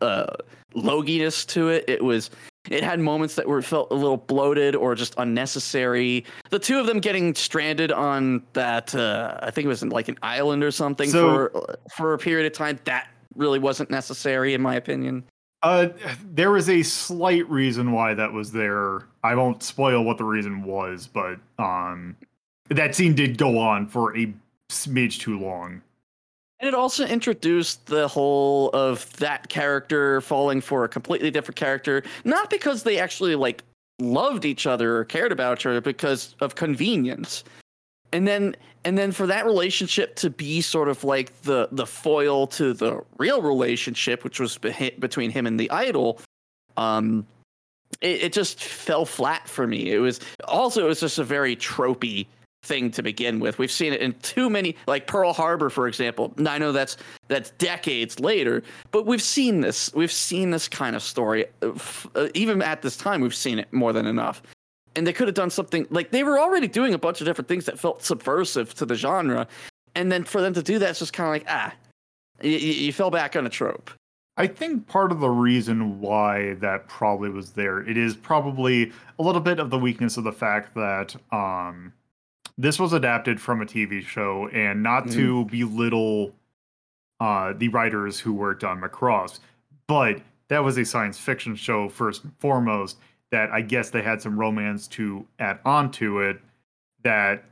uh, 0.00 0.26
loginess 0.74 1.46
to 1.48 1.68
it. 1.68 1.84
It 1.88 2.02
was 2.04 2.30
it 2.70 2.82
had 2.82 2.98
moments 2.98 3.34
that 3.34 3.46
were 3.46 3.60
felt 3.60 3.90
a 3.90 3.94
little 3.94 4.16
bloated 4.16 4.74
or 4.74 4.94
just 4.94 5.14
unnecessary. 5.18 6.24
The 6.50 6.58
two 6.58 6.78
of 6.78 6.86
them 6.86 6.98
getting 7.00 7.34
stranded 7.34 7.92
on 7.92 8.42
that 8.54 8.94
uh, 8.94 9.38
I 9.42 9.50
think 9.50 9.66
it 9.66 9.68
was 9.68 9.82
in 9.82 9.90
like 9.90 10.08
an 10.08 10.18
island 10.22 10.64
or 10.64 10.70
something 10.70 11.08
So- 11.10 11.48
for 11.50 11.76
for 11.94 12.14
a 12.14 12.18
period 12.18 12.46
of 12.46 12.52
time 12.56 12.78
that 12.84 13.08
really 13.36 13.58
wasn't 13.58 13.90
necessary 13.90 14.54
in 14.54 14.62
my 14.62 14.74
opinion. 14.76 15.24
Uh, 15.62 15.88
there 16.34 16.50
was 16.50 16.68
a 16.68 16.82
slight 16.82 17.48
reason 17.48 17.90
why 17.92 18.12
that 18.12 18.30
was 18.30 18.52
there. 18.52 19.04
I 19.22 19.34
won't 19.34 19.62
spoil 19.62 20.04
what 20.04 20.18
the 20.18 20.24
reason 20.24 20.62
was, 20.62 21.06
but 21.06 21.38
um, 21.58 22.16
that 22.68 22.94
scene 22.94 23.14
did 23.14 23.38
go 23.38 23.56
on 23.58 23.86
for 23.88 24.14
a 24.14 24.30
smidge 24.70 25.20
too 25.20 25.38
long. 25.38 25.80
And 26.64 26.70
it 26.70 26.74
also 26.74 27.04
introduced 27.04 27.84
the 27.88 28.08
whole 28.08 28.70
of 28.70 29.14
that 29.18 29.50
character 29.50 30.22
falling 30.22 30.62
for 30.62 30.82
a 30.82 30.88
completely 30.88 31.30
different 31.30 31.56
character, 31.56 32.02
not 32.24 32.48
because 32.48 32.84
they 32.84 32.98
actually 32.98 33.34
like 33.34 33.62
loved 33.98 34.46
each 34.46 34.66
other 34.66 34.96
or 34.96 35.04
cared 35.04 35.30
about 35.30 35.58
each 35.58 35.66
other, 35.66 35.82
because 35.82 36.34
of 36.40 36.54
convenience. 36.54 37.44
And 38.14 38.26
then 38.26 38.56
and 38.86 38.96
then 38.96 39.12
for 39.12 39.26
that 39.26 39.44
relationship 39.44 40.16
to 40.16 40.30
be 40.30 40.62
sort 40.62 40.88
of 40.88 41.04
like 41.04 41.38
the 41.42 41.68
the 41.70 41.84
foil 41.84 42.46
to 42.46 42.72
the 42.72 42.98
real 43.18 43.42
relationship, 43.42 44.24
which 44.24 44.40
was 44.40 44.56
behi- 44.56 44.98
between 44.98 45.30
him 45.30 45.46
and 45.46 45.60
the 45.60 45.70
idol, 45.70 46.18
um, 46.78 47.26
it, 48.00 48.22
it 48.22 48.32
just 48.32 48.58
fell 48.64 49.04
flat 49.04 49.46
for 49.50 49.66
me. 49.66 49.92
It 49.92 49.98
was 49.98 50.18
also 50.44 50.86
it 50.86 50.88
was 50.88 51.00
just 51.00 51.18
a 51.18 51.24
very 51.24 51.56
tropey 51.56 52.26
thing 52.64 52.90
to 52.92 53.02
begin 53.02 53.38
with. 53.40 53.58
We've 53.58 53.70
seen 53.70 53.92
it 53.92 54.00
in 54.00 54.14
too 54.14 54.48
many, 54.50 54.76
like 54.86 55.06
Pearl 55.06 55.32
Harbor, 55.32 55.70
for 55.70 55.86
example. 55.86 56.32
I 56.46 56.58
know 56.58 56.72
that's 56.72 56.96
that's 57.28 57.50
decades 57.52 58.18
later, 58.20 58.62
but 58.90 59.06
we've 59.06 59.22
seen 59.22 59.60
this. 59.60 59.92
We've 59.94 60.12
seen 60.12 60.50
this 60.50 60.66
kind 60.68 60.96
of 60.96 61.02
story. 61.02 61.46
Uh, 61.62 61.72
uh, 62.14 62.28
even 62.34 62.62
at 62.62 62.82
this 62.82 62.96
time, 62.96 63.20
we've 63.20 63.34
seen 63.34 63.58
it 63.58 63.72
more 63.72 63.92
than 63.92 64.06
enough. 64.06 64.42
And 64.96 65.06
they 65.06 65.12
could 65.12 65.28
have 65.28 65.34
done 65.34 65.50
something 65.50 65.86
like 65.90 66.10
they 66.10 66.22
were 66.22 66.38
already 66.38 66.68
doing 66.68 66.94
a 66.94 66.98
bunch 66.98 67.20
of 67.20 67.26
different 67.26 67.48
things 67.48 67.64
that 67.66 67.78
felt 67.78 68.02
subversive 68.02 68.74
to 68.74 68.86
the 68.86 68.94
genre, 68.94 69.46
and 69.94 70.10
then 70.10 70.24
for 70.24 70.40
them 70.40 70.54
to 70.54 70.62
do 70.62 70.78
that, 70.78 70.90
it's 70.90 71.00
just 71.00 71.12
kind 71.12 71.26
of 71.26 71.32
like 71.32 71.44
ah, 71.48 71.74
you, 72.42 72.50
you 72.50 72.92
fell 72.92 73.10
back 73.10 73.36
on 73.36 73.46
a 73.46 73.50
trope. 73.50 73.90
I 74.36 74.48
think 74.48 74.88
part 74.88 75.12
of 75.12 75.20
the 75.20 75.30
reason 75.30 76.00
why 76.00 76.54
that 76.54 76.88
probably 76.88 77.30
was 77.30 77.52
there, 77.52 77.88
it 77.88 77.96
is 77.96 78.16
probably 78.16 78.92
a 79.18 79.22
little 79.22 79.40
bit 79.40 79.60
of 79.60 79.70
the 79.70 79.78
weakness 79.78 80.16
of 80.16 80.24
the 80.24 80.32
fact 80.32 80.74
that 80.74 81.14
um, 81.30 81.92
this 82.56 82.78
was 82.78 82.92
adapted 82.92 83.40
from 83.40 83.62
a 83.62 83.66
TV 83.66 84.02
show, 84.02 84.48
and 84.52 84.82
not 84.82 85.10
to 85.10 85.44
belittle 85.46 86.32
uh, 87.20 87.52
the 87.56 87.68
writers 87.68 88.20
who 88.20 88.32
worked 88.32 88.64
on 88.64 88.80
Macross, 88.80 89.40
but 89.86 90.20
that 90.48 90.62
was 90.62 90.76
a 90.78 90.84
science 90.84 91.18
fiction 91.18 91.56
show 91.56 91.88
first 91.88 92.24
and 92.24 92.32
foremost. 92.38 92.98
That 93.30 93.50
I 93.50 93.62
guess 93.62 93.90
they 93.90 94.02
had 94.02 94.22
some 94.22 94.38
romance 94.38 94.86
to 94.88 95.26
add 95.40 95.58
onto 95.64 96.20
it. 96.20 96.40
That 97.02 97.44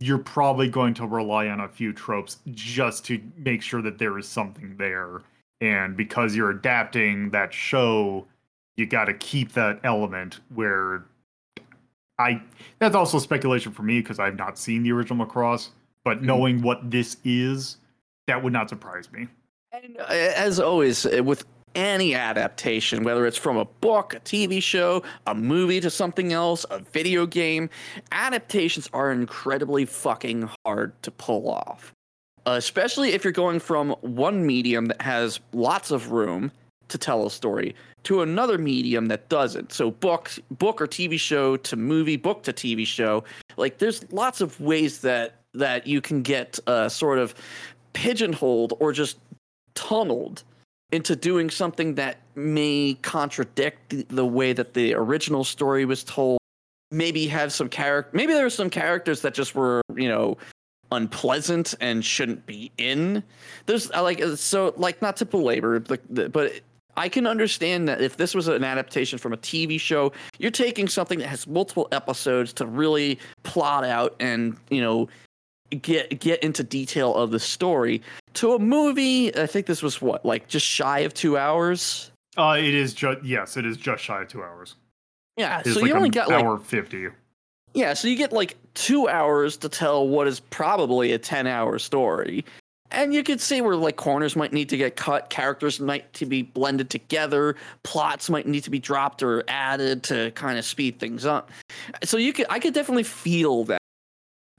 you're 0.00 0.18
probably 0.18 0.68
going 0.68 0.92
to 0.94 1.06
rely 1.06 1.48
on 1.48 1.60
a 1.60 1.68
few 1.68 1.92
tropes 1.92 2.38
just 2.52 3.04
to 3.06 3.20
make 3.38 3.62
sure 3.62 3.80
that 3.80 3.98
there 3.98 4.18
is 4.18 4.28
something 4.28 4.76
there 4.76 5.22
and 5.60 5.96
because 5.96 6.34
you're 6.34 6.50
adapting 6.50 7.30
that 7.30 7.52
show 7.52 8.26
you 8.76 8.86
got 8.86 9.04
to 9.06 9.14
keep 9.14 9.52
that 9.52 9.78
element 9.84 10.40
where 10.54 11.04
i 12.18 12.40
that's 12.78 12.94
also 12.94 13.18
speculation 13.18 13.72
for 13.72 13.82
me 13.82 14.00
because 14.00 14.18
i've 14.18 14.36
not 14.36 14.58
seen 14.58 14.82
the 14.82 14.92
original 14.92 15.24
macross 15.26 15.70
but 16.04 16.18
Mhm. 16.18 16.22
knowing 16.22 16.62
what 16.62 16.90
this 16.90 17.16
is 17.24 17.78
that 18.26 18.42
would 18.42 18.52
not 18.52 18.68
surprise 18.68 19.10
me 19.12 19.28
And 19.72 19.96
uh, 19.98 20.04
as 20.04 20.60
always, 20.60 21.04
uh, 21.04 21.22
with 21.24 21.44
any 21.74 22.14
adaptation, 22.14 23.02
whether 23.02 23.26
it's 23.26 23.36
from 23.36 23.56
a 23.56 23.64
book, 23.64 24.14
a 24.14 24.20
TV 24.20 24.62
show, 24.62 25.02
a 25.26 25.34
movie 25.34 25.80
to 25.80 25.90
something 25.90 26.32
else, 26.32 26.64
a 26.70 26.78
video 26.78 27.26
game, 27.26 27.68
adaptations 28.12 28.88
are 28.92 29.10
incredibly 29.10 29.84
fucking 29.84 30.48
hard 30.64 30.92
to 31.02 31.10
pull 31.10 31.50
off. 31.50 31.92
Uh, 32.46 32.52
especially 32.52 33.14
if 33.14 33.24
you're 33.24 33.32
going 33.32 33.58
from 33.58 33.90
one 34.02 34.46
medium 34.46 34.86
that 34.86 35.02
has 35.02 35.40
lots 35.52 35.90
of 35.90 36.12
room 36.12 36.52
to 36.94 36.98
tell 36.98 37.26
a 37.26 37.30
story 37.30 37.74
to 38.04 38.22
another 38.22 38.56
medium 38.56 39.06
that 39.06 39.28
doesn't. 39.28 39.72
So 39.72 39.90
book, 39.90 40.30
book 40.52 40.80
or 40.80 40.86
TV 40.86 41.18
show 41.18 41.56
to 41.56 41.74
movie, 41.76 42.16
book 42.16 42.44
to 42.44 42.52
TV 42.52 42.86
show. 42.86 43.24
Like 43.56 43.78
there's 43.78 44.10
lots 44.12 44.40
of 44.40 44.60
ways 44.60 45.00
that 45.00 45.40
that 45.54 45.88
you 45.88 46.00
can 46.00 46.22
get 46.22 46.60
uh, 46.68 46.88
sort 46.88 47.18
of 47.18 47.34
pigeonholed 47.94 48.74
or 48.78 48.92
just 48.92 49.18
tunneled 49.74 50.44
into 50.92 51.16
doing 51.16 51.50
something 51.50 51.96
that 51.96 52.18
may 52.36 52.96
contradict 53.02 53.90
the, 53.90 54.06
the 54.10 54.26
way 54.26 54.52
that 54.52 54.74
the 54.74 54.94
original 54.94 55.42
story 55.42 55.84
was 55.84 56.04
told 56.04 56.38
maybe 56.92 57.26
have 57.26 57.52
some 57.52 57.68
character 57.68 58.10
maybe 58.16 58.32
there 58.32 58.46
are 58.46 58.50
some 58.50 58.70
characters 58.70 59.20
that 59.22 59.34
just 59.34 59.54
were 59.54 59.80
you 59.96 60.08
know 60.08 60.36
unpleasant 60.92 61.74
and 61.80 62.04
shouldn't 62.04 62.44
be 62.46 62.70
in 62.78 63.22
there's 63.66 63.90
like 63.90 64.22
so 64.36 64.72
like 64.76 65.00
not 65.02 65.16
to 65.16 65.24
belabor 65.24 65.80
the, 65.80 66.28
but 66.28 66.60
I 66.96 67.08
can 67.08 67.26
understand 67.26 67.88
that 67.88 68.00
if 68.00 68.16
this 68.16 68.34
was 68.34 68.48
an 68.48 68.64
adaptation 68.64 69.18
from 69.18 69.32
a 69.32 69.36
TV 69.36 69.80
show, 69.80 70.12
you're 70.38 70.50
taking 70.50 70.88
something 70.88 71.18
that 71.18 71.28
has 71.28 71.46
multiple 71.46 71.88
episodes 71.92 72.52
to 72.54 72.66
really 72.66 73.18
plot 73.42 73.84
out 73.84 74.14
and, 74.20 74.56
you 74.70 74.80
know, 74.80 75.08
get 75.82 76.20
get 76.20 76.42
into 76.42 76.62
detail 76.62 77.14
of 77.14 77.30
the 77.30 77.40
story. 77.40 78.02
To 78.34 78.54
a 78.54 78.58
movie, 78.58 79.36
I 79.36 79.46
think 79.46 79.66
this 79.66 79.82
was 79.82 80.00
what, 80.00 80.24
like 80.24 80.46
just 80.48 80.66
shy 80.66 81.00
of 81.00 81.14
2 81.14 81.36
hours? 81.36 82.10
uh 82.36 82.56
it 82.58 82.74
is 82.74 82.92
just 82.94 83.22
yes 83.24 83.56
it 83.56 83.64
is 83.64 83.76
just 83.76 84.02
shy 84.02 84.22
of 84.22 84.28
two 84.28 84.42
hours 84.42 84.74
Yeah, 85.36 85.60
it's 85.60 85.74
so 85.74 85.80
like 85.80 85.88
you 85.88 85.94
only 85.94 86.08
an 86.08 86.12
got 86.12 86.28
like 86.28 86.44
hour 86.44 86.58
50 86.58 87.08
Yeah, 87.74 87.94
so 87.94 88.08
you 88.08 88.16
get 88.16 88.32
like 88.32 88.56
two 88.74 89.08
hours 89.08 89.56
to 89.58 89.68
tell 89.68 90.08
what 90.08 90.26
is 90.26 90.40
probably 90.40 91.12
a 91.12 91.18
10 91.18 91.46
hour 91.46 91.78
story. 91.78 92.44
And 92.94 93.12
you 93.12 93.22
could 93.24 93.40
see 93.40 93.60
where 93.60 93.76
like 93.76 93.96
corners 93.96 94.36
might 94.36 94.52
need 94.52 94.68
to 94.68 94.76
get 94.76 94.96
cut, 94.96 95.28
characters 95.28 95.80
might 95.80 96.12
to 96.14 96.26
be 96.26 96.42
blended 96.42 96.90
together, 96.90 97.56
plots 97.82 98.30
might 98.30 98.46
need 98.46 98.62
to 98.64 98.70
be 98.70 98.78
dropped 98.78 99.22
or 99.22 99.42
added 99.48 100.02
to 100.04 100.30
kind 100.32 100.58
of 100.58 100.64
speed 100.64 100.98
things 100.98 101.26
up. 101.26 101.50
So 102.04 102.16
you 102.16 102.32
could 102.32 102.46
I 102.48 102.58
could 102.60 102.72
definitely 102.72 103.02
feel 103.02 103.64
that 103.64 103.78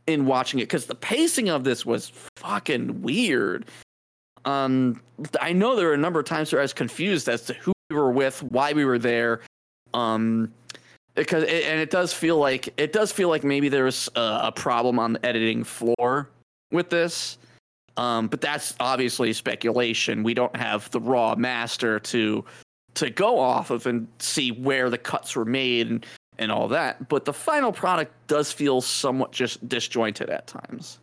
in 0.08 0.26
watching 0.26 0.60
it 0.60 0.64
because 0.64 0.86
the 0.86 0.96
pacing 0.96 1.50
of 1.50 1.64
this 1.64 1.86
was 1.86 2.12
fucking 2.36 3.02
weird. 3.02 3.66
Um 4.44 5.02
I 5.42 5.54
know 5.54 5.76
there 5.76 5.88
were 5.88 5.94
a 5.94 5.98
number 5.98 6.20
of 6.20 6.26
times 6.26 6.52
where 6.52 6.62
I 6.62 6.64
was 6.64 6.74
confused 6.74 7.30
as 7.30 7.44
to 7.44 7.54
who 7.54 7.72
we 7.90 7.96
were 7.96 8.12
with, 8.12 8.44
why 8.44 8.74
we 8.74 8.84
were 8.86 9.00
there. 9.00 9.42
Um 9.94 10.52
because 11.16 11.44
it, 11.44 11.64
and 11.64 11.80
it 11.80 11.90
does 11.90 12.14
feel 12.14 12.38
like 12.38 12.74
it 12.78 12.92
does 12.92 13.12
feel 13.12 13.30
like 13.30 13.46
maybe 13.46 13.70
there's 13.70 14.10
a, 14.16 14.40
a 14.44 14.52
problem 14.52 15.00
on 15.00 15.14
the 15.14 15.26
editing 15.26 15.64
floor 15.64 16.30
with 16.72 16.90
this 16.90 17.38
um, 17.98 18.28
but 18.28 18.42
that's 18.42 18.76
obviously 18.80 19.34
speculation 19.34 20.24
we 20.24 20.34
don't 20.34 20.56
have 20.56 20.90
the 20.92 21.00
raw 21.00 21.36
master 21.36 22.00
to 22.00 22.44
to 22.94 23.10
go 23.10 23.40
off 23.40 23.72
of 23.72 23.86
and 23.86 24.08
see 24.20 24.52
where 24.52 24.90
the 24.90 24.98
cuts 24.98 25.36
were 25.36 25.46
made 25.46 25.90
and, 25.90 26.06
and 26.38 26.52
all 26.52 26.68
that 26.68 27.08
but 27.10 27.26
the 27.26 27.34
final 27.34 27.72
product 27.72 28.12
does 28.28 28.52
feel 28.52 28.82
somewhat 28.82 29.32
just 29.32 29.68
disjointed 29.68 30.30
at 30.30 30.48
times 30.48 31.00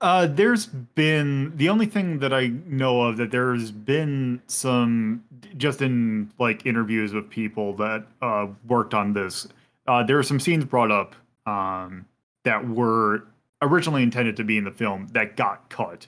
Uh, 0.00 0.26
there's 0.26 0.66
been 0.66 1.52
the 1.56 1.68
only 1.70 1.86
thing 1.86 2.18
that 2.18 2.32
I 2.34 2.48
know 2.66 3.00
of 3.02 3.16
that 3.16 3.30
there's 3.30 3.70
been 3.70 4.42
some 4.48 5.22
just 5.56 5.80
in 5.80 6.30
like 6.38 6.66
interviews 6.66 7.14
with 7.14 7.30
people 7.30 7.74
that 7.76 8.04
uh, 8.20 8.48
worked 8.66 8.92
on 8.92 9.14
this. 9.14 9.48
Uh, 9.86 10.02
there 10.02 10.16
were 10.16 10.22
some 10.22 10.40
scenes 10.40 10.64
brought 10.64 10.90
up 10.90 11.14
um, 11.46 12.04
that 12.42 12.68
were 12.68 13.24
originally 13.62 14.02
intended 14.02 14.36
to 14.36 14.44
be 14.44 14.58
in 14.58 14.64
the 14.64 14.70
film 14.70 15.06
that 15.12 15.36
got 15.36 15.68
cut. 15.70 16.06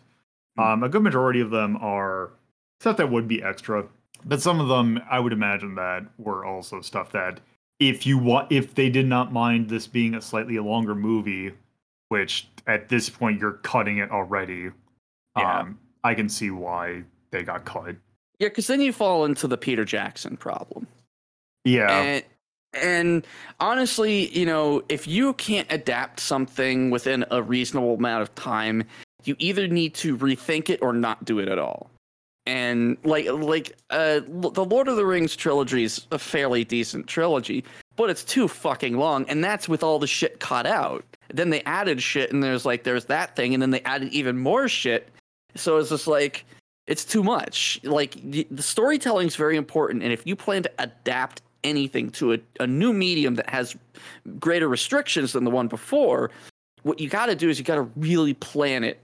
Um, 0.59 0.83
a 0.83 0.89
good 0.89 1.03
majority 1.03 1.41
of 1.41 1.51
them 1.51 1.77
are 1.81 2.31
stuff 2.81 2.97
that 2.99 3.11
would 3.11 3.29
be 3.29 3.43
extra, 3.43 3.87
but 4.25 4.41
some 4.41 4.61
of 4.61 4.69
them 4.69 5.01
I 5.11 5.21
would 5.21 5.33
imagine 5.33 5.75
that 5.77 6.05
were 6.19 6.45
also 6.45 6.81
stuff 6.81 7.13
that 7.13 7.41
if 7.79 8.07
you 8.07 8.17
want 8.19 8.51
if 8.51 8.75
they 8.75 8.89
did 8.89 9.07
not 9.07 9.33
mind 9.33 9.69
this 9.69 9.87
being 9.87 10.15
a 10.15 10.21
slightly 10.23 10.59
longer 10.59 10.95
movie, 10.95 11.53
which 12.09 12.49
at 12.67 12.89
this 12.89 13.11
point 13.11 13.41
you're 13.41 13.53
cutting 13.53 13.99
it 13.99 14.11
already, 14.11 14.71
Yeah. 15.37 15.61
um, 15.61 15.79
I 16.03 16.15
can 16.15 16.29
see 16.29 16.51
why 16.51 17.03
they 17.31 17.43
got 17.43 17.65
cut. 17.65 17.97
Yeah, 18.39 18.49
because 18.49 18.67
then 18.67 18.81
you 18.81 18.93
fall 18.93 19.25
into 19.25 19.47
the 19.49 19.57
Peter 19.59 19.85
Jackson 19.85 20.37
problem. 20.37 20.87
Yeah, 21.65 21.91
And 21.91 22.25
and 22.75 23.27
honestly, 23.61 24.29
you 24.39 24.45
know, 24.47 24.83
if 24.89 25.07
you 25.07 25.33
can't 25.35 25.67
adapt 25.71 26.21
something 26.21 26.91
within 26.91 27.25
a 27.31 27.43
reasonable 27.43 27.95
amount 27.95 28.23
of 28.23 28.35
time, 28.35 28.85
you 29.27 29.37
either 29.39 29.67
need 29.69 29.95
to 29.95 30.17
rethink 30.17 30.71
it 30.71 30.81
or 30.83 30.93
not 30.93 31.25
do 31.25 31.39
it 31.39 31.49
at 31.49 31.59
all. 31.59 31.91
And 32.47 32.97
like 33.03 33.27
like 33.27 33.77
uh 33.91 34.21
the 34.27 34.65
Lord 34.65 34.87
of 34.87 34.97
the 34.97 35.05
Rings 35.05 35.35
trilogy 35.35 35.83
is 35.83 36.07
a 36.13 36.19
fairly 36.19 36.65
decent 36.65 37.09
trilogy, 37.09 37.65
but 37.97 38.09
it's 38.09 38.23
too 38.23 38.47
fucking 38.47 38.97
long 38.97 39.29
and 39.29 39.43
that's 39.43 39.69
with 39.69 39.83
all 39.83 39.99
the 39.99 40.07
shit 40.07 40.39
cut 40.39 40.67
out. 40.67 41.05
Then 41.35 41.51
they 41.51 41.63
added 41.63 42.01
shit 42.01 42.33
and 42.33 42.43
there's 42.43 42.65
like 42.65 42.85
there's 42.85 43.07
that 43.07 43.35
thing 43.35 43.53
and 43.53 43.61
then 43.61 43.71
they 43.71 43.81
added 43.83 44.13
even 44.13 44.39
more 44.39 44.69
shit. 44.69 45.09
So 45.57 45.79
it's 45.79 45.91
just 45.91 46.07
like 46.07 46.45
it's 46.87 47.05
too 47.05 47.25
much. 47.25 47.81
Like 47.83 48.17
the 48.23 48.63
storytelling 48.63 49.27
is 49.27 49.37
very 49.37 49.57
important, 49.57 50.03
and 50.03 50.13
if 50.13 50.27
you 50.27 50.37
plan 50.37 50.63
to 50.63 50.71
adapt 50.79 51.43
anything 51.65 52.11
to 52.11 52.35
a, 52.35 52.39
a 52.61 52.67
new 52.67 52.93
medium 52.93 53.35
that 53.35 53.51
has 53.51 53.77
greater 54.39 54.69
restrictions 54.69 55.33
than 55.33 55.45
the 55.45 55.51
one 55.51 55.67
before, 55.67 56.31
what 56.85 57.01
you 57.01 57.09
got 57.09 57.27
to 57.27 57.35
do 57.35 57.49
is 57.49 57.59
you 57.59 57.65
got 57.65 57.77
to 57.77 57.91
really 57.97 58.35
plan 58.35 58.85
it, 58.85 59.01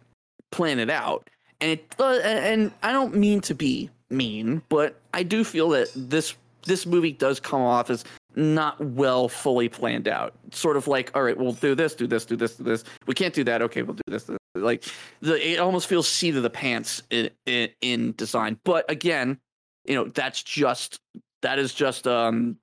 plan 0.53 0.79
it 0.79 0.91
out. 0.91 1.29
And 1.61 1.73
it 1.73 1.95
uh, 1.99 2.21
and 2.23 2.73
I 2.83 2.93
don't 2.93 3.17
mean 3.17 3.41
to 3.43 3.55
be 3.55 3.91
mean, 4.11 4.63
but 4.69 5.01
I 5.15 5.23
do 5.23 5.43
feel 5.43 5.71
that 5.71 5.91
this 5.97 6.35
this 6.67 6.87
movie 6.87 7.13
does 7.13 7.41
come 7.41 7.61
off 7.61 7.91
as 7.91 8.05
not 8.37 8.81
well 8.81 9.29
fully 9.29 9.69
planned 9.69 10.09
out. 10.09 10.35
Sort 10.53 10.77
of 10.77 10.87
like, 10.87 11.11
all 11.15 11.23
right, 11.23 11.37
we'll 11.37 11.53
do 11.53 11.75
this, 11.75 11.95
do 11.95 12.07
this, 12.07 12.25
do 12.25 12.37
this, 12.37 12.57
do 12.57 12.65
this. 12.65 12.85
We 13.07 13.15
can't 13.15 13.35
do 13.35 13.45
that. 13.45 13.63
Okay, 13.63 13.83
we'll 13.83 13.97
do 13.97 14.03
this. 14.07 14.25
this. 14.25 14.39
Like 14.55 14.85
the 15.21 15.53
it 15.53 15.59
almost 15.59 15.89
feels 15.89 16.09
seat 16.09 16.37
of 16.37 16.43
the 16.43 16.51
pants 16.51 17.03
in, 17.11 17.31
in 17.47 17.69
in 17.81 18.15
design. 18.17 18.59
But 18.65 18.91
again, 18.91 19.39
you 19.85 19.95
know, 19.95 20.05
that's 20.05 20.43
just 20.43 20.99
that 21.43 21.59
is 21.59 21.75
just 21.75 22.07
um 22.07 22.57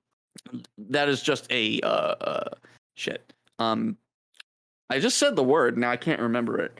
that 0.78 1.08
is 1.08 1.22
just 1.22 1.50
a 1.50 1.80
uh, 1.80 1.88
uh 1.88 2.50
shit. 2.96 3.32
Um 3.58 3.96
I 4.90 4.98
just 4.98 5.18
said 5.18 5.36
the 5.36 5.42
word, 5.42 5.78
now 5.78 5.90
I 5.90 5.96
can't 5.96 6.20
remember 6.20 6.58
it. 6.60 6.78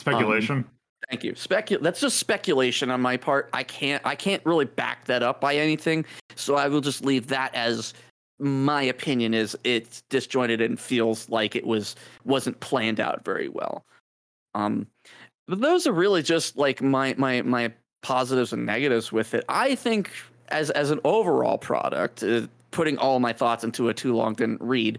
Speculation. 0.00 0.64
Thank 1.08 1.24
you. 1.24 1.32
Specu- 1.32 1.80
that's 1.80 2.00
just 2.00 2.18
speculation 2.18 2.90
on 2.90 3.00
my 3.00 3.16
part. 3.16 3.48
I 3.52 3.62
can't 3.62 4.04
I 4.04 4.14
can't 4.14 4.44
really 4.44 4.66
back 4.66 5.06
that 5.06 5.22
up 5.22 5.40
by 5.40 5.56
anything. 5.56 6.04
So 6.36 6.56
I 6.56 6.68
will 6.68 6.80
just 6.80 7.04
leave 7.04 7.28
that 7.28 7.54
as 7.54 7.94
my 8.38 8.82
opinion 8.82 9.34
is 9.34 9.56
it's 9.64 10.02
disjointed 10.08 10.60
and 10.60 10.78
feels 10.78 11.28
like 11.28 11.56
it 11.56 11.66
was 11.66 11.96
wasn't 12.24 12.58
planned 12.60 13.00
out 13.00 13.24
very 13.24 13.48
well. 13.48 13.84
Um 14.54 14.86
but 15.48 15.60
those 15.60 15.86
are 15.86 15.92
really 15.92 16.22
just 16.22 16.56
like 16.56 16.82
my 16.82 17.14
my 17.16 17.42
my 17.42 17.72
positives 18.02 18.52
and 18.52 18.66
negatives 18.66 19.10
with 19.10 19.34
it. 19.34 19.44
I 19.48 19.74
think 19.74 20.10
as 20.48 20.70
as 20.70 20.90
an 20.90 21.00
overall 21.04 21.58
product, 21.58 22.22
uh, 22.22 22.42
putting 22.70 22.98
all 22.98 23.20
my 23.20 23.32
thoughts 23.32 23.64
into 23.64 23.88
a 23.88 23.94
too 23.94 24.14
long 24.14 24.34
didn't 24.34 24.60
read. 24.60 24.98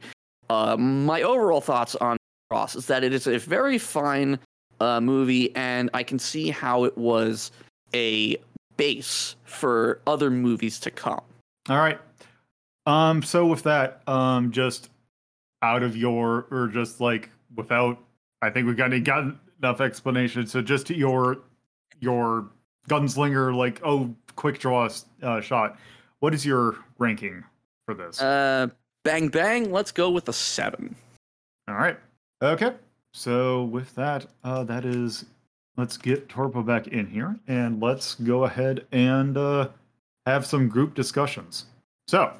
Uh, 0.49 0.75
my 0.77 1.21
overall 1.21 1.61
thoughts 1.61 1.95
on 1.95 2.17
Cross 2.49 2.75
is 2.75 2.87
that 2.87 3.03
it 3.03 3.13
is 3.13 3.27
a 3.27 3.37
very 3.37 3.77
fine 3.77 4.37
uh, 4.81 4.99
movie, 4.99 5.55
and 5.55 5.89
I 5.93 6.03
can 6.03 6.19
see 6.19 6.49
how 6.49 6.83
it 6.83 6.97
was 6.97 7.51
a 7.93 8.35
base 8.77 9.35
for 9.43 10.01
other 10.07 10.31
movies 10.31 10.79
to 10.81 10.91
come. 10.91 11.21
All 11.69 11.77
right. 11.77 11.99
Um. 12.87 13.21
So 13.21 13.45
with 13.45 13.63
that, 13.63 14.01
um, 14.07 14.51
just 14.51 14.89
out 15.61 15.83
of 15.83 15.95
your 15.95 16.47
or 16.49 16.67
just 16.67 16.99
like 16.99 17.29
without, 17.55 17.99
I 18.41 18.49
think 18.49 18.65
we 18.65 18.73
got 18.73 18.89
got 19.03 19.35
enough 19.59 19.81
explanation. 19.81 20.47
So 20.47 20.61
just 20.61 20.89
your 20.89 21.37
your 21.99 22.49
gunslinger, 22.89 23.55
like 23.55 23.79
oh, 23.83 24.13
quick 24.35 24.57
draw 24.57 24.89
uh, 25.21 25.41
shot. 25.41 25.77
What 26.19 26.33
is 26.33 26.43
your 26.43 26.77
ranking 26.97 27.43
for 27.85 27.93
this? 27.93 28.19
Uh, 28.19 28.69
bang 29.03 29.27
bang. 29.27 29.71
Let's 29.71 29.91
go 29.91 30.09
with 30.09 30.27
a 30.27 30.33
seven. 30.33 30.95
All 31.67 31.75
right. 31.75 31.99
Okay. 32.41 32.73
So 33.13 33.63
with 33.63 33.93
that, 33.95 34.27
uh, 34.43 34.63
that 34.65 34.85
is. 34.85 35.25
Let's 35.77 35.95
get 35.95 36.27
Torpo 36.27 36.65
back 36.65 36.87
in 36.87 37.07
here, 37.07 37.39
and 37.47 37.81
let's 37.81 38.15
go 38.15 38.43
ahead 38.43 38.85
and 38.91 39.37
uh, 39.37 39.69
have 40.25 40.45
some 40.45 40.67
group 40.67 40.95
discussions. 40.95 41.65
So 42.07 42.33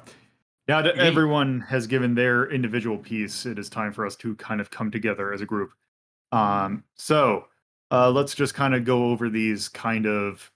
now 0.68 0.82
that 0.82 0.96
everyone 0.96 1.60
has 1.60 1.86
given 1.86 2.14
their 2.14 2.50
individual 2.50 2.98
piece, 2.98 3.46
it 3.46 3.58
is 3.58 3.68
time 3.68 3.92
for 3.92 4.06
us 4.06 4.16
to 4.16 4.34
kind 4.36 4.60
of 4.60 4.70
come 4.70 4.90
together 4.90 5.32
as 5.32 5.40
a 5.40 5.46
group. 5.46 5.72
Um, 6.30 6.84
so 6.94 7.46
uh, 7.90 8.10
let's 8.10 8.34
just 8.34 8.54
kind 8.54 8.74
of 8.74 8.84
go 8.84 9.06
over 9.06 9.28
these 9.28 9.68
kind 9.68 10.06
of 10.06 10.50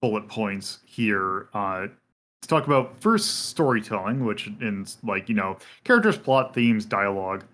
bullet 0.00 0.28
points 0.28 0.80
here. 0.84 1.48
Uh, 1.54 1.82
let's 1.82 2.48
talk 2.48 2.66
about 2.66 3.00
first 3.00 3.46
storytelling, 3.46 4.24
which 4.24 4.46
in 4.46 4.86
like 5.02 5.28
you 5.28 5.34
know 5.34 5.56
characters, 5.84 6.18
plot, 6.18 6.54
themes, 6.54 6.84
dialogue, 6.84 7.44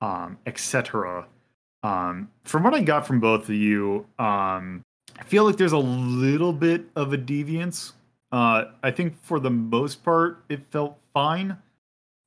um, 0.00 0.38
etc. 0.46 1.26
Um, 1.82 2.30
from 2.42 2.62
what 2.62 2.74
I 2.74 2.82
got 2.82 3.06
from 3.06 3.20
both 3.20 3.44
of 3.44 3.54
you, 3.54 4.06
um, 4.18 4.82
I 5.18 5.24
feel 5.24 5.44
like 5.44 5.56
there's 5.56 5.72
a 5.72 5.78
little 5.78 6.52
bit 6.52 6.84
of 6.96 7.12
a 7.12 7.18
deviance. 7.18 7.92
Uh, 8.32 8.66
I 8.82 8.90
think 8.90 9.20
for 9.22 9.40
the 9.40 9.50
most 9.50 10.04
part, 10.04 10.44
it 10.48 10.64
felt 10.66 10.98
fine. 11.12 11.56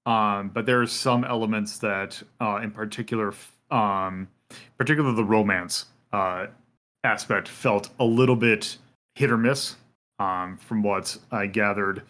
Um, 0.06 0.49
but 0.49 0.66
there 0.66 0.82
are 0.82 0.88
some 0.88 1.24
elements 1.24 1.78
that, 1.80 2.22
uh, 2.41 2.60
in 2.62 2.72
particular, 2.72 3.34
um, 3.72 4.28
particularly 4.78 5.16
the 5.16 5.24
romance 5.24 5.86
uh, 6.12 6.47
aspect, 7.04 7.47
felt 7.47 7.89
a 7.99 8.06
little 8.06 8.36
bit 8.36 8.78
hit 9.16 9.32
or 9.32 9.38
miss. 9.38 9.76
Um, 10.20 10.58
from 10.58 10.84
what 10.84 11.18
I 11.32 11.47
gathered, 11.47 12.04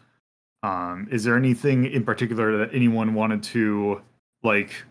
um, 0.62 1.08
is 1.12 1.24
there 1.24 1.38
anything 1.38 1.86
in 1.86 2.04
particular 2.04 2.58
that 2.58 2.74
anyone 2.74 3.14
wanted 3.14 3.44
to 3.44 4.02
like 4.44 4.84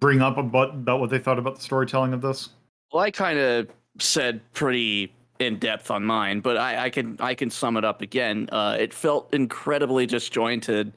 bring 0.00 0.22
up 0.22 0.36
about, 0.38 0.70
about 0.74 1.00
what 1.00 1.10
they 1.10 1.18
thought 1.18 1.38
about 1.38 1.56
the 1.56 1.62
storytelling 1.62 2.12
of 2.12 2.20
this? 2.20 2.50
Well, 2.92 3.02
I 3.02 3.10
kind 3.10 3.38
of 3.38 3.68
said 3.98 4.40
pretty 4.52 5.12
in 5.38 5.58
depth 5.58 5.90
on 5.90 6.04
mine, 6.04 6.40
but 6.40 6.56
I, 6.56 6.86
I 6.86 6.90
can 6.90 7.16
I 7.20 7.34
can 7.34 7.50
sum 7.50 7.76
it 7.76 7.84
up 7.84 8.02
again. 8.02 8.48
Uh, 8.50 8.76
it 8.78 8.92
felt 8.92 9.32
incredibly 9.32 10.06
disjointed, 10.06 10.92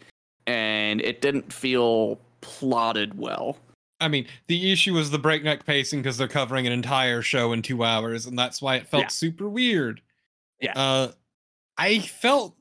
and 0.47 1.01
it 1.01 1.21
didn't 1.21 1.51
feel 1.51 2.19
plotted 2.41 3.17
well. 3.19 3.57
I 3.99 4.07
mean, 4.07 4.25
the 4.47 4.71
issue 4.71 4.93
was 4.95 5.11
the 5.11 5.19
breakneck 5.19 5.63
pacing 5.65 6.01
because 6.01 6.17
they're 6.17 6.27
covering 6.27 6.65
an 6.65 6.73
entire 6.73 7.21
show 7.21 7.53
in 7.53 7.61
two 7.61 7.83
hours, 7.83 8.25
and 8.25 8.37
that's 8.37 8.61
why 8.61 8.77
it 8.77 8.87
felt 8.87 9.03
Yeah. 9.03 9.07
super 9.09 9.47
weird. 9.47 10.01
Yeah. 10.59 10.73
Uh, 10.75 11.11
I 11.77 11.99
felt 11.99 12.55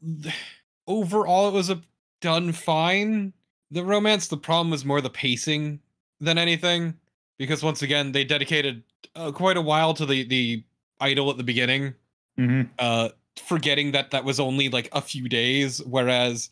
overall 0.87 1.49
it 1.49 1.53
was 1.55 1.71
a 1.71 1.81
done 2.21 2.53
fine. 2.53 3.33
The 3.71 3.85
romance, 3.85 4.29
the 4.29 4.37
problem 4.37 4.71
was 4.71 4.85
more 4.85 5.01
the 5.01 5.09
pacing 5.11 5.81
than 6.21 6.39
anything, 6.39 6.95
because 7.39 7.63
once 7.63 7.83
again 7.83 8.13
they 8.13 8.25
dedicated 8.25 8.83
uh, 9.17 9.33
quite 9.33 9.57
a 9.57 9.63
while 9.63 9.95
to 9.95 10.07
the 10.07 10.25
the 10.25 10.63
idol 11.01 11.31
at 11.31 11.37
the 11.37 11.45
beginning, 11.45 11.95
Mm-hmm. 12.39 12.71
uh, 12.79 13.09
forgetting 13.37 13.93
that 13.93 14.11
that 14.13 14.25
was 14.25 14.41
only 14.41 14.69
like 14.69 14.89
a 14.93 15.01
few 15.01 15.29
days, 15.29 15.83
whereas 15.85 16.51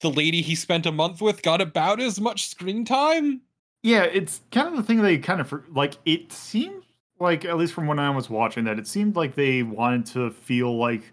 the 0.00 0.10
lady 0.10 0.42
he 0.42 0.54
spent 0.54 0.84
a 0.86 0.92
month 0.92 1.20
with 1.22 1.42
got 1.42 1.60
about 1.60 2.00
as 2.00 2.20
much 2.20 2.48
screen 2.48 2.84
time. 2.84 3.40
Yeah, 3.82 4.02
it's 4.04 4.40
kind 4.50 4.68
of 4.68 4.76
the 4.76 4.82
thing 4.82 5.02
they 5.02 5.18
kind 5.18 5.40
of 5.40 5.52
like. 5.74 5.94
It 6.04 6.32
seemed 6.32 6.82
like, 7.18 7.44
at 7.44 7.56
least 7.56 7.72
from 7.72 7.86
when 7.86 7.98
I 7.98 8.10
was 8.10 8.28
watching, 8.30 8.64
that 8.64 8.78
it 8.78 8.86
seemed 8.86 9.16
like 9.16 9.34
they 9.34 9.62
wanted 9.62 10.06
to 10.06 10.30
feel 10.30 10.76
like 10.76 11.12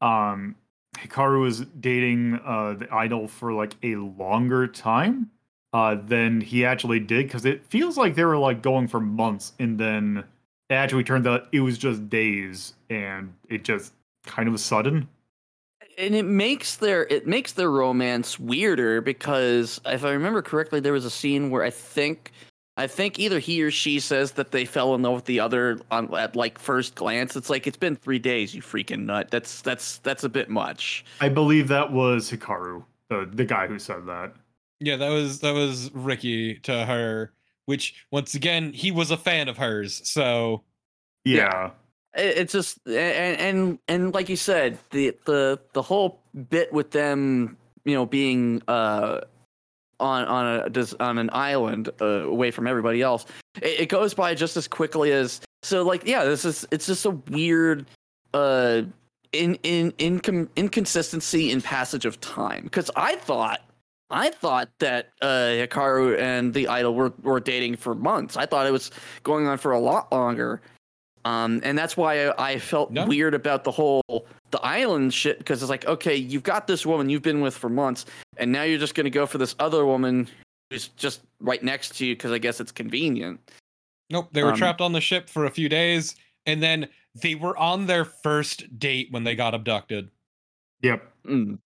um 0.00 0.56
Hikaru 0.96 1.40
was 1.40 1.60
dating 1.80 2.40
uh 2.44 2.74
the 2.74 2.88
idol 2.92 3.28
for 3.28 3.52
like 3.52 3.74
a 3.82 3.96
longer 3.96 4.66
time 4.66 5.30
uh 5.74 5.96
than 6.06 6.40
he 6.40 6.64
actually 6.64 7.00
did 7.00 7.26
because 7.26 7.44
it 7.44 7.66
feels 7.66 7.98
like 7.98 8.14
they 8.14 8.24
were 8.24 8.38
like 8.38 8.62
going 8.62 8.88
for 8.88 9.00
months 9.00 9.52
and 9.58 9.78
then 9.78 10.24
it 10.70 10.74
actually 10.74 11.04
turned 11.04 11.26
out 11.26 11.48
it 11.52 11.60
was 11.60 11.76
just 11.76 12.08
days 12.08 12.74
and 12.88 13.34
it 13.48 13.64
just 13.64 13.92
kind 14.24 14.48
of 14.48 14.52
was 14.52 14.64
sudden. 14.64 15.06
and 15.98 16.14
it 16.14 16.24
makes 16.24 16.76
their 16.76 17.02
it 17.10 17.26
makes 17.26 17.52
their 17.52 17.70
romance 17.70 18.38
weirder 18.38 19.00
because 19.00 19.80
if 19.84 20.04
I 20.04 20.12
remember 20.12 20.42
correctly, 20.42 20.80
there 20.80 20.92
was 20.92 21.04
a 21.04 21.10
scene 21.10 21.50
where 21.50 21.62
I 21.62 21.70
think 21.70 22.32
I 22.76 22.86
think 22.86 23.18
either 23.18 23.38
he 23.38 23.62
or 23.62 23.70
she 23.70 24.00
says 24.00 24.32
that 24.32 24.50
they 24.50 24.64
fell 24.64 24.94
in 24.94 25.02
love 25.02 25.14
with 25.14 25.24
the 25.26 25.40
other 25.40 25.78
on 25.90 26.12
at 26.14 26.34
like 26.34 26.58
first 26.58 26.94
glance. 26.94 27.36
It's 27.36 27.50
like 27.50 27.66
it's 27.66 27.76
been 27.76 27.96
three 27.96 28.18
days, 28.18 28.54
you 28.54 28.62
freaking 28.62 29.04
nut. 29.04 29.30
That's 29.30 29.60
that's 29.60 29.98
that's 29.98 30.24
a 30.24 30.28
bit 30.28 30.48
much. 30.48 31.04
I 31.20 31.28
believe 31.28 31.68
that 31.68 31.92
was 31.92 32.30
Hikaru, 32.30 32.84
the 33.08 33.28
the 33.32 33.44
guy 33.44 33.66
who 33.66 33.78
said 33.78 34.06
that. 34.06 34.34
Yeah, 34.84 34.96
that 34.96 35.08
was 35.10 35.40
that 35.40 35.54
was 35.54 35.90
Ricky 35.94 36.56
to 36.60 36.84
her, 36.84 37.32
which 37.66 38.06
once 38.10 38.34
again 38.34 38.72
he 38.72 38.90
was 38.90 39.10
a 39.10 39.16
fan 39.16 39.48
of 39.48 39.56
hers. 39.56 40.08
So 40.08 40.62
Yeah. 41.24 41.70
It, 42.16 42.38
it's 42.38 42.52
just 42.52 42.78
and, 42.86 43.38
and 43.40 43.78
and 43.88 44.14
like 44.14 44.28
you 44.28 44.36
said, 44.36 44.78
the 44.90 45.16
the 45.24 45.58
the 45.72 45.82
whole 45.82 46.20
bit 46.50 46.72
with 46.72 46.90
them, 46.90 47.56
you 47.84 47.94
know, 47.94 48.06
being 48.06 48.62
uh 48.68 49.20
on 50.00 50.24
on 50.24 50.46
a 50.46 50.70
just 50.70 51.00
on 51.00 51.18
an 51.18 51.30
island 51.32 51.88
uh, 52.00 52.24
away 52.26 52.50
from 52.50 52.66
everybody 52.66 53.00
else, 53.00 53.24
it, 53.62 53.80
it 53.80 53.88
goes 53.88 54.12
by 54.14 54.34
just 54.34 54.56
as 54.56 54.68
quickly 54.68 55.12
as 55.12 55.40
so. 55.62 55.82
Like, 55.82 56.06
yeah, 56.06 56.24
this 56.24 56.44
is 56.44 56.66
it's 56.70 56.86
just 56.86 57.06
a 57.06 57.10
weird 57.10 57.86
uh 58.34 58.82
in 59.32 59.54
in 59.62 59.92
incom- 59.92 60.48
inconsistency 60.56 61.50
in 61.50 61.60
passage 61.62 62.04
of 62.04 62.20
time 62.20 62.64
because 62.64 62.90
I 62.96 63.16
thought. 63.16 63.60
I 64.10 64.30
thought 64.30 64.70
that 64.78 65.10
uh, 65.22 65.26
Hikaru 65.56 66.18
and 66.18 66.52
the 66.52 66.68
idol 66.68 66.94
were, 66.94 67.12
were 67.22 67.40
dating 67.40 67.76
for 67.76 67.94
months. 67.94 68.36
I 68.36 68.46
thought 68.46 68.66
it 68.66 68.70
was 68.70 68.90
going 69.22 69.46
on 69.46 69.58
for 69.58 69.72
a 69.72 69.78
lot 69.78 70.12
longer. 70.12 70.60
Um, 71.24 71.60
and 71.64 71.76
that's 71.76 71.96
why 71.96 72.26
I, 72.28 72.52
I 72.52 72.58
felt 72.58 72.90
No. 72.90 73.06
weird 73.06 73.32
about 73.34 73.64
the 73.64 73.70
whole 73.70 74.02
the 74.50 74.60
island 74.60 75.14
shit 75.14 75.38
because 75.38 75.62
it's 75.62 75.70
like, 75.70 75.86
okay, 75.86 76.14
you've 76.14 76.42
got 76.42 76.66
this 76.66 76.84
woman 76.84 77.08
you've 77.08 77.22
been 77.22 77.40
with 77.40 77.56
for 77.56 77.70
months, 77.70 78.04
and 78.36 78.52
now 78.52 78.62
you're 78.62 78.78
just 78.78 78.94
gonna 78.94 79.08
go 79.10 79.24
for 79.26 79.38
this 79.38 79.54
other 79.58 79.86
woman 79.86 80.28
who's 80.70 80.88
just 80.88 81.22
right 81.40 81.62
next 81.62 81.96
to 81.96 82.06
you 82.06 82.14
because 82.14 82.30
I 82.30 82.38
guess 82.38 82.60
it's 82.60 82.72
convenient. 82.72 83.40
nope, 84.10 84.28
they 84.32 84.42
were 84.42 84.50
Um, 84.50 84.56
trapped 84.56 84.82
on 84.82 84.92
the 84.92 85.00
ship 85.00 85.30
for 85.30 85.46
a 85.46 85.50
few 85.50 85.68
days, 85.70 86.14
and 86.44 86.62
then 86.62 86.88
they 87.14 87.34
were 87.36 87.56
on 87.56 87.86
their 87.86 88.04
first 88.04 88.78
date 88.78 89.08
when 89.10 89.24
they 89.24 89.34
got 89.34 89.54
abducted. 89.54 90.10
Yep. 90.82 91.10
Mm. 91.24 91.58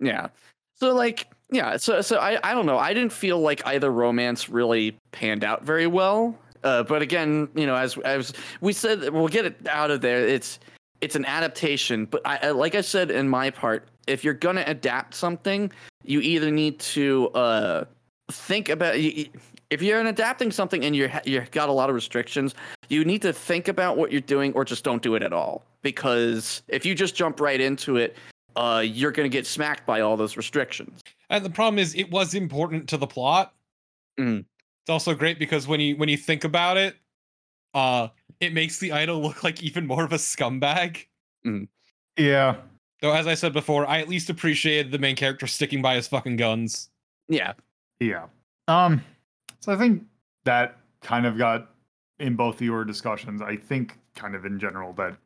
Yeah. 0.00 0.28
So 0.74 0.94
like, 0.94 1.28
yeah. 1.52 1.76
So 1.76 2.00
so 2.00 2.18
I 2.18 2.38
I 2.42 2.54
don't 2.54 2.66
know. 2.66 2.78
I 2.78 2.92
didn't 2.94 3.12
feel 3.12 3.40
like 3.40 3.64
either 3.66 3.92
romance 3.92 4.48
really 4.48 4.96
panned 5.12 5.44
out 5.44 5.64
very 5.64 5.86
well. 5.86 6.36
Uh, 6.64 6.82
but 6.82 7.02
again, 7.02 7.48
you 7.54 7.66
know, 7.66 7.76
as 7.76 7.96
as 7.98 8.32
we 8.60 8.72
said, 8.72 9.10
we'll 9.10 9.28
get 9.28 9.44
it 9.44 9.66
out 9.68 9.90
of 9.90 10.00
there. 10.00 10.26
It's 10.26 10.58
it's 11.00 11.14
an 11.14 11.24
adaptation. 11.26 12.06
But 12.06 12.22
I, 12.24 12.50
like 12.50 12.74
I 12.74 12.80
said 12.80 13.10
in 13.10 13.28
my 13.28 13.50
part, 13.50 13.88
if 14.06 14.24
you're 14.24 14.34
gonna 14.34 14.64
adapt 14.66 15.14
something, 15.14 15.70
you 16.04 16.20
either 16.20 16.50
need 16.50 16.78
to 16.80 17.28
uh 17.30 17.84
think 18.30 18.68
about 18.68 18.96
if 18.96 19.82
you're 19.82 20.00
adapting 20.00 20.50
something 20.50 20.84
and 20.84 20.96
you're 20.96 21.10
you've 21.24 21.50
got 21.50 21.68
a 21.68 21.72
lot 21.72 21.88
of 21.88 21.94
restrictions 21.94 22.54
you 22.88 23.04
need 23.04 23.22
to 23.22 23.32
think 23.32 23.68
about 23.68 23.96
what 23.96 24.10
you're 24.10 24.20
doing 24.20 24.52
or 24.54 24.64
just 24.64 24.84
don't 24.84 25.02
do 25.02 25.14
it 25.14 25.22
at 25.22 25.32
all 25.32 25.64
because 25.82 26.62
if 26.68 26.86
you 26.86 26.94
just 26.94 27.14
jump 27.14 27.40
right 27.40 27.60
into 27.60 27.96
it 27.96 28.16
uh, 28.54 28.82
you're 28.84 29.12
going 29.12 29.28
to 29.28 29.34
get 29.34 29.46
smacked 29.46 29.86
by 29.86 30.00
all 30.00 30.16
those 30.16 30.36
restrictions 30.36 31.00
And 31.32 31.44
the 31.44 31.50
problem 31.50 31.78
is, 31.78 31.94
it 31.94 32.10
was 32.10 32.34
important 32.34 32.88
to 32.90 32.96
the 32.98 33.06
plot. 33.06 33.54
Mhm. 34.20 34.44
It's 34.82 34.90
also 34.90 35.14
great 35.14 35.38
because 35.38 35.66
when 35.66 35.80
you 35.80 35.96
when 35.96 36.08
you 36.08 36.16
think 36.16 36.44
about 36.44 36.76
it, 36.76 36.96
uh, 37.74 38.08
it 38.40 38.52
makes 38.52 38.78
the 38.78 38.92
idol 38.92 39.20
look 39.22 39.42
like 39.42 39.62
even 39.62 39.86
more 39.86 40.04
of 40.04 40.12
a 40.12 40.16
scumbag. 40.16 41.06
Yeah. 42.16 42.56
Though, 43.00 43.12
as 43.12 43.26
I 43.26 43.34
said 43.34 43.52
before, 43.52 43.86
I 43.88 43.98
at 43.98 44.08
least 44.08 44.30
appreciated 44.30 44.92
the 44.92 44.98
main 44.98 45.16
character 45.16 45.46
sticking 45.46 45.82
by 45.82 45.96
his 45.96 46.06
fucking 46.06 46.36
guns. 46.36 46.90
yeah 47.28 47.54
Yeah. 47.98 48.26
Um 48.68 49.02
so 49.60 49.72
I 49.72 49.76
think 49.76 50.04
that 50.44 50.78
kind 51.00 51.24
of 51.26 51.38
got 51.38 51.70
in 52.18 52.36
both 52.36 52.60
your 52.60 52.84
discussions. 52.84 53.40
I 53.40 53.56
think 53.56 53.98
kind 54.14 54.34
of 54.34 54.44
in 54.44 54.58
general 54.58 54.92
that 54.94 55.16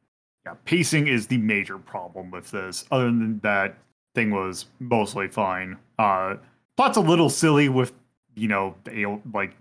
yeah, 0.47 0.55
pacing 0.65 1.09
is 1.09 1.27
the 1.27 1.39
major 1.39 1.79
problem 1.79 2.31
with 2.31 2.51
this. 2.53 2.85
Other 2.93 3.07
than 3.07 3.41
that, 3.41 3.77
thing 4.17 4.33
was 4.33 4.67
mostly 4.81 5.29
fine. 5.29 5.77
Uh 6.01 6.35
plot's 6.77 6.97
a 6.97 7.01
little 7.01 7.31
silly 7.31 7.69
with, 7.69 7.93
you 8.35 8.49
know, 8.49 8.75
the 8.85 9.05
al- 9.05 9.23
like 9.33 9.55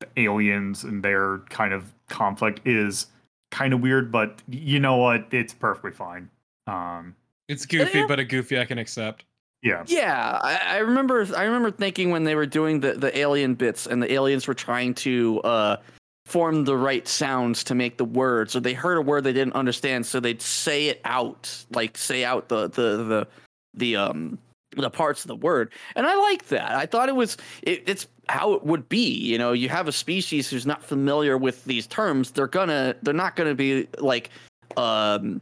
the 0.00 0.08
aliens 0.16 0.84
and 0.84 1.02
their 1.02 1.38
kind 1.50 1.74
of 1.74 1.92
conflict 2.08 2.60
is 2.66 3.06
kind 3.50 3.74
of 3.74 3.80
weird, 3.82 4.10
but 4.10 4.40
you 4.48 4.80
know 4.80 4.96
what? 4.96 5.26
It's 5.32 5.52
perfectly 5.52 5.90
fine. 5.92 6.30
Um 6.66 7.14
It's 7.48 7.66
goofy, 7.66 7.98
Yeah. 7.98 8.06
but 8.06 8.18
a 8.18 8.24
goofy 8.24 8.58
I 8.58 8.64
can 8.64 8.78
accept. 8.78 9.24
yeah. 9.62 9.84
yeah 9.86 10.38
I, 10.40 10.76
I 10.76 10.78
remember 10.78 11.26
i 11.36 11.42
remember 11.44 11.70
thinking 11.70 12.10
when 12.10 12.24
they 12.24 12.34
were 12.34 12.46
doing 12.46 12.80
the, 12.80 12.94
the 12.94 13.12
alien 13.18 13.54
bits 13.54 13.86
and 13.86 14.02
the 14.02 14.10
aliens 14.10 14.48
were 14.48 14.54
trying 14.54 14.94
to 15.06 15.38
uh, 15.42 15.76
form 16.24 16.64
the 16.64 16.74
right 16.76 17.06
sounds 17.06 17.62
to 17.64 17.74
make 17.74 17.98
the 17.98 18.04
words 18.06 18.56
or 18.56 18.60
they 18.60 18.72
heard 18.72 18.96
a 18.96 19.02
word 19.02 19.24
they 19.24 19.34
didn't 19.34 19.52
understand 19.54 20.06
so 20.06 20.18
they'd 20.18 20.40
say 20.40 20.86
it 20.88 20.98
out 21.04 21.42
like 21.74 21.98
say 21.98 22.24
out 22.24 22.48
the 22.48 22.68
the 22.68 22.88
the, 23.12 23.26
the 23.74 23.96
um 23.96 24.38
the 24.76 24.90
parts 24.90 25.24
of 25.24 25.28
the 25.28 25.36
word. 25.36 25.72
And 25.96 26.06
i 26.06 26.14
like 26.14 26.46
that. 26.48 26.72
I 26.72 26.86
thought 26.86 27.08
it 27.08 27.16
was 27.16 27.36
it, 27.62 27.82
it's 27.86 28.06
how 28.28 28.52
it 28.52 28.64
would 28.64 28.88
be 28.88 29.12
you 29.12 29.38
know? 29.38 29.52
You 29.52 29.68
have 29.68 29.88
a 29.88 29.92
species 29.92 30.48
who's 30.48 30.66
not 30.66 30.82
familiar 30.82 31.36
with 31.36 31.64
these 31.64 31.86
terms 31.86 32.30
they're 32.30 32.46
gonna 32.46 32.94
they're 33.02 33.14
not 33.14 33.36
gonna 33.36 33.54
be 33.54 33.88
like 33.98 34.30
um 34.76 35.40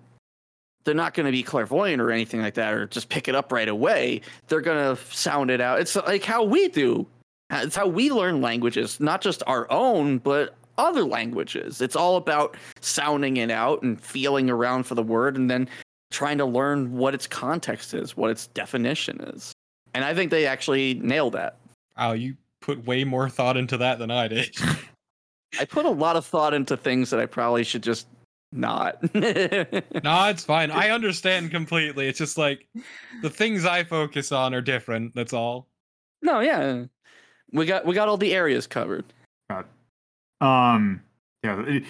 they're 0.85 0.95
not 0.95 1.12
going 1.12 1.26
to 1.26 1.33
be 1.33 1.43
clairvoyant 1.43 2.01
or 2.01 2.11
anything 2.11 2.41
like 2.41 2.55
that 2.55 2.72
or 2.72 2.87
just 2.87 3.11
pick 3.11 3.29
it 3.29 3.35
up 3.35 3.53
right 3.53 3.68
away. 3.68 4.22
They're 4.47 4.62
going 4.62 4.97
to 4.97 5.03
sound 5.14 5.51
it 5.51 5.61
out. 5.61 5.81
It's 5.81 5.95
like 5.97 6.24
how 6.24 6.43
we 6.43 6.68
do. 6.68 7.07
It's 7.51 7.76
how 7.76 7.87
we 7.87 8.11
learn 8.11 8.41
languages 8.41 8.99
not 8.99 9.20
just 9.20 9.43
our 9.47 9.70
own 9.70 10.16
but 10.16 10.55
other 10.79 11.05
languages. 11.05 11.83
It's 11.83 11.97
all 11.97 12.16
about 12.16 12.57
sounding 12.81 13.37
it 13.37 13.51
out 13.51 13.83
and 13.83 14.01
feeling 14.01 14.49
around 14.49 14.85
for 14.85 14.95
the 14.95 15.03
word 15.03 15.37
and 15.37 15.51
then 15.51 15.68
trying 16.11 16.38
to 16.38 16.44
learn 16.44 16.92
what 16.96 17.14
its 17.14 17.26
context 17.26 17.94
is 17.94 18.16
what 18.16 18.30
its 18.30 18.46
definition 18.48 19.20
is 19.20 19.52
and 19.94 20.04
i 20.04 20.14
think 20.14 20.30
they 20.30 20.46
actually 20.46 20.94
nailed 20.94 21.32
that 21.34 21.56
Wow, 21.96 22.12
you 22.12 22.36
put 22.61 22.84
way 22.86 23.02
more 23.04 23.28
thought 23.28 23.56
into 23.56 23.76
that 23.78 23.98
than 23.98 24.11
I 24.11 24.28
did. 24.28 24.56
i 25.61 25.64
put 25.64 25.84
a 25.84 25.90
lot 25.90 26.16
of 26.16 26.24
thought 26.26 26.54
into 26.54 26.76
things 26.76 27.11
that 27.11 27.18
i 27.20 27.26
probably 27.26 27.64
should 27.64 27.82
just 27.82 28.06
not 28.52 28.96
nah, 29.14 30.28
it's 30.30 30.42
fine. 30.44 30.70
I 30.70 30.88
understand 30.88 31.50
completely. 31.50 32.09
It's 32.09 32.18
just 32.18 32.38
like 32.38 32.66
the 33.20 33.28
things 33.28 33.66
I 33.66 33.84
focus 33.84 34.32
on 34.32 34.54
are 34.54 34.62
different. 34.62 35.14
That's 35.14 35.34
all. 35.34 35.66
no 36.22 36.40
yeah 36.40 36.84
we 37.52 37.66
got 37.66 37.84
we 37.84 37.94
got 37.94 38.09
all 38.09 38.16
the 38.16 38.34
areas 38.34 38.66
covered 38.66 39.04
Um, 40.40 41.02
yeah, 41.42 41.62
it- 41.66 41.84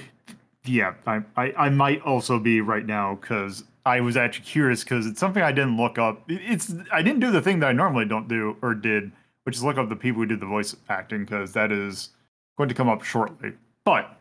yeah. 0.65 0.95
I, 1.07 1.23
I, 1.37 1.53
I 1.57 1.69
might 1.69 2.01
also 2.03 2.39
be 2.39 2.61
right 2.61 2.85
now 2.87 3.17
because 3.21 3.65
I 3.89 4.01
was 4.01 4.19
actually 4.19 4.45
curious 4.45 4.85
because 4.85 5.07
it's 5.07 5.19
something 5.19 5.43
I 5.43 5.51
didn't 5.51 5.79
look 5.79 5.99
up. 5.99 6.23
It's 6.29 6.75
I 6.93 7.01
didn't 7.01 7.21
do 7.21 7.31
the 7.31 7.41
thing 7.41 7.61
that 7.61 7.69
I 7.69 7.73
normally 7.73 8.05
don't 8.05 8.29
do 8.29 8.57
or 8.61 8.75
did, 8.75 9.11
which 9.45 9.57
is 9.57 9.65
look 9.65 9.79
up 9.79 9.89
the 9.89 9.97
people 9.97 10.21
who 10.21 10.27
did 10.27 10.41
the 10.41 10.47
voice 10.47 10.77
acting 10.91 11.25
because 11.25 11.53
that 11.55 11.73
is 11.73 12.11
going 12.59 12.69
to 12.69 12.75
come 12.75 12.89
up 12.89 13.03
shortly. 13.03 13.55
But 13.85 14.15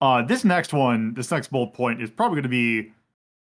uh, 0.00 0.22
this 0.22 0.44
next 0.44 0.72
one, 0.72 1.14
this 1.14 1.30
next 1.30 1.52
bullet 1.52 1.72
point 1.72 2.02
is 2.02 2.10
probably 2.10 2.34
going 2.34 2.42
to 2.42 2.48
be 2.48 2.92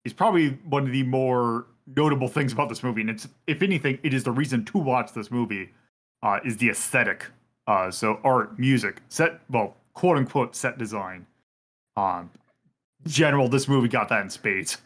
is 0.04 0.14
probably 0.14 0.50
one 0.70 0.86
of 0.86 0.92
the 0.92 1.02
more 1.02 1.66
notable 1.96 2.28
things 2.28 2.54
about 2.54 2.70
this 2.70 2.84
movie, 2.84 3.02
and 3.02 3.10
it's 3.10 3.28
if 3.48 3.64
anything, 3.64 3.98
it 4.04 4.14
is 4.14 4.24
the 4.24 4.32
reason 4.32 4.66
to 4.66 4.78
watch 4.78 5.14
this 5.14 5.32
movie. 5.32 5.72
Uh, 6.24 6.40
is 6.44 6.58
the 6.58 6.70
aesthetic. 6.70 7.28
Uh, 7.68 7.92
so 7.92 8.20
art, 8.24 8.58
music, 8.58 9.02
set, 9.10 9.42
well, 9.48 9.76
quote 9.94 10.18
unquote 10.18 10.56
set 10.56 10.78
design. 10.80 11.28
Um, 11.96 12.32
general, 13.06 13.48
this 13.48 13.68
movie 13.68 13.88
got 13.88 14.10
that 14.10 14.22
in 14.22 14.30
spades. 14.32 14.80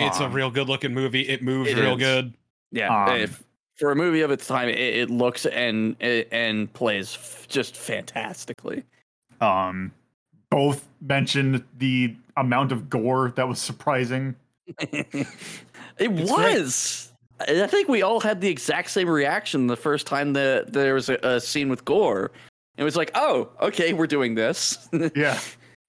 It's 0.00 0.20
a 0.20 0.24
Um, 0.24 0.32
real 0.32 0.50
good 0.50 0.68
looking 0.68 0.94
movie. 0.94 1.22
It 1.28 1.42
moves 1.42 1.70
it 1.70 1.76
real 1.78 1.92
is. 1.92 1.98
good. 1.98 2.34
Yeah, 2.72 3.04
Um, 3.06 3.16
if, 3.20 3.42
for 3.76 3.90
a 3.92 3.96
movie 3.96 4.20
of 4.22 4.30
its 4.30 4.46
time, 4.46 4.68
it, 4.68 4.78
it 4.78 5.10
looks 5.10 5.46
and 5.46 5.96
and 6.00 6.72
plays 6.72 7.14
f- 7.16 7.46
just 7.48 7.76
fantastically. 7.76 8.84
Um, 9.40 9.92
both 10.50 10.86
mentioned 11.00 11.64
the 11.78 12.14
amount 12.36 12.72
of 12.72 12.88
gore 12.90 13.32
that 13.36 13.46
was 13.48 13.58
surprising. 13.60 14.34
it 14.78 15.06
It's 15.98 16.30
great. 16.32 16.58
was. 16.60 17.06
I 17.40 17.66
think 17.66 17.88
we 17.88 18.02
all 18.02 18.20
had 18.20 18.40
the 18.42 18.48
exact 18.48 18.90
same 18.90 19.08
reaction 19.08 19.66
the 19.66 19.76
first 19.76 20.06
time 20.06 20.34
that 20.34 20.72
there 20.74 20.92
was 20.94 21.08
a, 21.08 21.14
a 21.22 21.40
scene 21.40 21.68
with 21.70 21.84
gore. 21.86 22.30
It 22.76 22.84
was 22.84 22.96
like, 22.96 23.10
oh, 23.14 23.48
okay, 23.62 23.92
we're 23.94 24.06
doing 24.06 24.34
this. 24.34 24.88
Yeah. 25.16 25.38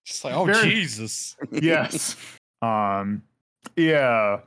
Just 0.05 0.23
like, 0.23 0.33
oh 0.33 0.45
Very- 0.45 0.69
Jesus. 0.69 1.35
yes. 1.51 2.15
Um. 2.63 3.23
Yeah. 3.75 4.39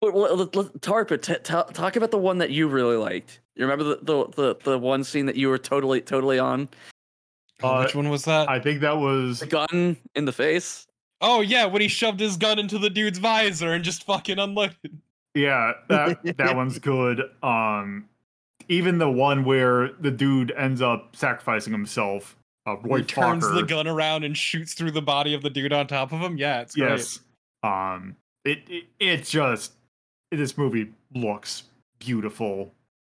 But, 0.00 0.14
well, 0.14 0.34
let- 0.34 0.54
let- 0.56 0.80
Torpo, 0.80 1.20
t- 1.20 1.34
t- 1.34 1.72
talk 1.74 1.96
about 1.96 2.10
the 2.10 2.18
one 2.18 2.38
that 2.38 2.50
you 2.50 2.68
really 2.68 2.96
liked. 2.96 3.40
You 3.54 3.64
remember 3.66 3.84
the, 3.84 3.98
the 4.02 4.26
the 4.28 4.56
the 4.64 4.78
one 4.78 5.04
scene 5.04 5.26
that 5.26 5.36
you 5.36 5.48
were 5.48 5.58
totally 5.58 6.00
totally 6.00 6.38
on? 6.38 6.68
Uh, 7.62 7.82
which 7.84 7.94
one 7.94 8.08
was 8.08 8.24
that? 8.24 8.48
I 8.48 8.58
think 8.58 8.80
that 8.80 8.96
was 8.96 9.40
The 9.40 9.46
gun 9.46 9.96
in 10.14 10.24
the 10.24 10.32
face. 10.32 10.86
oh 11.20 11.42
yeah, 11.42 11.66
when 11.66 11.82
he 11.82 11.88
shoved 11.88 12.18
his 12.20 12.38
gun 12.38 12.58
into 12.58 12.78
the 12.78 12.88
dude's 12.88 13.18
visor 13.18 13.72
and 13.74 13.84
just 13.84 14.04
fucking 14.04 14.38
unloaded. 14.38 14.76
yeah. 15.34 15.72
That 15.88 16.36
that 16.38 16.56
one's 16.56 16.78
good. 16.78 17.20
Um, 17.42 18.06
even 18.70 18.96
the 18.96 19.10
one 19.10 19.44
where 19.44 19.90
the 20.00 20.10
dude 20.10 20.52
ends 20.52 20.80
up 20.80 21.14
sacrificing 21.14 21.72
himself 21.74 22.36
uh, 22.66 22.76
Roy 22.78 22.98
He 22.98 23.04
turns 23.04 23.46
the 23.50 23.62
gun 23.62 23.86
around 23.86 24.24
and 24.24 24.34
shoots 24.34 24.72
through 24.72 24.92
the 24.92 25.02
body 25.02 25.34
of 25.34 25.42
the 25.42 25.50
dude 25.50 25.74
on 25.74 25.86
top 25.86 26.12
of 26.12 26.20
him. 26.20 26.38
Yeah, 26.38 26.62
it's 26.62 26.74
great. 26.74 26.88
Yes. 26.90 27.20
Um 27.62 28.16
it, 28.44 28.58
it 28.68 28.84
it 28.98 29.24
just 29.24 29.72
this 30.30 30.56
movie 30.56 30.92
looks 31.14 31.64
beautiful. 31.98 32.72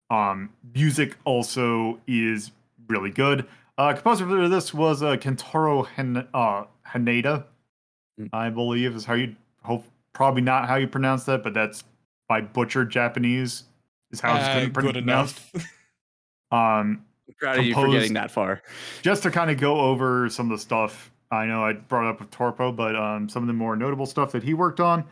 Um 0.09 0.49
music 0.75 1.15
also 1.25 1.99
is 2.07 2.51
really 2.87 3.09
good. 3.11 3.47
Uh 3.77 3.93
composer 3.93 4.27
for 4.27 4.47
this 4.49 4.73
was 4.73 5.01
uh 5.03 5.15
Kentaro 5.17 5.85
Han- 5.95 6.27
uh 6.33 6.65
Haneda, 6.87 7.45
Mm. 8.19 8.29
I 8.31 8.49
believe 8.51 8.95
is 8.95 9.05
how 9.05 9.15
you 9.15 9.35
hope 9.63 9.85
probably 10.13 10.43
not 10.43 10.67
how 10.67 10.75
you 10.75 10.87
pronounce 10.87 11.23
that, 11.23 11.41
but 11.41 11.53
that's 11.55 11.83
by 12.29 12.41
butchered 12.41 12.91
Japanese 12.91 13.63
is 14.11 14.19
how 14.19 14.35
it's 14.35 14.45
Uh, 14.45 14.53
gonna 14.53 14.69
good 14.69 14.93
pronounced. 14.95 15.41
enough. 15.53 15.67
Um 16.51 17.05
I'm 17.27 17.33
proud 17.39 17.57
of 17.59 17.65
you 17.65 17.73
for 17.73 17.81
composed- 17.81 17.99
getting 17.99 18.13
that 18.13 18.29
far. 18.29 18.61
just 19.01 19.23
to 19.23 19.31
kind 19.31 19.49
of 19.49 19.57
go 19.57 19.79
over 19.79 20.29
some 20.29 20.51
of 20.51 20.57
the 20.57 20.61
stuff 20.61 21.09
I 21.33 21.45
know 21.45 21.63
I 21.63 21.73
brought 21.73 22.07
up 22.09 22.19
with 22.19 22.31
Torpo, 22.31 22.75
but 22.75 22.95
um, 22.95 23.27
some 23.29 23.43
of 23.43 23.47
the 23.47 23.53
more 23.53 23.75
notable 23.75 24.05
stuff 24.05 24.31
that 24.33 24.43
he 24.43 24.53
worked 24.53 24.79
on. 24.79 25.03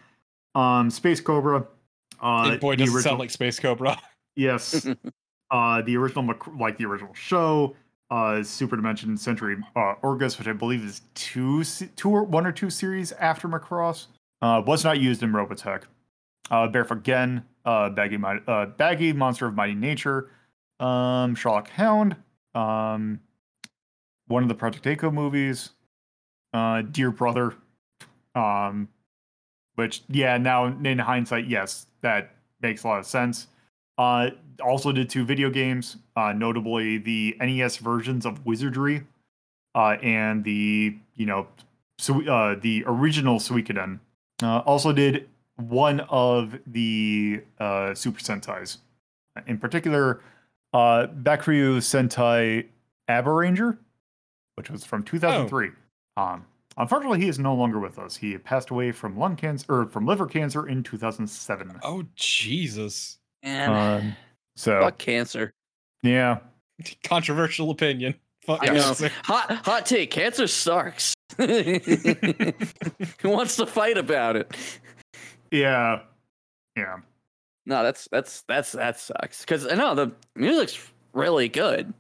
Um, 0.56 0.90
Space 0.90 1.22
Cobra. 1.22 1.66
Uh, 2.22 2.52
It 2.54 2.62
boy 2.62 2.76
doesn't 2.76 2.94
original- 2.96 3.02
sound 3.12 3.20
like 3.20 3.32
Space 3.32 3.60
Cobra. 3.60 3.98
yes. 4.36 4.86
uh, 5.52 5.82
the 5.82 5.98
original, 5.98 6.34
like 6.60 6.78
the 6.78 6.86
original 6.86 7.14
show, 7.14 7.76
uh, 8.12 8.44
Super 8.44 8.76
Dimension 8.76 9.16
Century 9.18 9.58
uh, 9.76 9.96
Orguss, 10.04 10.38
which 10.38 10.48
I 10.48 10.54
believe 10.54 10.84
is 10.84 11.02
two, 11.16 11.64
two 11.64 12.10
or 12.10 12.24
one 12.24 12.46
or 12.46 12.52
two 12.52 12.70
series 12.70 13.12
after 13.14 13.48
Macross, 13.48 14.08
uh, 14.42 14.62
was 14.66 14.84
not 14.84 15.00
used 15.00 15.24
in 15.24 15.32
Robotech. 15.32 15.84
Uh, 16.50 16.68
Barefoot 16.68 17.04
Gen, 17.04 17.46
uh, 17.64 17.90
Baggy, 17.90 18.18
Mi- 18.18 18.42
uh, 18.48 18.66
Baggy 18.66 19.14
Monster 19.14 19.48
of 19.48 19.56
Mighty 19.56 19.74
Nature, 19.76 20.30
um, 20.82 21.34
Sherlock 21.36 21.70
Hound, 21.70 22.18
um, 22.54 23.22
one 24.28 24.44
of 24.44 24.50
the 24.50 24.56
Project 24.56 24.86
A-ko 24.86 25.10
movies, 25.12 25.70
uh, 26.54 26.82
Dear 26.82 27.12
Brother, 27.12 27.56
um, 28.36 28.88
which 29.76 30.04
yeah, 30.10 30.38
now 30.38 30.66
in 30.66 31.00
hindsight, 31.00 31.48
yes, 31.48 31.88
that 32.02 32.36
makes 32.62 32.84
a 32.84 32.88
lot 32.88 33.00
of 33.00 33.06
sense. 33.06 33.48
Uh, 33.98 34.32
also 34.64 34.92
did 34.92 35.10
two 35.10 35.26
video 35.26 35.50
games, 35.50 35.98
uh, 36.16 36.34
notably 36.34 36.98
the 36.98 37.36
NES 37.40 37.78
versions 37.78 38.26
of 38.26 38.46
Wizardry, 38.46 39.04
uh, 39.76 39.98
and 40.02 40.44
the 40.44 40.96
you 41.16 41.26
know, 41.26 41.48
so 41.98 42.26
uh, 42.28 42.56
the 42.60 42.84
original 42.88 43.40
Suikoden. 43.40 44.00
Uh, 44.42 44.60
also 44.60 44.92
did 44.92 45.30
one 45.58 46.00
of 46.10 46.58
the 46.66 47.42
uh, 47.60 47.94
Super 47.94 48.20
Sentai's, 48.20 48.80
in 49.46 49.58
particular, 49.58 50.22
uh, 50.74 51.08
Bakuryu 51.08 51.78
Sentai 51.78 52.66
Abaranger, 53.10 53.78
which 54.56 54.70
was 54.70 54.84
from 54.84 55.04
2003. 55.04 55.70
Um, 56.18 56.46
unfortunately, 56.78 57.22
he 57.22 57.28
is 57.28 57.40
no 57.40 57.54
longer 57.56 57.80
with 57.80 57.98
us. 58.00 58.16
He 58.16 58.38
passed 58.38 58.70
away 58.70 58.92
from 58.92 59.18
lung 59.18 59.36
cancer 59.36 59.66
or 59.70 59.86
from 59.88 60.06
liver 60.06 60.26
cancer 60.28 60.68
in 60.68 60.84
2007. 60.84 61.80
Oh 61.84 62.04
Jesus! 62.16 63.18
And 63.44 63.74
Um, 63.74 64.16
so 64.56 64.82
fuck 64.82 64.98
cancer. 64.98 65.52
yeah, 66.04 66.40
Controversial 67.04 67.72
opinion. 67.72 68.16
Fuck 68.46 68.60
I 68.68 68.74
know. 68.74 68.94
Hot 69.26 69.52
hot 69.66 69.86
take. 69.86 70.10
Cancer 70.12 70.48
sucks. 70.48 71.14
Who 71.38 73.30
wants 73.30 73.56
to 73.58 73.66
fight 73.66 73.98
about 73.98 74.36
it? 74.36 74.52
yeah, 75.52 76.02
yeah. 76.76 76.98
No, 77.66 77.84
that's 77.84 78.08
that's 78.12 78.42
that's 78.48 78.72
that 78.74 79.00
sucks. 79.00 79.42
Because 79.42 79.68
I 79.68 79.76
know 79.76 79.94
the 79.96 80.12
music's 80.36 80.80
really 81.14 81.48
good. 81.50 81.94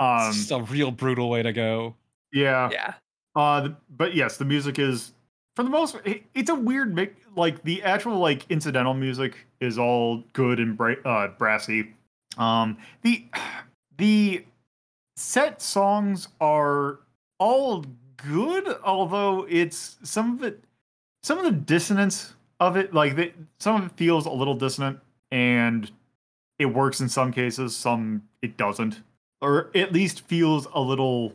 Um, 0.00 0.28
It's 0.30 0.38
just 0.38 0.50
a 0.50 0.60
real 0.62 0.90
brutal 0.90 1.28
way 1.28 1.42
to 1.42 1.52
go. 1.52 1.94
yeah. 2.32 2.70
Yeah. 2.72 2.94
Uh, 3.34 3.70
but 3.96 4.14
yes, 4.14 4.36
the 4.36 4.44
music 4.44 4.78
is 4.78 5.12
for 5.56 5.62
the 5.62 5.70
most. 5.70 5.96
It's 6.34 6.50
a 6.50 6.54
weird 6.54 6.94
mix. 6.94 7.20
Like 7.34 7.62
the 7.62 7.82
actual 7.82 8.18
like 8.18 8.44
incidental 8.50 8.94
music 8.94 9.46
is 9.60 9.78
all 9.78 10.24
good 10.32 10.60
and 10.60 10.76
bra- 10.76 11.02
uh, 11.04 11.28
brassy. 11.28 11.94
Um, 12.36 12.78
the 13.02 13.26
the 13.98 14.44
set 15.16 15.62
songs 15.62 16.28
are 16.40 17.00
all 17.38 17.84
good, 18.16 18.76
although 18.84 19.46
it's 19.48 19.96
some 20.02 20.34
of 20.34 20.42
it, 20.42 20.62
some 21.22 21.38
of 21.38 21.44
the 21.44 21.52
dissonance 21.52 22.34
of 22.60 22.76
it, 22.76 22.94
like 22.94 23.16
the, 23.16 23.32
some 23.58 23.76
of 23.76 23.86
it 23.86 23.96
feels 23.96 24.26
a 24.26 24.30
little 24.30 24.54
dissonant, 24.54 25.00
and 25.30 25.90
it 26.58 26.66
works 26.66 27.00
in 27.00 27.08
some 27.08 27.32
cases, 27.32 27.74
some 27.76 28.22
it 28.42 28.56
doesn't, 28.56 29.02
or 29.40 29.70
at 29.74 29.92
least 29.92 30.20
feels 30.26 30.66
a 30.72 30.80
little 30.80 31.32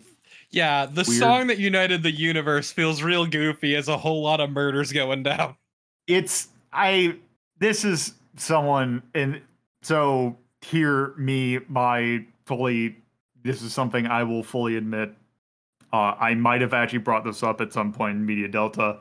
Yeah, 0.58 0.88
the 0.88 1.05
Weird. 1.08 1.20
song 1.20 1.47
that 1.47 1.60
united 1.60 2.01
the 2.01 2.12
universe 2.12 2.72
feels 2.72 3.03
real 3.03 3.28
goofy 3.28 3.76
as 3.76 3.88
a 3.88 3.97
whole 3.97 4.24
lot 4.24 4.39
of 4.39 4.49
murders 4.49 4.91
going 4.91 5.22
down. 5.22 5.55
it's 6.08 6.47
I 6.74 7.16
this 7.60 7.86
is 7.86 8.14
someone 8.38 9.03
and 9.14 9.41
so 9.84 10.36
hear 10.62 11.14
me 11.18 11.60
my 11.68 12.26
fully 12.45 12.97
this 13.43 13.62
is 13.62 13.72
something 13.72 14.08
I 14.08 14.24
will 14.24 14.43
fully 14.43 14.76
admit. 14.78 15.14
Uh, 15.93 16.16
I 16.20 16.34
might 16.34 16.62
have 16.62 16.74
actually 16.74 16.99
brought 16.99 17.24
this 17.24 17.43
up 17.43 17.62
at 17.62 17.72
some 17.72 17.93
point 17.93 18.18
in 18.18 18.26
Media 18.26 18.47
Delta. 18.47 18.97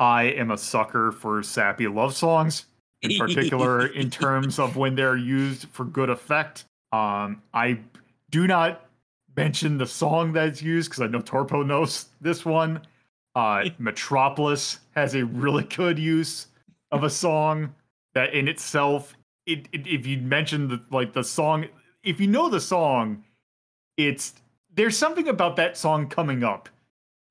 I 0.00 0.24
am 0.24 0.50
a 0.50 0.58
sucker 0.58 1.12
for 1.12 1.42
sappy 1.42 1.86
love 1.86 2.16
songs, 2.16 2.66
in 3.02 3.16
particular 3.18 3.86
in 3.86 4.10
terms 4.24 4.58
of 4.58 4.76
when 4.76 4.94
they're 4.96 5.16
used 5.16 5.68
for 5.68 5.84
good 5.84 6.08
effect. 6.10 6.64
Um, 6.90 7.42
I 7.54 7.78
do 8.30 8.46
not 8.46 8.89
mention 9.40 9.78
the 9.78 9.86
song 9.86 10.32
that's 10.32 10.62
used 10.62 10.90
because 10.90 11.02
I 11.02 11.06
know 11.06 11.20
Torpo 11.20 11.64
knows 11.66 12.06
this 12.20 12.44
one. 12.44 12.82
Uh, 13.34 13.64
Metropolis 13.78 14.80
has 14.94 15.14
a 15.14 15.24
really 15.24 15.64
good 15.64 15.98
use 15.98 16.48
of 16.92 17.04
a 17.04 17.10
song 17.10 17.74
that 18.14 18.34
in 18.34 18.48
itself, 18.48 19.14
it, 19.46 19.66
it 19.72 19.86
if 19.86 20.06
you 20.06 20.18
mention 20.18 20.68
the 20.68 20.80
like 20.90 21.12
the 21.12 21.24
song, 21.24 21.66
if 22.02 22.20
you 22.20 22.26
know 22.26 22.48
the 22.48 22.60
song, 22.60 23.24
it's 23.96 24.34
there's 24.74 24.96
something 24.96 25.28
about 25.28 25.56
that 25.56 25.76
song 25.76 26.06
coming 26.08 26.44
up 26.44 26.68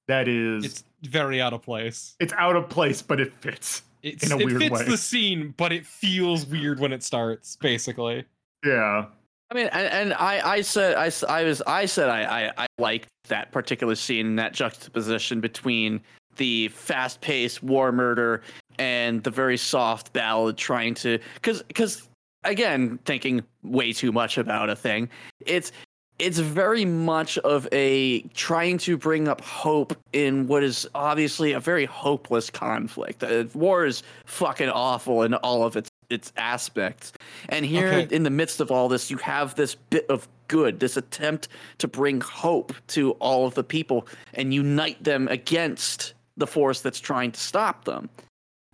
that 0.08 0.28
is 0.28 0.66
It's 0.66 0.84
very 1.04 1.40
out 1.40 1.54
of 1.54 1.62
place. 1.62 2.16
it's 2.20 2.34
out 2.34 2.56
of 2.56 2.70
place, 2.70 3.02
but 3.02 3.20
it 3.20 3.34
fits. 3.36 3.84
It's, 4.02 4.26
In 4.26 4.32
a 4.32 4.38
it 4.38 4.46
weird 4.46 4.62
fits 4.62 4.80
way. 4.80 4.86
the 4.86 4.98
scene, 4.98 5.54
but 5.58 5.72
it 5.74 5.86
feels 5.86 6.46
weird 6.46 6.80
when 6.80 6.94
it 6.94 7.04
starts. 7.04 7.58
Basically, 7.58 8.26
Yeah. 8.66 9.06
I 9.52 9.56
mean, 9.56 9.68
and, 9.72 9.88
and 9.88 10.14
I, 10.14 10.58
I 10.58 10.62
said, 10.62 10.96
I, 10.96 11.12
I 11.28 11.44
was, 11.44 11.62
I 11.66 11.86
said, 11.86 12.10
I, 12.10 12.48
I, 12.48 12.52
I 12.64 12.68
liked 12.78 13.08
that 13.30 13.52
particular 13.52 13.96
scene, 13.96 14.36
that 14.36 14.54
juxtaposition 14.54 15.42
between 15.42 16.02
the 16.36 16.68
fast-paced 16.68 17.64
war 17.64 17.92
murder 17.92 18.44
and 18.78 19.24
the 19.24 19.32
very 19.32 19.58
soft 19.58 20.14
ballad, 20.14 20.56
trying 20.56 20.94
to, 20.96 21.18
because, 21.34 21.64
because, 21.64 22.08
again, 22.44 23.00
thinking 23.06 23.44
way 23.64 23.92
too 23.92 24.12
much 24.12 24.38
about 24.38 24.70
a 24.70 24.76
thing, 24.76 25.10
it's, 25.46 25.72
it's 26.20 26.38
very 26.38 26.86
much 26.86 27.38
of 27.40 27.68
a 27.72 28.22
trying 28.34 28.78
to 28.78 28.98
bring 28.98 29.28
up 29.28 29.42
hope 29.42 29.98
in 30.14 30.46
what 30.48 30.64
is 30.64 30.88
obviously 30.94 31.54
a 31.54 31.60
very 31.60 31.86
hopeless 31.86 32.50
conflict. 32.50 33.24
Uh, 33.24 33.46
war 33.54 33.86
is 33.86 34.04
fucking 34.26 34.70
awful 34.70 35.24
in 35.24 35.34
all 35.36 35.64
of 35.64 35.76
its 35.76 35.90
its 36.10 36.32
aspects. 36.38 37.14
And 37.50 37.66
here 37.66 37.88
Okay. 37.88 38.16
in 38.16 38.24
the 38.24 38.30
midst 38.30 38.60
of 38.60 38.72
all 38.72 38.90
this, 38.90 39.10
you 39.12 39.18
have 39.18 39.56
this 39.56 39.76
bit 39.76 40.06
of 40.10 40.28
good, 40.48 40.80
this 40.80 40.98
attempt 40.98 41.48
to 41.78 41.88
bring 41.88 42.22
hope 42.22 42.74
to 42.88 43.12
all 43.14 43.46
of 43.46 43.54
the 43.54 43.64
people 43.64 44.08
and 44.34 44.54
unite 44.54 45.04
them 45.04 45.28
against 45.28 46.14
the 46.38 46.48
force 46.48 46.82
that's 46.82 47.00
trying 47.00 47.32
to 47.32 47.40
stop 47.40 47.86
them. 47.86 48.10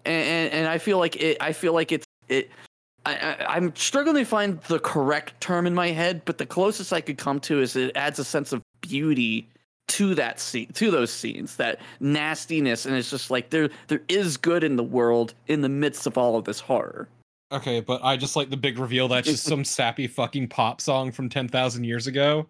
And 0.05 0.23
and, 0.27 0.53
and 0.53 0.67
I 0.67 0.77
feel 0.77 0.99
like 0.99 1.15
it 1.17 1.37
I 1.41 1.51
feel 1.51 1.73
like 1.73 1.91
it's 1.91 2.05
it 2.29 2.49
I, 3.05 3.15
I, 3.15 3.55
I'm 3.55 3.75
struggling 3.75 4.15
to 4.17 4.25
find 4.25 4.59
the 4.63 4.79
correct 4.79 5.39
term 5.41 5.67
in 5.67 5.75
my 5.75 5.89
head, 5.89 6.21
but 6.25 6.37
the 6.37 6.45
closest 6.45 6.93
I 6.93 7.01
could 7.01 7.17
come 7.17 7.39
to 7.41 7.61
is 7.61 7.75
it 7.75 7.95
adds 7.95 8.19
a 8.19 8.23
sense 8.23 8.51
of 8.51 8.61
beauty 8.81 9.47
to 9.87 10.15
that 10.15 10.39
scene, 10.39 10.67
to 10.73 10.89
those 10.89 11.11
scenes, 11.11 11.57
that 11.57 11.79
nastiness, 11.99 12.85
and 12.85 12.95
it's 12.95 13.09
just 13.11 13.29
like 13.29 13.49
there 13.49 13.69
there 13.87 14.01
is 14.07 14.37
good 14.37 14.63
in 14.63 14.75
the 14.75 14.83
world 14.83 15.33
in 15.47 15.61
the 15.61 15.69
midst 15.69 16.07
of 16.07 16.17
all 16.17 16.37
of 16.37 16.45
this 16.45 16.59
horror. 16.59 17.07
Okay, 17.51 17.79
but 17.79 18.03
I 18.03 18.17
just 18.17 18.35
like 18.35 18.49
the 18.49 18.57
big 18.57 18.79
reveal 18.79 19.07
that's 19.07 19.27
just 19.27 19.43
some 19.43 19.63
sappy 19.65 20.07
fucking 20.07 20.49
pop 20.49 20.81
song 20.81 21.11
from 21.11 21.29
ten 21.29 21.47
thousand 21.47 21.83
years 21.83 22.07
ago. 22.07 22.47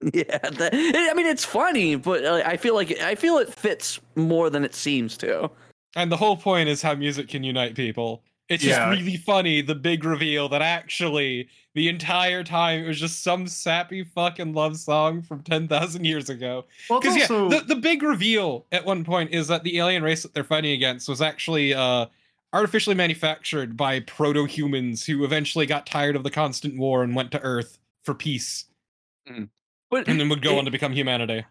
Yeah, 0.00 0.38
that, 0.38 0.70
I 0.74 1.12
mean 1.14 1.26
it's 1.26 1.44
funny, 1.44 1.96
but 1.96 2.24
uh, 2.24 2.42
I 2.44 2.56
feel 2.56 2.74
like 2.74 2.98
I 3.00 3.14
feel 3.14 3.38
it 3.38 3.52
fits 3.52 4.00
more 4.14 4.48
than 4.48 4.64
it 4.64 4.74
seems 4.74 5.16
to. 5.18 5.50
And 5.96 6.12
the 6.12 6.16
whole 6.16 6.36
point 6.36 6.68
is 6.68 6.82
how 6.82 6.94
music 6.94 7.28
can 7.28 7.42
unite 7.42 7.74
people. 7.74 8.22
It's 8.48 8.64
just 8.64 8.80
really 8.88 9.18
funny, 9.18 9.60
the 9.60 9.74
big 9.74 10.04
reveal 10.04 10.48
that 10.48 10.62
actually 10.62 11.48
the 11.74 11.88
entire 11.88 12.42
time 12.42 12.82
it 12.82 12.88
was 12.88 12.98
just 12.98 13.22
some 13.22 13.46
sappy 13.46 14.04
fucking 14.04 14.54
love 14.54 14.78
song 14.78 15.20
from 15.20 15.42
10,000 15.42 16.04
years 16.04 16.30
ago. 16.30 16.64
Well, 16.88 17.00
Because, 17.00 17.20
also 17.20 17.50
yeah, 17.50 17.58
the, 17.58 17.74
the 17.74 17.76
big 17.76 18.02
reveal 18.02 18.64
at 18.72 18.86
one 18.86 19.04
point 19.04 19.32
is 19.32 19.48
that 19.48 19.64
the 19.64 19.76
alien 19.78 20.02
race 20.02 20.22
that 20.22 20.32
they're 20.32 20.44
fighting 20.44 20.72
against 20.72 21.10
was 21.10 21.20
actually 21.20 21.74
uh, 21.74 22.06
artificially 22.52 22.96
manufactured 22.96 23.76
by 23.76 24.00
proto 24.00 24.44
humans 24.46 25.04
who 25.04 25.24
eventually 25.24 25.66
got 25.66 25.86
tired 25.86 26.16
of 26.16 26.22
the 26.22 26.30
constant 26.30 26.78
war 26.78 27.02
and 27.02 27.14
went 27.14 27.30
to 27.32 27.40
Earth 27.42 27.78
for 28.04 28.14
peace. 28.14 28.64
Mm. 29.28 29.48
But 29.90 30.08
and 30.08 30.18
then 30.20 30.28
would 30.28 30.42
go 30.42 30.54
it- 30.54 30.58
on 30.58 30.64
to 30.64 30.70
become 30.70 30.92
humanity. 30.92 31.44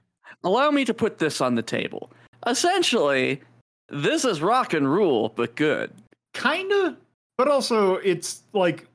allow 0.43 0.69
me 0.71 0.85
to 0.85 0.93
put 0.93 1.17
this 1.19 1.41
on 1.41 1.55
the 1.55 1.61
table. 1.63 2.11
Essentially, 2.45 3.41
this 3.89 4.25
is 4.25 4.41
rock 4.41 4.73
and 4.73 4.91
rule, 4.91 5.29
but 5.35 5.55
good. 5.55 5.91
Kinda, 6.33 6.97
but 7.37 7.47
also 7.47 7.95
it's 7.97 8.43
like 8.53 8.87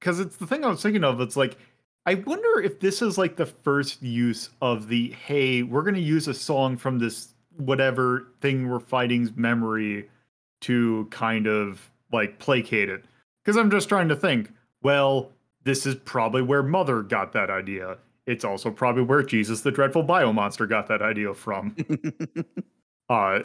because 0.00 0.20
it's 0.20 0.36
the 0.36 0.46
thing 0.46 0.64
I 0.64 0.68
was 0.68 0.82
thinking 0.82 1.04
of. 1.04 1.20
It's 1.20 1.36
like 1.36 1.56
I 2.06 2.14
wonder 2.14 2.60
if 2.60 2.80
this 2.80 3.02
is 3.02 3.18
like 3.18 3.36
the 3.36 3.46
first 3.46 4.02
use 4.02 4.50
of 4.62 4.88
the 4.88 5.10
hey, 5.12 5.62
we're 5.62 5.82
gonna 5.82 5.98
use 5.98 6.28
a 6.28 6.34
song 6.34 6.76
from 6.76 6.98
this 6.98 7.34
whatever 7.56 8.28
thing 8.40 8.68
we're 8.68 8.80
fighting's 8.80 9.34
memory 9.36 10.08
to 10.62 11.06
kind 11.10 11.46
of 11.46 11.90
like 12.12 12.38
placate 12.38 12.88
it. 12.88 13.04
Because 13.44 13.56
I'm 13.56 13.70
just 13.70 13.88
trying 13.88 14.08
to 14.08 14.16
think. 14.16 14.52
Well, 14.82 15.32
this 15.64 15.86
is 15.86 15.96
probably 15.96 16.42
where 16.42 16.62
Mother 16.62 17.02
got 17.02 17.32
that 17.32 17.50
idea. 17.50 17.98
It's 18.26 18.44
also 18.44 18.70
probably 18.70 19.02
where 19.02 19.22
Jesus 19.22 19.60
the 19.60 19.70
Dreadful 19.70 20.04
Biomonster 20.04 20.68
got 20.68 20.86
that 20.88 21.02
idea 21.02 21.34
from. 21.34 21.76
uh 23.08 23.40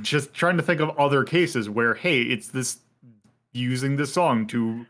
just 0.00 0.32
trying 0.32 0.56
to 0.56 0.62
think 0.62 0.80
of 0.80 0.90
other 0.98 1.24
cases 1.24 1.68
where 1.68 1.94
hey 1.94 2.22
it's 2.22 2.48
this 2.48 2.78
using 3.52 3.96
the 3.96 4.06
song 4.06 4.46
to 4.46 4.86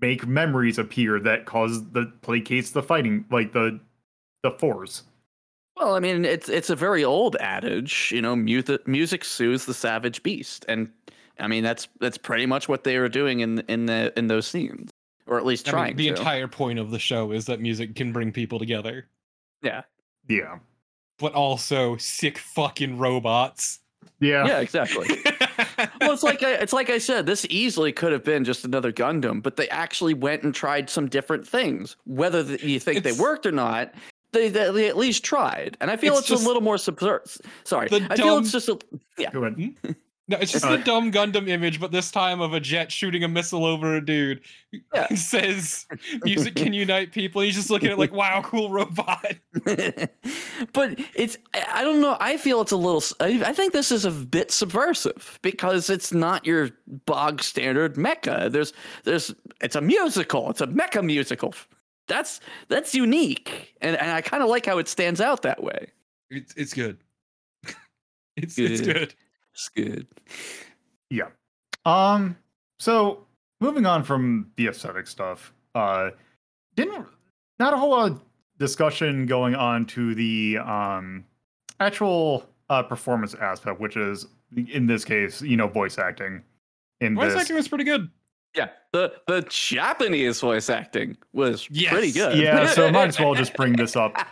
make 0.00 0.26
memories 0.26 0.78
appear 0.78 1.20
that 1.20 1.46
cause 1.46 1.90
the 1.92 2.12
placates 2.20 2.72
the 2.72 2.82
fighting 2.82 3.24
like 3.30 3.52
the 3.52 3.78
the 4.42 4.50
force 4.50 5.04
Well, 5.76 5.94
I 5.94 6.00
mean, 6.00 6.24
it's 6.24 6.48
it's 6.48 6.70
a 6.70 6.76
very 6.76 7.04
old 7.04 7.36
adage, 7.40 8.10
you 8.14 8.22
know, 8.22 8.36
music 8.36 8.86
music 8.86 9.24
soothes 9.24 9.66
the 9.66 9.74
savage 9.74 10.22
beast, 10.22 10.64
and 10.68 10.88
I 11.38 11.48
mean 11.48 11.64
that's 11.64 11.88
that's 12.00 12.16
pretty 12.18 12.46
much 12.46 12.68
what 12.68 12.84
they 12.84 12.98
were 12.98 13.08
doing 13.08 13.40
in 13.40 13.58
in 13.68 13.86
the 13.86 14.12
in 14.16 14.28
those 14.28 14.46
scenes, 14.46 14.90
or 15.26 15.36
at 15.38 15.44
least 15.44 15.68
I 15.68 15.72
mean, 15.72 15.78
trying 15.78 15.96
the 15.96 16.06
to. 16.10 16.14
entire 16.16 16.48
point 16.48 16.78
of 16.78 16.90
the 16.90 16.98
show 17.00 17.32
is 17.32 17.46
that 17.46 17.60
music 17.60 17.96
can 17.96 18.12
bring 18.12 18.30
people 18.30 18.58
together, 18.58 19.06
yeah, 19.62 19.82
yeah 20.28 20.58
but 21.18 21.32
also 21.32 21.96
sick 21.96 22.38
fucking 22.38 22.98
robots. 22.98 23.78
yeah, 24.20 24.46
yeah, 24.46 24.58
exactly. 24.60 25.06
well, 26.00 26.12
it's 26.12 26.22
like 26.24 26.42
I, 26.42 26.54
it's 26.54 26.72
like 26.72 26.90
I 26.90 26.98
said, 26.98 27.26
this 27.26 27.46
easily 27.50 27.92
could 27.92 28.12
have 28.12 28.24
been 28.24 28.44
just 28.44 28.64
another 28.64 28.92
Gundam, 28.92 29.42
but 29.42 29.56
they 29.56 29.68
actually 29.70 30.14
went 30.14 30.42
and 30.42 30.52
tried 30.54 30.88
some 30.90 31.08
different 31.08 31.46
things. 31.46 31.96
Whether 32.04 32.42
th- 32.44 32.62
you 32.62 32.78
think 32.80 32.98
It's- 32.98 33.16
they 33.16 33.20
worked 33.22 33.46
or 33.46 33.52
not, 33.52 33.94
they, 34.34 34.48
they 34.48 34.70
they 34.70 34.88
at 34.88 34.96
least 34.96 35.24
tried, 35.24 35.76
and 35.80 35.90
I 35.90 35.96
feel 35.96 36.12
It's 36.12 36.20
it's, 36.20 36.28
just 36.28 36.44
a 36.44 36.46
little 36.46 36.62
more 36.62 36.76
subser- 36.76 37.40
Sorry, 37.64 37.88
the 37.88 38.06
I 38.10 38.16
feel 38.16 38.38
it's 38.38 38.52
just 38.52 38.68
a 38.68 38.78
yeah. 39.16 39.30
Go 39.30 39.44
ahead. 39.44 39.54
Hmm? 39.54 39.92
No, 40.26 40.38
it's 40.38 40.52
just 40.52 40.66
the 40.66 40.78
dumb 40.78 41.12
Gundam 41.12 41.48
image, 41.48 41.78
but 41.78 41.92
this 41.92 42.10
time 42.10 42.40
of 42.40 42.54
a 42.54 42.60
jet 42.60 42.90
shooting 42.90 43.24
a 43.24 43.28
missile 43.28 43.66
over 43.66 43.96
a 43.96 44.04
dude. 44.04 44.40
Yeah. 44.72 45.08
It 45.10 45.16
says 45.18 45.86
music 46.24 46.54
can 46.54 46.72
unite 46.72 47.12
people. 47.12 47.42
He's 47.42 47.54
just 47.54 47.68
looking 47.68 47.88
at 47.88 47.94
it 47.94 47.98
like, 47.98 48.12
wow, 48.12 48.40
cool 48.42 48.70
robot. 48.70 49.34
but 50.72 50.98
it's 51.14 51.36
I 51.52 51.66
I 51.74 51.84
don't 51.84 52.00
know. 52.00 52.16
I 52.20 52.38
feel 52.38 52.62
it's 52.62 52.72
a 52.72 52.76
little. 52.76 53.02
I 53.20 53.52
think 53.52 53.74
this 53.74 53.92
is 53.92 54.06
a 54.06 54.10
bit 54.10 54.50
subversive 54.50 55.38
because 55.42 55.90
it's 55.90 56.10
not 56.10 56.46
your 56.46 56.70
bog 57.04 57.42
standard 57.42 57.96
mecha. 57.96 58.50
There's 58.50 58.72
there's 59.04 59.34
it's 59.60 59.76
a 59.76 59.82
musical. 59.82 60.48
It's 60.48 60.62
a 60.62 60.66
mecha 60.68 61.04
musical. 61.04 61.54
That's 62.06 62.40
that's 62.68 62.94
unique, 62.94 63.74
and 63.80 63.96
and 63.96 64.10
I 64.10 64.20
kind 64.20 64.42
of 64.42 64.48
like 64.48 64.66
how 64.66 64.78
it 64.78 64.88
stands 64.88 65.20
out 65.20 65.42
that 65.42 65.62
way. 65.62 65.88
It's 66.30 66.54
it's 66.54 66.74
good. 66.74 66.98
It's 68.36 68.58
it's 68.58 68.80
Good. 68.80 68.94
good. 68.94 69.14
It's 69.52 69.68
good. 69.68 70.06
yeah 71.10 71.28
um 71.84 72.36
so 72.80 73.24
moving 73.60 73.86
on 73.86 74.02
from 74.02 74.50
the 74.56 74.66
aesthetic 74.66 75.06
stuff 75.06 75.52
uh 75.76 76.10
didn't 76.74 77.06
not 77.60 77.72
a 77.72 77.76
whole 77.76 77.90
lot 77.90 78.10
of 78.10 78.20
discussion 78.58 79.26
going 79.26 79.54
on 79.54 79.86
to 79.86 80.16
the 80.16 80.58
um 80.58 81.24
actual 81.78 82.44
uh 82.70 82.82
performance 82.82 83.34
aspect 83.34 83.78
which 83.78 83.96
is 83.96 84.26
in 84.56 84.86
this 84.88 85.04
case 85.04 85.40
you 85.40 85.56
know 85.56 85.68
voice 85.68 85.98
acting 85.98 86.42
in 87.00 87.14
Voice 87.14 87.32
this 87.32 87.42
acting 87.42 87.56
was 87.56 87.68
pretty 87.68 87.84
good. 87.84 88.10
Yeah, 88.54 88.68
the 88.92 89.12
the 89.26 89.42
Japanese 89.48 90.40
voice 90.40 90.70
acting 90.70 91.16
was 91.32 91.66
pretty 91.66 92.12
good. 92.12 92.36
yeah 92.38 92.66
so 92.68 92.90
might 92.90 93.08
as 93.08 93.18
well 93.18 93.34
just 93.34 93.54
bring 93.54 93.74
this 93.74 93.96
up. 93.96 94.16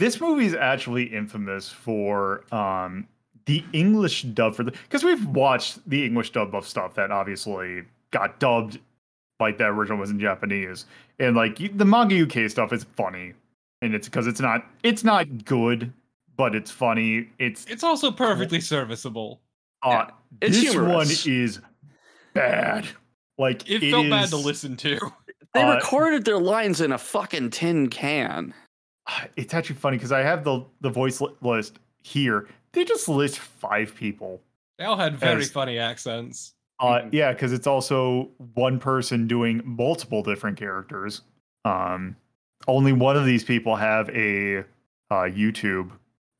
This 0.00 0.20
movie 0.20 0.46
is 0.46 0.54
actually 0.54 1.04
infamous 1.04 1.68
for 1.68 2.44
um 2.52 3.06
the 3.46 3.64
english 3.72 4.22
dub 4.24 4.54
for 4.56 4.64
the 4.64 4.70
because 4.72 5.02
we've 5.04 5.24
watched 5.28 5.78
the 5.88 6.04
english 6.04 6.30
dub 6.32 6.54
of 6.54 6.66
stuff 6.66 6.94
that 6.94 7.10
obviously 7.12 7.82
got 8.10 8.38
dubbed 8.40 8.78
like 9.40 9.58
the 9.58 9.64
original 9.66 9.98
was 9.98 10.10
in 10.10 10.18
japanese. 10.20 10.86
And 11.20 11.36
like 11.36 11.56
the 11.76 11.84
manga 11.84 12.22
uk 12.22 12.50
stuff 12.50 12.72
is 12.72 12.84
funny. 12.96 13.34
And 13.82 13.94
it's 13.94 14.08
because 14.08 14.26
it's 14.26 14.40
not 14.40 14.64
it's 14.82 15.04
not 15.04 15.44
good 15.44 15.92
but 16.36 16.54
it's 16.56 16.70
funny. 16.70 17.28
It's 17.38 17.64
It's 17.66 17.84
also 17.84 18.10
perfectly 18.10 18.60
serviceable. 18.60 19.40
uh 19.82 20.06
It's 20.40 20.60
this 20.60 20.72
humorous. 20.72 21.24
one 21.26 21.32
is 21.34 21.60
bad 22.34 22.86
like 23.42 23.68
It, 23.68 23.90
felt 23.90 24.08
bad 24.08 24.30
to 24.30 24.36
listen 24.36 24.76
to. 24.78 24.98
They 25.52 25.62
Uh, 25.62 25.74
recorded 25.74 26.24
their 26.24 26.38
lines 26.38 26.80
in 26.80 26.92
a 26.92 26.98
fucking 26.98 27.50
tin 27.50 27.88
can. 27.88 28.54
it's 29.36 29.52
actually 29.52 29.74
funny 29.76 29.96
because 29.96 30.12
i 30.12 30.20
have 30.20 30.44
the 30.44 30.64
the 30.80 30.88
voice 30.88 31.20
list 31.40 31.80
here 32.04 32.46
they 32.72 32.84
just 32.84 33.08
list 33.08 33.38
five 33.40 33.94
people 33.96 34.40
They 34.78 34.84
all 34.84 34.96
had 34.96 35.16
very 35.16 35.42
As- 35.42 35.50
funny 35.50 35.78
accents. 35.78 36.54
Uh, 36.80 37.00
Mhm. 37.00 37.08
yeah, 37.12 37.32
because 37.32 37.52
it's 37.52 37.66
also 37.66 38.30
one 38.54 38.78
person 38.80 39.26
doing 39.28 39.60
multiple 39.64 40.22
different 40.22 40.56
characters. 40.58 41.20
Um, 41.64 42.16
only 42.66 42.92
one 42.92 43.16
of 43.16 43.24
these 43.26 43.44
people 43.44 43.76
have 43.76 44.08
a 44.10 44.58
uh, 45.10 45.28
YouTube 45.28 45.90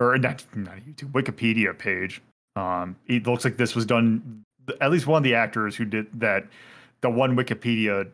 or 0.00 0.16
not, 0.18 0.44
not 0.56 0.78
a 0.78 0.80
YouTube 0.80 1.12
Wikipedia 1.12 1.76
page. 1.78 2.22
Um, 2.56 2.96
it 3.06 3.26
looks 3.26 3.44
like 3.44 3.56
this 3.58 3.74
was 3.76 3.84
done. 3.86 4.42
At 4.80 4.90
least 4.90 5.06
one 5.06 5.18
of 5.18 5.24
the 5.24 5.34
actors 5.34 5.76
who 5.76 5.84
did 5.84 6.06
that, 6.18 6.46
the 7.02 7.10
one 7.10 7.36
Wikipedia 7.36 8.08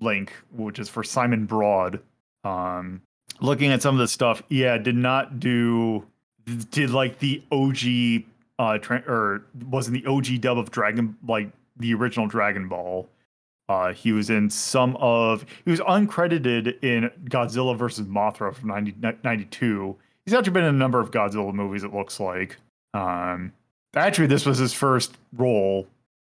link, 0.00 0.32
which 0.52 0.78
is 0.78 0.88
for 0.88 1.02
Simon 1.02 1.46
Broad. 1.46 2.00
Um, 2.44 3.02
looking 3.40 3.72
at 3.72 3.82
some 3.82 3.94
of 3.94 4.00
the 4.00 4.08
stuff, 4.08 4.42
yeah, 4.48 4.76
did 4.78 4.96
not 4.96 5.40
do 5.40 6.04
did 6.70 6.90
like 6.90 7.18
the 7.20 7.42
OG 7.52 8.24
uh 8.58 8.78
tra- 8.78 9.04
or 9.06 9.44
wasn't 9.66 10.02
the 10.02 10.08
OG 10.10 10.40
dub 10.40 10.58
of 10.58 10.70
Dragon 10.70 11.16
like 11.26 11.50
the 11.76 11.94
original 11.94 12.26
Dragon 12.26 12.68
Ball. 12.68 13.08
Uh, 13.68 13.92
he 13.92 14.12
was 14.12 14.28
in 14.28 14.50
some 14.50 14.96
of 14.96 15.46
he 15.64 15.70
was 15.70 15.80
uncredited 15.80 16.82
in 16.82 17.10
Godzilla 17.24 17.76
versus 17.76 18.06
Mothra 18.06 18.54
from 18.54 18.68
90, 18.68 18.94
92. 19.22 19.96
He's 20.26 20.34
actually 20.34 20.52
been 20.52 20.64
in 20.64 20.74
a 20.74 20.78
number 20.78 21.00
of 21.00 21.10
Godzilla 21.10 21.54
movies. 21.54 21.84
It 21.84 21.94
looks 21.94 22.20
like. 22.20 22.56
Um, 22.92 23.52
actually, 23.94 24.26
this 24.26 24.44
was 24.44 24.58
his 24.58 24.72
first 24.72 25.16
role, 25.32 25.86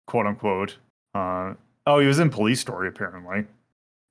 quote 0.06 0.26
unquote. 0.26 0.76
Uh, 1.14 1.54
oh, 1.86 1.98
he 1.98 2.06
was 2.06 2.18
in 2.18 2.30
Police 2.30 2.60
Story 2.60 2.88
apparently. 2.88 3.44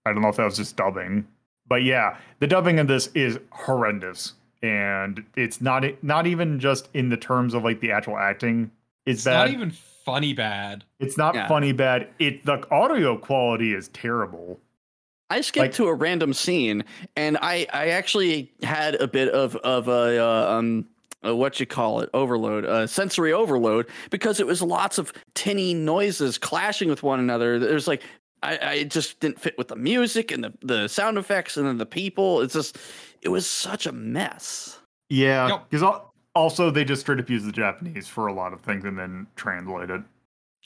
I 0.06 0.14
don't 0.14 0.22
know 0.22 0.30
if 0.30 0.38
that 0.38 0.46
was 0.46 0.58
just 0.58 0.76
dubbing, 0.76 1.28
but 1.68 1.84
yeah, 1.84 2.18
the 2.40 2.48
dubbing 2.48 2.80
of 2.80 2.88
this 2.88 3.08
is 3.14 3.40
horrendous, 3.52 4.34
and 4.64 5.24
it's 5.36 5.62
not 5.62 5.86
not 6.04 6.26
even 6.28 6.60
just 6.60 6.90
in 6.94 7.10
the 7.10 7.18
terms 7.18 7.54
of 7.54 7.64
like 7.64 7.80
the 7.82 7.92
actual 7.92 8.18
acting. 8.18 8.72
It's, 9.06 9.20
It's 9.20 9.26
bad. 9.26 9.34
not 9.38 9.50
even 9.52 9.72
funny 10.06 10.34
bad. 10.34 10.84
It's 11.00 11.18
not 11.18 11.36
Yeah. 11.36 11.48
funny 11.48 11.72
bad. 11.72 12.08
It 12.20 12.46
the 12.46 12.66
audio 12.72 13.18
quality 13.18 13.74
is 13.74 13.88
terrible. 13.90 14.60
I 15.30 15.42
skipped 15.42 15.62
Like- 15.66 15.74
to 15.76 15.88
a 15.88 15.94
random 15.94 16.34
scene, 16.34 16.84
and 17.16 17.38
I 17.42 17.68
I 17.72 17.90
actually 17.90 18.52
had 18.64 18.96
a 18.96 19.08
bit 19.08 19.30
of 19.30 19.56
of 19.58 19.88
a 19.88 20.18
uh, 20.24 20.58
um 20.58 20.88
uh, 21.26 21.36
what 21.36 21.60
you 21.60 21.66
call 21.66 22.00
it 22.02 22.10
overload, 22.14 22.66
uh, 22.66 22.88
sensory 22.88 23.34
overload, 23.34 23.88
because 24.10 24.40
it 24.40 24.48
was 24.48 24.62
lots 24.62 24.98
of 24.98 25.14
tinny 25.36 25.74
noises 25.74 26.38
clashing 26.38 26.90
with 26.90 27.04
one 27.04 27.20
another. 27.20 27.60
There's 27.60 27.88
like 27.88 28.04
I, 28.44 28.58
I 28.62 28.84
just 28.84 29.20
didn't 29.20 29.40
fit 29.40 29.58
with 29.58 29.68
the 29.68 29.76
music 29.76 30.32
and 30.32 30.44
the 30.44 30.54
the 30.62 30.88
sound 30.88 31.18
effects 31.18 31.58
and 31.58 31.68
then 31.68 31.78
the 31.78 31.86
people. 31.86 32.42
It's 32.42 32.54
just 32.54 32.78
it 33.22 33.30
was 33.30 33.48
such 33.50 33.86
a 33.86 33.92
mess. 33.92 34.80
Yeah, 35.10 35.48
Yep. 35.48 35.70
because 35.70 36.02
also 36.36 36.72
they 36.72 36.86
just 36.86 37.02
straight 37.02 37.20
up 37.20 37.30
use 37.30 37.44
the 37.44 37.52
Japanese 37.52 38.08
for 38.08 38.28
a 38.28 38.34
lot 38.34 38.54
of 38.54 38.62
things 38.62 38.86
and 38.86 38.98
then 38.98 39.28
translate 39.36 39.90
it. 39.90 40.02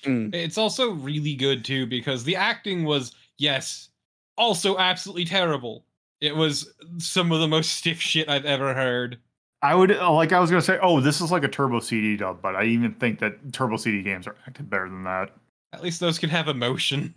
Mm. 0.03 0.34
It's 0.34 0.58
also 0.58 0.91
really 0.91 1.36
good 1.36 1.66
too 1.66 1.86
because 1.88 2.24
the 2.24 2.36
acting 2.36 2.84
was 2.84 3.14
yes, 3.38 3.89
also 4.38 4.78
absolutely 4.78 5.26
terrible. 5.26 5.84
It 6.22 6.36
was 6.36 6.72
some 6.97 7.32
of 7.32 7.39
the 7.39 7.47
most 7.47 7.74
stiff 7.78 7.99
shit 7.99 8.30
I've 8.30 8.45
ever 8.45 8.74
heard. 8.74 9.18
I 9.62 9.74
would 9.74 9.91
uh, 9.91 10.12
like 10.12 10.32
I 10.32 10.39
was 10.39 10.49
gonna 10.49 10.62
say, 10.62 10.78
oh, 10.82 10.99
this 10.99 11.22
is 11.22 11.32
like 11.32 11.43
a 11.43 11.47
Turbo 11.47 11.80
CD 11.80 12.18
dub, 12.18 12.41
but 12.41 12.56
I 12.56 12.66
even 12.66 12.93
think 12.95 13.20
that 13.20 13.51
Turbo 13.53 13.78
CD 13.78 14.01
games 14.03 14.28
are 14.28 14.36
acted 14.47 14.70
better 14.70 14.88
than 14.89 15.03
that. 15.03 15.32
At 15.74 15.84
least 15.84 15.99
those 15.99 16.20
can 16.20 16.30
have 16.30 16.47
emotion. 16.47 17.14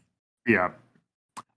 Yeah. 0.46 0.70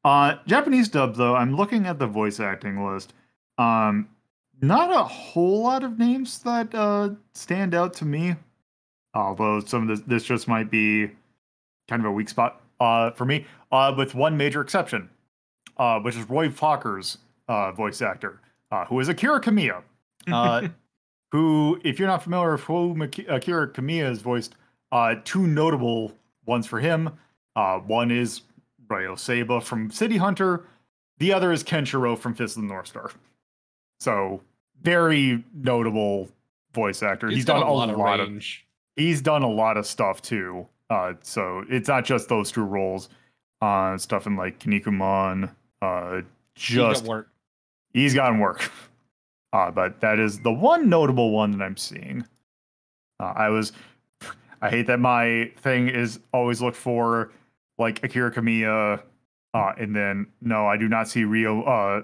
Uh 0.04 0.36
Japanese 0.48 0.90
dub 0.90 1.16
though, 1.16 1.36
I'm 1.36 1.56
looking 1.56 1.86
at 1.86 2.00
the 2.00 2.08
voice 2.08 2.40
acting 2.40 2.86
list. 2.86 3.14
Um 3.58 4.10
not 4.62 4.92
a 4.92 5.04
whole 5.04 5.64
lot 5.64 5.84
of 5.84 5.98
names 5.98 6.40
that 6.40 6.74
uh 6.76 7.12
stand 7.34 7.74
out 7.74 7.94
to 7.96 8.06
me. 8.06 8.36
Although 9.14 9.62
some 9.62 9.84
of 9.84 9.88
this 9.88 10.06
this 10.08 10.24
just 10.24 10.48
might 10.48 10.70
be 10.70 11.10
kind 11.88 12.02
of 12.02 12.06
a 12.06 12.12
weak 12.12 12.30
spot 12.30 12.62
uh 12.80 13.12
for 13.12 13.26
me. 13.26 13.46
Uh 13.72 13.94
with 13.98 14.14
one 14.16 14.36
major 14.36 14.62
exception. 14.62 15.10
Uh 15.78 16.00
which 16.00 16.16
is 16.18 16.30
Roy 16.30 16.50
Focker's 16.50 17.20
uh 17.48 17.72
voice 17.72 18.02
actor. 18.02 18.42
uh, 18.72 18.86
who 18.86 19.00
is 19.00 19.08
Akira 19.10 19.40
Kamiya. 19.40 19.84
Uh, 20.32 20.68
who, 21.32 21.80
if 21.84 21.98
you're 22.00 22.08
not 22.08 22.24
familiar 22.24 22.54
with 22.54 22.62
who 22.62 22.94
Maki- 22.96 23.30
Akira 23.30 23.68
Kamiya 23.70 24.04
has 24.06 24.22
voiced, 24.22 24.56
uh, 24.92 25.16
two 25.24 25.48
notable 25.48 26.14
ones 26.46 26.68
for 26.68 26.80
him. 26.80 27.10
Uh, 27.56 27.80
one 27.80 28.12
is 28.12 28.42
Ryo 28.90 29.16
Saeba 29.16 29.64
from 29.64 29.90
City 29.92 30.18
Hunter. 30.18 30.66
The 31.20 31.32
other 31.34 31.52
is 31.52 31.64
Kenshiro 31.64 32.18
from 32.18 32.34
Fist 32.34 32.58
of 32.58 32.64
the 32.64 32.68
North 32.68 32.88
Star. 32.88 33.12
So 34.00 34.42
very 34.82 35.44
notable 35.54 36.30
voice 36.74 37.04
actor. 37.04 37.28
He's 37.28 37.38
he's 37.40 37.46
got 37.46 37.60
done 37.60 37.64
a 37.64 37.72
a 37.72 37.72
lot 37.72 37.98
lot, 37.98 38.20
of 38.20 38.30
of, 38.36 38.44
he's 38.96 39.22
done 39.22 39.44
a 39.44 39.50
lot 39.50 39.78
of 39.78 39.86
stuff 39.86 40.22
too. 40.22 40.68
Uh, 40.90 41.14
so 41.22 41.64
it's 41.70 41.88
not 41.88 42.04
just 42.06 42.28
those 42.28 42.52
two 42.52 42.64
roles. 42.64 43.10
Uh, 43.62 43.96
stuff 43.98 44.26
in 44.26 44.36
like 44.36 44.58
Kinnikuman. 44.60 45.52
Uh, 45.82 46.22
He 46.56 46.76
got 46.76 46.94
just 46.94 47.06
work. 47.06 47.30
he's 47.94 48.14
gotten 48.16 48.40
work. 48.40 48.70
Uh, 49.54 49.70
but 49.72 50.00
that 50.02 50.20
is 50.20 50.40
the 50.40 50.52
one 50.52 50.90
notable 50.90 51.32
one 51.32 51.52
that 51.52 51.64
I'm 51.64 51.78
seeing. 51.78 52.26
Uh, 53.20 53.34
I 53.36 53.50
was, 53.50 53.74
I 54.62 54.70
hate 54.70 54.88
that 54.88 55.00
my 55.00 55.52
thing 55.58 55.90
is 55.90 56.20
always 56.34 56.62
look 56.62 56.76
for 56.76 57.32
like 57.78 58.04
Akira 58.04 58.32
Kamiya, 58.32 59.02
uh, 59.54 59.74
and 59.78 59.96
then 59.96 60.28
no, 60.42 60.68
I 60.68 60.78
do 60.78 60.88
not 60.88 61.10
see 61.10 61.24
Rio. 61.24 61.64
Uh, 61.64 62.04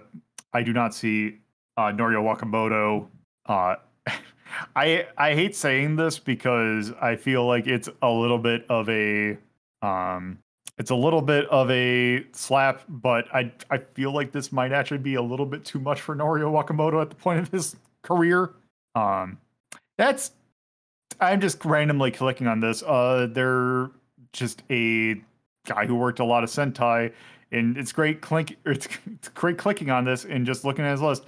I 0.53 0.63
do 0.63 0.73
not 0.73 0.93
see 0.93 1.37
uh, 1.77 1.91
Norio 1.93 2.21
Wakamoto. 2.23 3.07
Uh, 3.45 3.75
I 4.75 5.07
I 5.17 5.33
hate 5.33 5.55
saying 5.55 5.95
this 5.95 6.19
because 6.19 6.91
I 7.01 7.15
feel 7.15 7.45
like 7.45 7.67
it's 7.67 7.89
a 8.01 8.09
little 8.09 8.39
bit 8.39 8.65
of 8.69 8.89
a 8.89 9.37
um 9.81 10.39
it's 10.77 10.91
a 10.91 10.95
little 10.95 11.21
bit 11.21 11.47
of 11.47 11.69
a 11.71 12.25
slap, 12.33 12.81
but 12.87 13.25
I 13.33 13.51
I 13.69 13.79
feel 13.79 14.11
like 14.13 14.31
this 14.31 14.51
might 14.51 14.71
actually 14.71 14.99
be 14.99 15.15
a 15.15 15.21
little 15.21 15.45
bit 15.45 15.65
too 15.65 15.79
much 15.79 16.01
for 16.01 16.15
Norio 16.15 16.51
Wakamoto 16.51 17.01
at 17.01 17.09
the 17.09 17.15
point 17.15 17.39
of 17.39 17.49
his 17.49 17.75
career. 18.03 18.53
Um 18.95 19.39
that's 19.97 20.31
I'm 21.19 21.41
just 21.41 21.63
randomly 21.65 22.11
clicking 22.11 22.47
on 22.47 22.59
this. 22.59 22.83
Uh 22.83 23.27
they're 23.31 23.89
just 24.33 24.63
a 24.69 25.15
guy 25.65 25.85
who 25.85 25.95
worked 25.95 26.19
a 26.19 26.25
lot 26.25 26.43
of 26.43 26.49
Sentai 26.49 27.11
and 27.51 27.77
it's 27.77 27.91
great 27.91 28.21
clink 28.21 28.57
it's, 28.65 28.87
it's 29.11 29.29
great 29.29 29.57
clicking 29.57 29.89
on 29.89 30.05
this 30.05 30.25
and 30.25 30.45
just 30.45 30.63
looking 30.63 30.85
at 30.85 30.91
his 30.91 31.01
list 31.01 31.25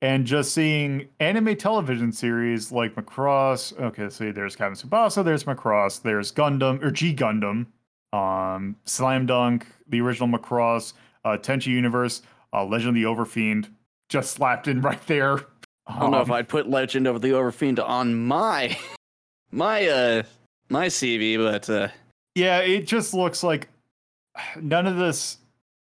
and 0.00 0.26
just 0.26 0.52
seeing 0.52 1.08
anime 1.20 1.56
television 1.56 2.10
series 2.10 2.72
like 2.72 2.96
Macross. 2.96 3.78
Okay, 3.78 4.10
so 4.10 4.32
there's 4.32 4.56
Captain 4.56 4.74
Tsubasa, 4.74 5.24
there's 5.24 5.44
Macross, 5.44 6.02
there's 6.02 6.32
Gundam 6.32 6.82
or 6.82 6.90
G 6.90 7.14
Gundam, 7.14 7.66
um, 8.12 8.76
Slam 8.84 9.26
Dunk, 9.26 9.66
the 9.88 10.00
original 10.00 10.28
Macross, 10.28 10.92
uh, 11.24 11.36
Tenchi 11.38 11.68
Universe, 11.68 12.22
uh, 12.52 12.64
Legend 12.64 12.90
of 12.90 12.94
the 12.94 13.04
Overfiend, 13.04 13.68
just 14.08 14.32
slapped 14.32 14.68
in 14.68 14.80
right 14.82 15.04
there. 15.06 15.38
I 15.86 15.98
don't 15.98 16.10
know 16.12 16.20
if 16.20 16.28
Um, 16.30 16.32
I'd 16.36 16.48
put 16.48 16.68
Legend 16.68 17.06
of 17.06 17.22
the 17.22 17.28
Overfiend 17.28 17.82
on 17.82 18.14
my 18.14 18.76
my 19.50 19.86
uh 19.88 20.22
my 20.68 20.86
CV, 20.86 21.36
but 21.36 21.68
uh 21.68 21.88
Yeah, 22.34 22.58
it 22.60 22.86
just 22.86 23.14
looks 23.14 23.42
like 23.42 23.68
none 24.60 24.86
of 24.86 24.96
this 24.96 25.38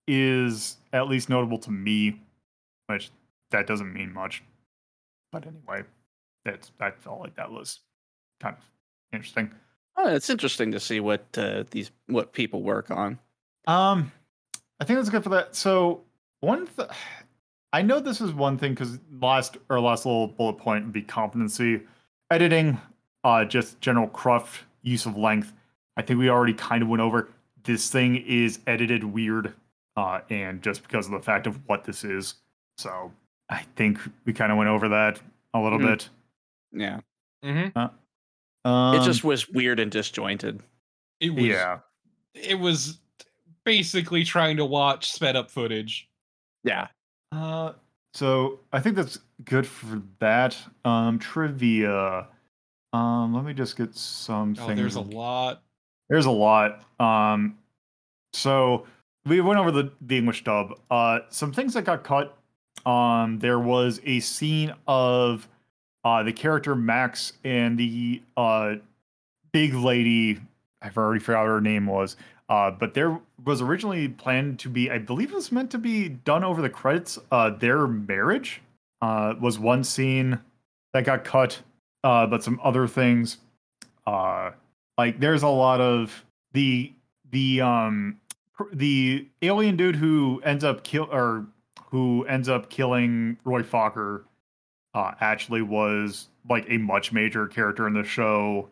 is 0.08 0.78
at 0.94 1.08
least 1.08 1.30
notable 1.30 1.58
to 1.60 1.72
me, 1.72 2.20
which 2.88 3.10
that 3.52 3.68
doesn't 3.68 3.94
mean 3.94 4.14
much. 4.14 4.44
But 5.32 5.46
anyway, 5.48 5.84
that's 6.44 6.72
I 6.80 6.92
felt 6.92 7.20
like 7.20 7.36
that 7.36 7.52
was 7.52 7.80
kind 8.40 8.56
of 8.58 8.64
interesting. 9.12 9.52
Oh, 9.98 10.14
it's 10.14 10.30
interesting 10.30 10.72
to 10.72 10.80
see 10.80 11.00
what 11.00 11.26
uh, 11.38 11.64
these 11.72 11.92
what 12.08 12.34
people 12.34 12.62
work 12.64 12.92
on. 12.92 13.20
Um, 13.68 14.12
I 14.80 14.86
think 14.86 15.00
that's 15.00 15.10
good 15.10 15.24
for 15.24 15.30
that. 15.30 15.56
So 15.56 16.02
one, 16.42 16.68
th- 16.68 16.90
I 17.74 17.82
know 17.82 18.00
this 18.00 18.22
is 18.22 18.32
one 18.34 18.58
thing 18.58 18.74
because 18.74 19.00
last 19.20 19.58
or 19.70 19.80
last 19.80 20.06
little 20.06 20.28
bullet 20.28 20.58
point 20.58 20.86
would 20.86 20.94
be 20.94 21.02
competency, 21.02 21.82
editing, 22.32 22.80
uh, 23.24 23.46
just 23.46 23.80
general 23.82 24.08
cruft, 24.08 24.62
use 24.84 25.06
of 25.06 25.18
length. 25.18 25.54
I 25.98 26.02
think 26.02 26.20
we 26.20 26.30
already 26.30 26.54
kind 26.54 26.84
of 26.84 26.90
went 26.90 27.02
over. 27.02 27.30
This 27.64 27.90
thing 27.90 28.18
is 28.18 28.60
edited 28.68 29.04
weird, 29.04 29.54
uh, 29.98 30.20
and 30.30 30.62
just 30.62 30.84
because 30.84 31.06
of 31.08 31.14
the 31.14 31.22
fact 31.22 31.48
of 31.48 31.60
what 31.68 31.84
this 31.86 32.04
is. 32.04 32.36
So 32.78 33.12
I 33.50 33.64
think 33.76 33.98
we 34.26 34.34
kind 34.34 34.52
of 34.52 34.58
went 34.58 34.70
over 34.70 34.90
that 34.90 35.20
a 35.54 35.60
little 35.60 35.80
Hmm. 35.80 35.86
bit. 35.86 36.10
Yeah, 36.74 37.00
hmm 37.42 37.68
Um, 38.66 38.96
it 38.96 39.04
just 39.04 39.24
was 39.24 39.48
weird 39.48 39.80
and 39.80 39.92
disjointed. 39.92 40.62
It 41.20 41.30
was. 41.34 41.44
yeah. 41.46 41.80
It 42.34 42.60
was 42.60 42.98
basically 43.64 44.24
trying 44.26 44.58
to 44.58 44.66
watch 44.66 45.12
sped 45.12 45.36
up 45.36 45.50
footage. 45.50 46.10
Yeah, 46.64 46.88
Uh, 47.32 47.74
so 48.14 48.60
I 48.74 48.80
think 48.80 48.96
that's 48.96 49.20
good 49.46 49.66
for 49.68 50.02
that. 50.20 50.58
Um, 50.84 51.20
trivia. 51.20 52.28
Um, 52.92 53.34
let 53.34 53.44
me 53.46 53.54
just 53.54 53.78
get 53.78 53.96
some 53.96 54.56
Oh, 54.60 54.68
things. 54.68 54.80
there's 54.80 54.96
a 54.96 55.02
lot. 55.02 55.62
There's 56.10 56.26
a 56.26 56.32
lot. 56.32 56.84
Um, 57.00 57.58
so 58.34 58.86
we 59.26 59.42
went 59.42 59.60
over 59.60 59.72
the 59.72 59.92
the 60.02 60.18
English 60.18 60.44
dub. 60.44 60.80
Uh, 60.90 61.20
some 61.30 61.54
things 61.54 61.74
that 61.76 61.84
got 61.86 62.04
cut. 62.04 62.38
Um, 62.86 63.40
there 63.40 63.60
was 63.60 64.02
a 64.06 64.20
scene 64.22 64.74
of 64.88 65.48
uh 66.06 66.24
the 66.24 66.34
character 66.34 66.76
Max 66.76 67.34
and 67.44 67.78
the 67.78 68.22
uh 68.38 68.76
big 69.52 69.74
lady. 69.74 70.40
I've 70.82 70.98
already 70.98 71.20
forgot 71.20 71.42
what 71.42 71.50
her 71.50 71.62
name 71.62 71.88
was. 71.88 72.16
Uh, 72.48 72.72
but 72.72 72.94
there 72.94 73.20
was 73.44 73.62
originally 73.62 74.08
planned 74.08 74.60
to 74.60 74.70
be, 74.70 74.92
I 74.92 75.00
believe 75.00 75.32
it 75.32 75.36
was 75.36 75.52
meant 75.52 75.72
to 75.72 75.80
be 75.80 76.10
done 76.10 76.44
over 76.44 76.62
the 76.62 76.70
credits. 76.70 77.18
Uh, 77.32 77.50
their 77.50 77.88
marriage 77.88 78.62
uh, 79.02 79.34
was 79.42 79.58
one 79.58 79.84
scene 79.84 80.40
that 80.94 81.06
got 81.06 81.24
cut, 81.24 81.62
uh, 82.04 82.28
but 82.28 82.44
some 82.44 82.60
other 82.64 82.88
things. 82.88 83.38
Like 84.98 85.20
there's 85.20 85.44
a 85.44 85.48
lot 85.48 85.82
of 85.82 86.26
the 86.54 86.94
the 87.32 87.62
um 87.62 88.20
the 88.72 89.28
alien 89.42 89.76
dude 89.76 89.96
who 89.98 90.42
ends 90.44 90.64
up 90.64 90.84
kill 90.84 91.10
or 91.12 91.46
who 91.90 92.26
ends 92.26 92.48
up 92.48 92.70
killing 92.70 93.38
Roy 93.44 93.64
Focker 93.64 94.24
uh, 94.96 95.12
actually 95.20 95.62
was 95.62 96.30
like 96.50 96.66
a 96.70 96.78
much 96.78 97.12
major 97.12 97.46
character 97.48 97.86
in 97.86 97.94
the 97.94 98.04
show. 98.04 98.70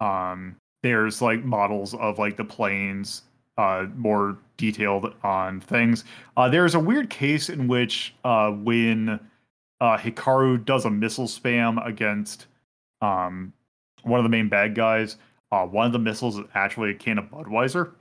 Um, 0.00 0.56
there's 0.82 1.20
like 1.20 1.44
models 1.44 1.94
of 1.94 2.18
like 2.18 2.36
the 2.36 2.44
planes, 2.44 3.22
uh, 3.58 3.86
more 3.96 4.38
detailed 4.56 5.14
on 5.22 5.60
things. 5.60 6.04
Uh, 6.36 6.48
there's 6.48 6.74
a 6.74 6.80
weird 6.80 7.10
case 7.10 7.50
in 7.50 7.68
which 7.68 8.14
uh, 8.24 8.50
when 8.50 9.20
uh, 9.80 9.98
Hikaru 9.98 10.64
does 10.64 10.86
a 10.86 10.90
missile 10.90 11.26
spam 11.26 11.86
against 11.86 12.46
um, 13.02 13.52
one 14.02 14.18
of 14.18 14.24
the 14.24 14.30
main 14.30 14.48
bad 14.48 14.74
guys, 14.74 15.18
uh, 15.52 15.66
one 15.66 15.86
of 15.86 15.92
the 15.92 15.98
missiles 15.98 16.38
is 16.38 16.44
actually 16.54 16.90
a 16.90 16.94
can 16.94 17.18
of 17.18 17.26
Budweiser. 17.26 17.92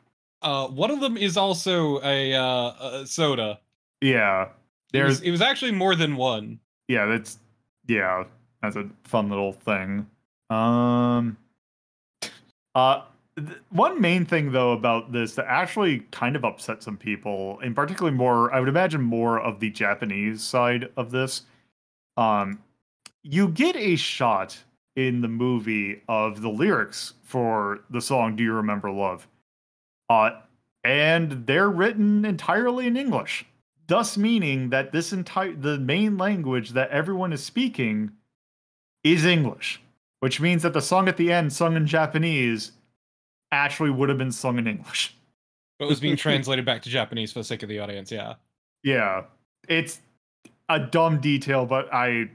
Uh, 0.42 0.68
one 0.68 0.92
of 0.92 1.02
them 1.02 1.18
is 1.18 1.36
also 1.36 2.02
a, 2.02 2.34
uh, 2.34 3.02
a 3.02 3.06
soda. 3.06 3.60
Yeah, 4.00 4.44
It 4.44 4.48
was, 4.48 4.52
there's 4.92 5.22
it 5.22 5.32
was 5.32 5.42
actually 5.42 5.72
more 5.72 5.96
than 5.96 6.16
one. 6.16 6.60
Yeah, 6.88 7.06
that's 7.06 7.40
yeah, 7.88 8.26
that's 8.62 8.76
a 8.76 8.90
fun 9.04 9.30
little 9.30 9.54
thing. 9.54 10.08
Um, 10.50 11.38
uh, 12.74 13.02
th- 13.38 13.60
one 13.70 14.00
main 14.00 14.26
thing 14.26 14.52
though 14.52 14.72
about 14.74 15.12
this 15.12 15.36
that 15.36 15.46
actually 15.48 16.00
kind 16.12 16.36
of 16.36 16.46
upset 16.46 16.84
some 16.84 16.98
people, 16.98 17.60
and 17.64 17.76
particularly 17.76 18.16
more, 18.16 18.54
I 18.54 18.60
would 18.60 18.70
imagine 18.70 19.02
more 19.02 19.40
of 19.40 19.60
the 19.60 19.70
Japanese 19.70 20.44
side 20.44 20.90
of 20.98 21.12
this. 21.12 21.44
Um, 22.18 22.60
you 23.24 23.48
get 23.50 23.76
a 23.76 23.96
shot 23.96 24.58
in 24.96 25.22
the 25.22 25.28
movie 25.28 26.02
of 26.08 26.42
the 26.42 26.50
lyrics 26.50 27.14
for 27.24 27.82
the 27.90 28.02
song 28.02 28.36
"Do 28.36 28.44
You 28.44 28.54
Remember 28.54 28.92
Love," 28.92 29.28
uh, 30.10 30.42
and 30.84 31.46
they're 31.48 31.70
written 31.70 32.26
entirely 32.26 32.88
in 32.88 32.96
English 32.96 33.46
thus 33.88 34.18
meaning 34.18 34.70
that 34.70 34.92
this 34.92 35.14
entire 35.14 35.54
the 35.54 35.78
main 35.80 36.18
language 36.18 36.72
that 36.72 36.90
everyone 36.90 37.34
is 37.34 37.44
speaking 37.44 38.12
is 39.04 39.26
English, 39.26 39.82
which 40.20 40.40
means 40.42 40.64
that 40.64 40.74
the 40.74 40.82
song 40.82 41.08
at 41.08 41.18
the 41.18 41.32
end, 41.32 41.54
sung 41.54 41.76
in 41.76 41.86
Japanese, 41.86 42.72
actually 43.52 43.92
would 43.92 44.10
have 44.10 44.18
been 44.18 44.32
sung 44.32 44.58
in 44.58 44.68
English. 44.68 45.16
But 45.78 45.86
it 45.86 45.90
was 45.90 46.00
being 46.00 46.16
translated 46.18 46.66
back 46.66 46.82
to 46.84 46.90
Japanese 46.90 47.32
for 47.32 47.40
the 47.40 47.44
sake 47.46 47.64
of 47.64 47.70
the 47.70 47.80
audience. 47.80 48.12
Yeah. 48.12 48.36
Yeah, 48.84 49.24
it's 49.68 50.00
a 50.70 50.80
dumb 50.80 51.20
detail, 51.20 51.66
but 51.66 51.92
I 51.94 52.30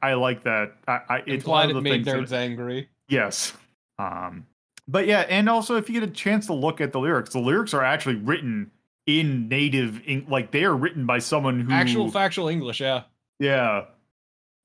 I 0.00 0.14
like 0.14 0.42
that. 0.44 0.72
I, 0.86 1.00
I 1.08 1.22
it's 1.26 1.44
one 1.44 1.64
of 1.64 1.70
it 1.70 1.74
the 1.74 1.80
made 1.80 2.04
things 2.04 2.06
that- 2.06 2.16
nerds 2.16 2.32
angry. 2.32 2.88
Yes. 3.08 3.52
Um, 3.98 4.46
but 4.88 5.06
yeah, 5.06 5.20
and 5.28 5.48
also 5.48 5.76
if 5.76 5.88
you 5.88 6.00
get 6.00 6.08
a 6.08 6.12
chance 6.12 6.46
to 6.46 6.54
look 6.54 6.80
at 6.80 6.92
the 6.92 6.98
lyrics, 7.00 7.30
the 7.30 7.38
lyrics 7.40 7.72
are 7.74 7.84
actually 7.84 8.16
written 8.16 8.70
in 9.06 9.48
native, 9.48 10.00
in, 10.06 10.26
like 10.28 10.50
they 10.50 10.64
are 10.64 10.76
written 10.76 11.06
by 11.06 11.18
someone 11.18 11.60
who 11.60 11.72
Actual 11.72 12.10
factual 12.10 12.48
English. 12.48 12.80
Yeah. 12.80 13.02
Yeah. 13.38 13.86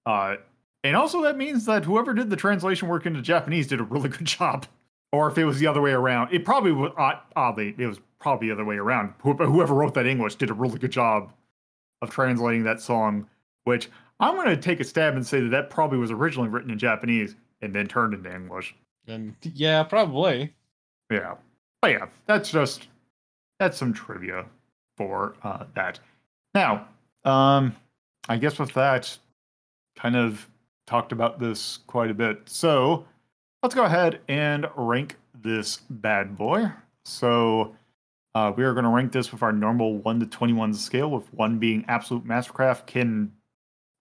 Uh, 0.06 0.36
and 0.84 0.96
also 0.96 1.24
that 1.24 1.38
means 1.38 1.66
that 1.66 1.84
whoever 1.86 2.14
did 2.14 2.30
the 2.30 2.36
translation 2.36 2.88
work 2.88 3.06
into 3.06 3.22
Japanese 3.22 3.68
did 3.68 3.80
a 3.80 3.84
really 3.84 4.10
good 4.10 4.26
job. 4.26 4.66
Or 5.12 5.30
if 5.32 5.38
it 5.38 5.46
was 5.46 5.60
the 5.60 5.68
other 5.68 5.82
way 5.82 5.92
around, 5.92 6.34
it 6.34 6.44
probably 6.46 6.72
was 6.72 6.92
odd- 6.98 7.20
oddly 7.36 7.74
it 7.78 7.88
was 7.88 8.00
probably 8.20 8.48
the 8.50 8.54
other 8.54 8.66
way 8.66 8.76
around. 8.76 9.14
Who- 9.22 9.34
Whoever 9.34 9.74
wrote 9.74 9.94
that 9.96 10.06
English 10.06 10.36
did 10.36 10.50
a 10.50 10.54
really 10.54 10.78
good 10.80 10.92
job 10.92 11.32
of 12.02 12.10
translating 12.12 12.64
that 12.64 12.80
song 12.82 13.28
which 13.64 13.90
I'm 14.22 14.36
going 14.36 14.48
to 14.48 14.56
take 14.56 14.80
a 14.80 14.84
stab 14.86 15.16
and 15.16 15.28
say 15.28 15.42
that 15.42 15.50
that 15.50 15.70
probably 15.70 15.98
was 15.98 16.10
originally 16.10 16.48
written 16.48 16.72
in 16.72 16.80
Japanese 16.80 17.36
and 17.62 17.76
then 17.76 17.86
turned 17.88 18.14
into 18.14 18.34
English. 18.34 18.74
And 19.08 19.36
yeah, 19.42 19.84
probably. 19.84 20.54
Yeah. 21.12 21.36
But 21.82 21.92
yeah, 21.92 22.06
that's 22.28 22.50
just 22.50 22.88
that's 23.60 23.78
some 23.78 23.94
trivia 23.94 24.46
for 24.98 25.36
uh, 25.44 25.66
that. 25.76 26.00
Now, 26.54 26.88
um, 27.24 27.76
I 28.30 28.38
guess 28.38 28.60
with 28.60 28.74
that, 28.74 29.18
kind 29.96 30.16
of 30.16 30.48
talked 30.86 31.12
about 31.12 31.40
this 31.40 31.80
quite 31.88 32.10
a 32.10 32.14
bit. 32.14 32.42
So 32.46 33.06
let's 33.62 33.76
go 33.76 33.84
ahead 33.84 34.22
and 34.28 34.68
rank 34.76 35.18
this 35.42 35.78
bad 35.90 36.38
boy. 36.38 36.72
So 37.06 37.76
uh, 38.36 38.54
we 38.56 38.64
are 38.64 38.74
going 38.74 38.86
to 38.86 38.90
rank 38.90 39.12
this 39.12 39.32
with 39.32 39.44
our 39.44 39.52
normal 39.52 39.98
1 39.98 40.20
to 40.20 40.26
21 40.26 40.74
scale, 40.74 41.10
with 41.10 41.32
1 41.34 41.60
being 41.60 41.86
absolute 41.88 42.26
mastercraft, 42.26 42.86
can 42.86 43.32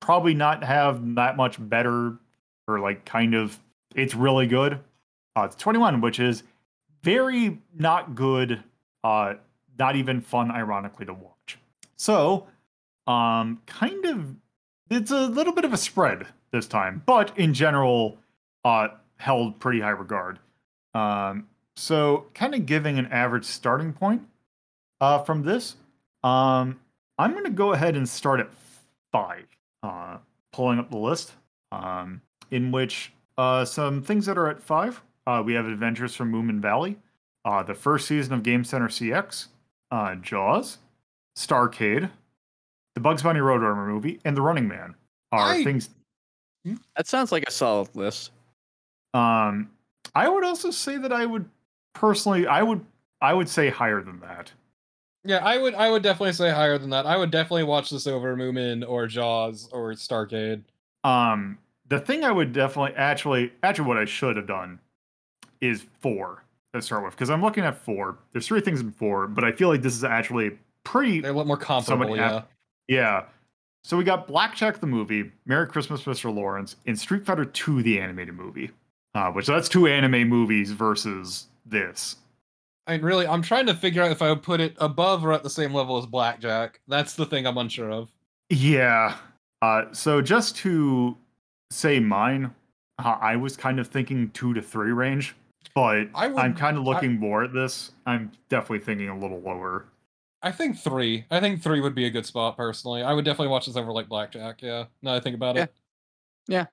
probably 0.01 0.35
not 0.35 0.63
have 0.63 1.15
that 1.15 1.37
much 1.37 1.57
better 1.69 2.17
or 2.69 2.81
like 2.81 3.05
kind 3.05 3.35
of 3.35 3.59
it's 3.95 4.15
really 4.15 4.47
good. 4.47 4.81
Uh, 5.37 5.43
it's 5.43 5.57
21, 5.57 6.01
which 6.01 6.21
is 6.21 6.43
very 7.03 7.59
not 7.75 8.15
good, 8.15 8.63
uh, 9.05 9.35
not 9.79 9.97
even 9.97 10.21
fun, 10.21 10.51
ironically, 10.51 11.07
to 11.07 11.15
watch. 11.15 11.59
So, 11.97 12.47
um, 13.07 13.61
kind 13.67 14.05
of, 14.05 14.35
it's 14.91 15.11
a 15.11 15.27
little 15.27 15.53
bit 15.53 15.65
of 15.65 15.73
a 15.73 15.77
spread 15.77 16.27
this 16.51 16.67
time, 16.67 17.03
but 17.07 17.37
in 17.39 17.55
general, 17.55 18.19
uh, 18.65 18.89
held 19.17 19.59
pretty 19.59 19.81
high 19.81 19.91
regard. 19.91 20.39
Um, 20.95 21.49
so, 21.77 22.27
kind 22.35 22.55
of 22.55 22.67
giving 22.67 22.99
an 22.99 23.07
average 23.07 23.45
starting 23.45 23.93
point 23.93 24.23
uh, 25.01 25.19
from 25.21 25.43
this, 25.43 25.77
um, 26.23 26.81
I'm 27.19 27.33
going 27.33 27.45
to 27.45 27.51
go 27.51 27.73
ahead 27.73 27.97
and 27.97 28.09
start 28.09 28.41
at 28.41 28.51
five, 29.13 29.47
uh, 29.83 30.19
pulling 30.53 30.79
up 30.79 30.91
the 30.91 30.99
list, 30.99 31.33
um, 31.73 32.21
in 32.51 32.73
which 32.73 33.13
uh, 33.39 33.65
some 33.65 34.03
things 34.03 34.27
that 34.27 34.39
are 34.39 34.49
at 34.49 34.63
five. 34.63 35.03
Uh, 35.27 35.43
we 35.45 35.55
have 35.55 35.67
Adventures 35.67 36.15
from 36.15 36.33
Moomin 36.33 36.61
Valley, 36.61 36.97
uh, 37.45 37.63
the 37.63 37.75
first 37.75 38.07
season 38.07 38.33
of 38.33 38.43
Game 38.43 38.65
Center 38.65 38.89
CX, 38.89 39.49
uh, 39.91 40.15
Jaws, 40.17 40.79
Starcade, 41.37 42.11
the 42.95 43.01
Bugs 43.01 43.23
Bunny 43.23 43.41
Roadrunner 43.41 43.87
movie, 43.87 44.21
and 44.25 44.37
The 44.37 44.43
Running 44.43 44.69
Man 44.69 44.95
are 45.33 45.53
I- 45.55 45.65
things. 45.65 45.91
That 46.97 47.07
sounds 47.07 47.31
like 47.31 47.45
a 47.47 47.51
solid 47.51 47.95
list. 47.95 48.33
Um, 49.15 49.71
I 50.15 50.29
would 50.29 50.45
also 50.45 50.71
say 50.71 50.97
that 50.99 51.13
I 51.13 51.25
would 51.25 51.49
personally, 51.95 52.47
I 52.47 52.63
would, 52.63 52.85
I 53.21 53.33
would 53.33 53.49
say 53.49 53.71
higher 53.71 54.03
than 54.03 54.19
that. 54.21 54.51
Yeah, 55.25 55.39
I 55.39 55.59
would 55.59 55.75
I 55.75 55.91
would 55.91 56.03
definitely 56.03 56.33
say 56.35 56.51
higher 56.51 56.79
than 56.79 56.91
that. 56.91 57.05
I 57.07 57.17
would 57.17 57.31
definitely 57.33 57.65
watch 57.65 57.91
this 57.91 58.07
over 58.07 58.37
Moomin 58.37 58.89
or 58.89 59.07
Jaws 59.09 59.69
or 59.73 59.93
Starcade. 59.93 60.63
Um, 61.03 61.59
the 61.89 61.99
thing 61.99 62.25
I 62.25 62.31
would 62.31 62.53
definitely 62.53 62.95
actually 62.97 63.53
actually 63.63 63.89
what 63.89 63.99
I 63.99 64.05
should 64.05 64.37
have 64.37 64.47
done 64.47 64.79
is 65.61 65.85
four 66.01 66.45
to 66.77 66.83
start 66.83 67.05
with 67.05 67.15
because 67.15 67.31
I'm 67.31 67.43
looking 67.43 67.65
at 67.65 67.83
four. 67.83 68.19
There's 68.33 68.47
three 68.47 68.61
things 68.61 68.81
in 68.81 68.93
four, 68.93 69.27
but 69.27 69.45
I 69.45 69.53
feel 69.53 69.69
like 69.69 69.83
this 69.83 69.95
is 69.95 70.05
actually 70.05 70.59
pretty 70.85 71.21
They're 71.21 71.33
a 71.33 71.35
lot 71.35 71.47
more 71.47 71.57
comparable, 71.57 72.17
yeah. 72.17 72.43
yeah. 72.89 73.25
So 73.85 73.97
we 73.97 74.05
got 74.05 74.27
Blackjack 74.27 74.81
the 74.81 74.87
movie, 74.87 75.31
Merry 75.45 75.67
Christmas, 75.67 76.03
Mr. 76.03 76.35
Lawrence, 76.35 76.77
and 76.87 76.99
Street 76.99 77.25
Fighter 77.25 77.45
2 77.45 77.83
the 77.83 78.01
animated 78.01 78.35
movie. 78.35 78.71
Uh, 79.15 79.31
which 79.31 79.47
that's 79.47 79.69
two 79.69 79.87
anime 79.87 80.29
movies 80.29 80.73
versus 80.73 81.47
this. 81.65 82.17
I 82.87 82.93
mean, 82.93 83.03
really, 83.03 83.27
I'm 83.27 83.41
trying 83.41 83.65
to 83.65 83.75
figure 83.75 84.03
out 84.03 84.11
if 84.11 84.21
I 84.21 84.29
would 84.29 84.43
put 84.43 84.61
it 84.61 84.75
above 84.77 85.25
or 85.25 85.33
at 85.33 85.43
the 85.43 85.49
same 85.49 85.73
level 85.73 85.97
as 85.97 86.05
Blackjack. 86.05 86.81
That's 86.87 87.15
the 87.15 87.25
thing 87.25 87.47
I'm 87.47 87.57
unsure 87.57 87.91
of. 87.91 88.11
Yeah. 88.51 89.17
Uh, 89.63 89.85
so 89.93 90.21
just 90.21 90.57
to 90.57 91.17
say 91.71 91.99
mine, 91.99 92.55
uh, 92.99 93.17
I 93.21 93.37
was 93.37 93.57
kind 93.57 93.81
of 93.81 93.89
thinking 93.89 94.31
two 94.31 94.53
to 94.53 94.61
three 94.61 94.93
range, 94.93 95.35
but 95.75 96.09
I 96.15 96.29
would, 96.29 96.39
I'm 96.39 96.55
kind 96.55 96.77
of 96.77 96.83
I- 96.83 96.87
looking 96.87 97.19
more 97.19 97.45
at 97.45 97.53
this. 97.53 97.93
I'm 98.07 98.33
definitely 98.49 98.81
thinking 98.81 99.09
a 99.09 99.19
little 99.19 99.41
lower. 99.41 99.87
I 100.43 100.53
think 100.53 100.79
three. 100.79 101.25
I 101.31 101.41
think 101.41 101.63
three 101.63 101.81
would 101.81 101.95
be 101.95 102.05
a 102.07 102.11
good 102.11 102.27
spot 102.27 102.57
personally. 102.57 103.03
I 103.03 103.13
would 103.13 103.25
definitely 103.25 103.49
watch 103.49 103.67
this 103.67 103.77
over 103.77 103.91
like 103.91 104.09
Blackjack. 104.09 104.63
Yeah. 104.63 104.85
Now 105.03 105.13
that 105.13 105.17
I 105.17 105.21
think 105.21 105.35
about 105.35 105.57
it. 105.57 105.73
Yeah. 106.47 106.67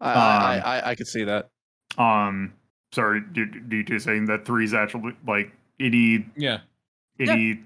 I, 0.00 0.12
I, 0.12 0.56
Um, 0.56 0.62
I, 0.64 0.88
I 0.90 0.94
could 0.94 1.06
see 1.06 1.24
that. 1.24 1.50
Um, 1.98 2.52
sorry, 2.92 3.20
do, 3.32 3.46
do 3.46 3.76
you 3.76 3.84
two 3.84 3.98
saying 3.98 4.24
that 4.26 4.44
three 4.44 4.64
is 4.64 4.74
actually 4.74 5.14
like 5.26 5.52
any? 5.78 6.26
Yeah. 6.36 6.60
itty? 7.18 7.62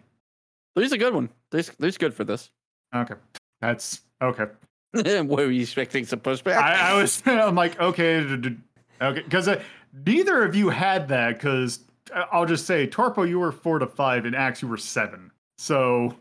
There's 0.76 0.92
a 0.92 0.98
good 0.98 1.14
one. 1.14 1.30
There's, 1.50 1.70
there's 1.78 1.96
good 1.98 2.12
for 2.14 2.24
this. 2.24 2.50
Okay, 2.94 3.14
that's 3.60 4.02
okay. 4.20 4.46
what 4.92 5.26
were 5.28 5.50
you 5.50 5.62
expecting 5.62 6.04
some 6.04 6.20
pushback? 6.20 6.56
I, 6.56 6.90
I 6.92 7.00
was, 7.00 7.22
I'm 7.26 7.54
like, 7.54 7.80
okay, 7.80 8.20
d- 8.24 8.36
d- 8.36 8.56
okay, 9.00 9.22
because 9.22 9.48
uh, 9.48 9.62
neither 10.06 10.42
of 10.42 10.54
you 10.54 10.68
had 10.68 11.08
that. 11.08 11.34
Because 11.34 11.80
uh, 12.14 12.24
I'll 12.32 12.46
just 12.46 12.66
say, 12.66 12.86
Torpo, 12.86 13.28
you 13.28 13.38
were 13.38 13.52
four 13.52 13.78
to 13.78 13.86
five, 13.86 14.24
and 14.24 14.34
Axe, 14.34 14.62
you 14.62 14.68
were 14.68 14.76
seven. 14.76 15.30
So 15.58 16.16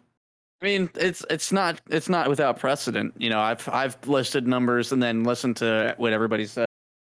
I 0.62 0.66
mean, 0.66 0.90
it's 0.96 1.26
it's 1.30 1.52
not 1.52 1.80
it's 1.90 2.10
not 2.10 2.30
without 2.30 2.60
precedent. 2.60 3.14
You 3.18 3.30
know, 3.30 3.40
I've 3.40 3.68
I've 3.70 3.98
listed 4.08 4.48
numbers 4.48 4.92
and 4.92 5.02
then 5.02 5.24
listened 5.24 5.58
to 5.58 5.96
what 5.98 6.12
everybody 6.12 6.46
said. 6.46 6.66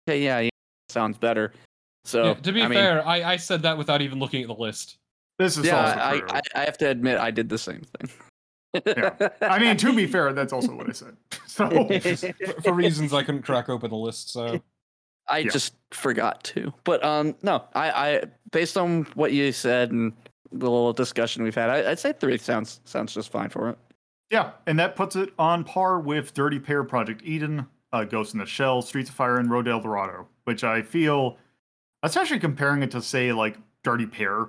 Okay, 0.07 0.23
yeah, 0.23 0.39
yeah 0.39 0.49
sounds 0.89 1.17
better. 1.17 1.53
So 2.05 2.23
Yeah, 2.23 2.33
to 2.35 2.51
be 2.51 2.61
I 2.61 2.67
mean, 2.67 2.77
fair, 2.77 3.07
I, 3.07 3.33
I 3.33 3.37
said 3.37 3.61
that 3.63 3.77
without 3.77 4.01
even 4.01 4.19
looking 4.19 4.41
at 4.41 4.47
the 4.47 4.55
list. 4.55 4.97
this 5.37 5.57
is 5.57 5.65
yeah, 5.65 5.79
I. 5.79 6.21
I 6.29 6.41
I 6.55 6.65
have 6.65 6.77
to 6.79 6.89
admit 6.89 7.19
I 7.19 7.31
did 7.31 7.49
the 7.49 7.57
same 7.57 7.81
thing. 7.97 8.09
Yeah. 8.85 9.29
I 9.41 9.57
mean, 9.57 9.77
to 9.77 9.95
be 9.95 10.05
fair, 10.05 10.33
that's 10.33 10.51
also 10.51 10.75
what 10.75 10.89
I 10.89 10.93
said. 10.93 11.15
So 11.47 11.69
For, 11.99 12.61
for 12.63 12.73
reasons 12.73 13.13
I 13.13 13.23
couldn't 13.23 13.43
crack 13.43 13.69
open 13.69 13.89
the 13.89 13.95
list, 13.95 14.33
so 14.33 14.61
I 15.27 15.39
Yeah. 15.39 15.51
just 15.51 15.73
forgot 15.91 16.43
to. 16.45 16.73
But 16.83 17.03
um, 17.03 17.35
no, 17.41 17.63
I, 17.73 17.89
I 17.91 18.23
based 18.51 18.77
on 18.77 19.03
what 19.15 19.33
you 19.33 19.51
said 19.51 19.91
and 19.91 20.13
the 20.51 20.69
little 20.69 20.93
discussion 20.93 21.43
we've 21.43 21.55
had, 21.55 21.69
I, 21.69 21.91
I'd 21.91 21.99
say 21.99 22.13
three 22.13 22.37
sounds 22.37 22.79
sounds 22.85 23.13
just 23.13 23.31
fine 23.31 23.49
for 23.49 23.69
it. 23.69 23.77
Yeah, 24.31 24.51
and 24.65 24.79
that 24.79 24.95
puts 24.95 25.15
it 25.15 25.29
on 25.37 25.63
par 25.63 25.99
with 25.99 26.33
Dirty 26.33 26.59
Pair, 26.59 26.83
Project 26.83 27.21
A-ko, 27.25 27.65
uh, 27.93 28.03
Ghost 28.05 28.33
in 28.33 28.39
the 28.39 28.45
Shell, 28.45 28.81
Streets 28.81 29.09
of 29.09 29.15
Fire, 29.15 29.37
and 29.37 29.49
Road 29.51 29.67
El 29.67 29.79
Dorado, 29.81 30.27
which 30.45 30.63
I 30.63 30.81
feel, 30.81 31.37
especially 32.03 32.39
comparing 32.39 32.81
it 32.81 32.91
to 32.91 33.01
say 33.01 33.31
like 33.33 33.57
Dirty 33.83 34.05
Pair, 34.07 34.47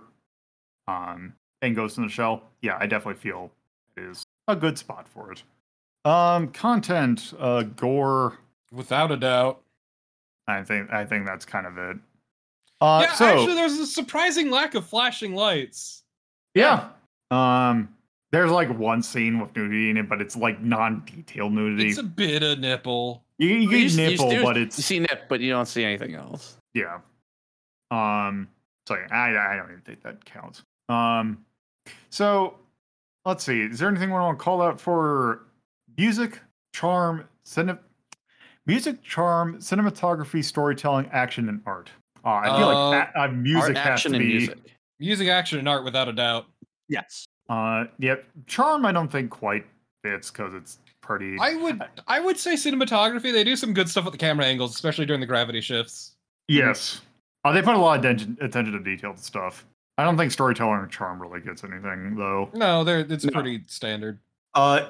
um, 0.88 1.34
and 1.62 1.74
Ghost 1.76 1.98
in 1.98 2.04
the 2.04 2.08
Shell. 2.10 2.42
Yeah, 2.62 2.76
I 2.80 2.86
definitely 2.86 3.20
feel 3.20 3.50
it 3.96 4.02
is 4.02 4.22
a 4.48 4.56
good 4.56 4.78
spot 4.78 5.08
for 5.08 5.32
it. 5.32 5.42
Um, 6.04 6.48
content, 6.48 7.34
uh, 7.38 7.62
gore. 7.62 8.38
without 8.72 9.10
a 9.10 9.16
doubt. 9.16 9.60
I 10.49 10.62
think 10.62 10.90
I 10.92 11.05
think 11.05 11.26
that's 11.26 11.44
kind 11.44 11.66
of 11.66 11.76
it. 11.78 11.97
Uh, 12.80 13.01
yeah, 13.05 13.14
so 13.14 13.26
actually, 13.26 13.55
there's 13.55 13.78
a 13.78 13.86
surprising 13.86 14.51
lack 14.51 14.74
of 14.74 14.86
flashing 14.86 15.34
lights. 15.34 16.03
yeah, 16.55 16.88
um, 17.30 17.88
there's 18.32 18.51
like 18.51 18.68
one 18.78 19.03
scene 19.03 19.38
with 19.40 19.57
nudity 19.57 19.88
in 19.90 19.97
it, 19.97 20.09
but 20.09 20.20
it's 20.20 20.36
like 20.36 20.61
non-detailed 20.61 21.53
nudity. 21.53 21.88
It's 21.88 21.99
a 21.99 22.03
bit 22.03 22.42
of 22.42 22.59
nipple. 22.59 23.24
you, 23.38 23.49
you 23.49 23.70
get 23.70 23.86
s- 23.86 23.97
nipple, 23.97 24.30
do- 24.30 24.42
but 24.42 24.57
it's 24.59 24.76
you 24.78 24.82
see 24.82 24.99
nip, 25.01 25.22
but 25.28 25.40
you 25.40 25.51
don't 25.51 25.66
see 25.66 25.84
anything 25.84 26.14
else. 26.14 26.57
Yeah. 26.74 26.99
Um. 27.90 28.49
So 28.86 28.94
I 29.11 29.30
I 29.53 29.57
don't 29.57 29.70
even 29.70 29.80
think 29.82 30.03
that 30.03 30.24
counts. 30.24 30.62
Um. 30.88 31.44
So 32.11 32.59
let's 33.24 33.42
see. 33.44 33.62
Is 33.62 33.78
there 33.78 33.88
anything 33.88 34.11
we 34.11 34.14
want 34.14 34.38
to 34.38 34.42
call 34.44 34.61
out 34.62 34.80
for 34.80 35.47
music, 35.97 36.40
charm, 36.74 37.24
cine, 37.47 37.78
music, 38.66 39.02
charm, 39.02 39.58
cinematography, 39.58 40.44
storytelling, 40.44 41.08
action, 41.12 41.48
and 41.48 41.60
art? 41.66 41.90
Uh, 42.24 42.28
I 42.30 42.46
feel 42.58 42.68
Uh, 42.68 42.90
like 42.90 43.08
a- 43.14 43.20
uh, 43.22 43.28
music 43.28 43.62
Art, 43.62 43.76
has 43.78 43.86
action, 43.86 44.12
to 44.12 44.18
and 44.18 44.26
be. 44.26 44.32
music. 44.38 44.58
Music, 44.98 45.28
action, 45.28 45.58
and 45.58 45.68
art, 45.68 45.84
without 45.84 46.08
a 46.08 46.12
doubt. 46.12 46.46
Yes. 46.88 47.26
Uh. 47.48 47.84
Yep. 47.98 48.24
Charm. 48.46 48.84
I 48.86 48.92
don't 48.92 49.10
think 49.10 49.30
quite 49.30 49.66
fits 50.02 50.30
because 50.30 50.52
it's 50.54 50.78
pretty. 51.00 51.36
I 51.40 51.54
would, 51.54 51.80
I 52.08 52.18
would 52.20 52.38
say 52.38 52.54
cinematography. 52.54 53.32
They 53.32 53.44
do 53.44 53.54
some 53.56 53.72
good 53.74 53.88
stuff 53.88 54.04
with 54.04 54.12
the 54.12 54.18
camera 54.18 54.44
angles, 54.46 54.74
especially 54.74 55.06
during 55.06 55.20
the 55.20 55.26
gravity 55.26 55.60
shifts. 55.60 56.16
yes. 56.48 57.02
Uh, 57.44 57.52
they 57.52 57.62
put 57.62 57.76
a 57.76 57.78
lot 57.78 57.96
of 57.98 58.04
attention, 58.04 58.36
attention 58.40 58.72
to 58.72 58.80
detailed 58.80 59.20
stuff. 59.20 59.64
I 59.98 60.02
don't 60.04 60.16
think 60.16 60.32
storytelling 60.32 60.72
or 60.80 60.88
charm 60.88 61.22
really 61.22 61.40
gets 61.40 61.62
anything 61.62 62.16
though. 62.16 62.50
No, 62.54 62.82
they're 62.82 63.00
it's 63.08 63.24
No. 63.24 63.30
pretty 63.32 63.62
standard. 63.68 64.18
Uh, 64.54 64.88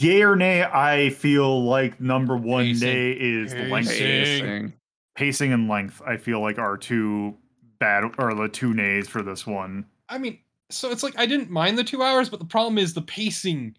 yay 0.00 0.22
or 0.22 0.36
nay? 0.36 0.62
I 0.64 1.10
feel 1.10 1.64
like 1.64 2.00
number 2.00 2.36
one 2.36 2.64
Pacing. 2.64 2.88
nay 2.88 3.10
is 3.12 3.52
the 3.52 3.64
length, 3.68 3.88
Pacing. 3.88 4.06
Pacing. 4.44 4.72
pacing 5.16 5.52
and 5.52 5.68
length. 5.68 6.00
I 6.06 6.16
feel 6.16 6.40
like 6.40 6.58
are 6.58 6.76
two 6.76 7.36
bad 7.78 8.04
or 8.18 8.34
the 8.34 8.48
two 8.48 8.74
nays 8.74 9.08
for 9.08 9.22
this 9.22 9.46
one. 9.46 9.86
I 10.08 10.18
mean, 10.18 10.38
so 10.70 10.90
it's 10.90 11.02
like 11.02 11.18
I 11.18 11.26
didn't 11.26 11.50
mind 11.50 11.78
the 11.78 11.84
two 11.84 12.02
hours, 12.02 12.28
but 12.28 12.38
the 12.40 12.46
problem 12.46 12.78
is 12.78 12.94
the 12.94 13.02
pacing 13.02 13.76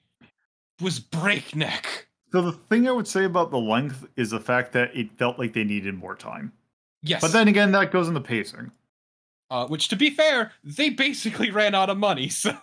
was 0.82 0.99
breakneck. 0.99 2.07
So 2.32 2.41
the 2.41 2.51
thing 2.51 2.88
I 2.88 2.91
would 2.91 3.07
say 3.07 3.26
about 3.26 3.51
the 3.51 3.59
length 3.59 4.05
is 4.18 4.32
the 4.32 4.39
fact 4.39 4.74
that 4.74 4.95
it 4.95 5.11
felt 5.20 5.38
like 5.38 5.53
they 5.53 5.64
needed 5.64 5.93
more 5.95 6.16
time. 6.16 6.51
Yes, 7.03 7.22
But 7.22 7.32
then 7.32 7.47
again, 7.47 7.72
that 7.74 7.91
goes 7.91 8.07
in 8.07 8.14
the 8.14 8.22
pacing. 8.22 8.72
uh, 9.51 9.68
which 9.68 9.88
to 9.89 9.95
be 9.95 10.09
fair, 10.09 10.51
they 10.64 10.89
basically 10.89 11.51
ran 11.51 11.76
out 11.76 11.89
of 11.89 11.97
money. 11.97 12.30
So 12.32 12.53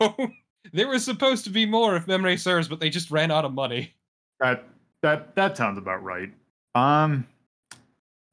there 0.73 0.89
was 0.89 1.05
supposed 1.05 1.45
to 1.45 1.51
be 1.51 1.67
more, 1.67 1.97
if 1.97 2.07
memory 2.07 2.37
serves, 2.37 2.69
but 2.69 2.81
they 2.81 2.91
just 2.91 3.11
ran 3.11 3.31
out 3.31 3.45
of 3.45 3.53
money. 3.53 3.95
That 4.41 4.65
that 5.03 5.35
that 5.37 5.57
sounds 5.57 5.79
about 5.79 6.03
right. 6.03 6.33
Um, 6.75 7.27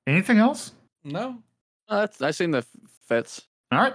anything 0.06 0.38
else? 0.38 0.74
No. 1.04 1.38
Uh, 1.90 2.02
that's 2.02 2.22
I 2.22 2.32
seen 2.32 2.52
the 2.52 2.66
fits. 3.08 3.42
All 3.72 3.80
right. 3.80 3.94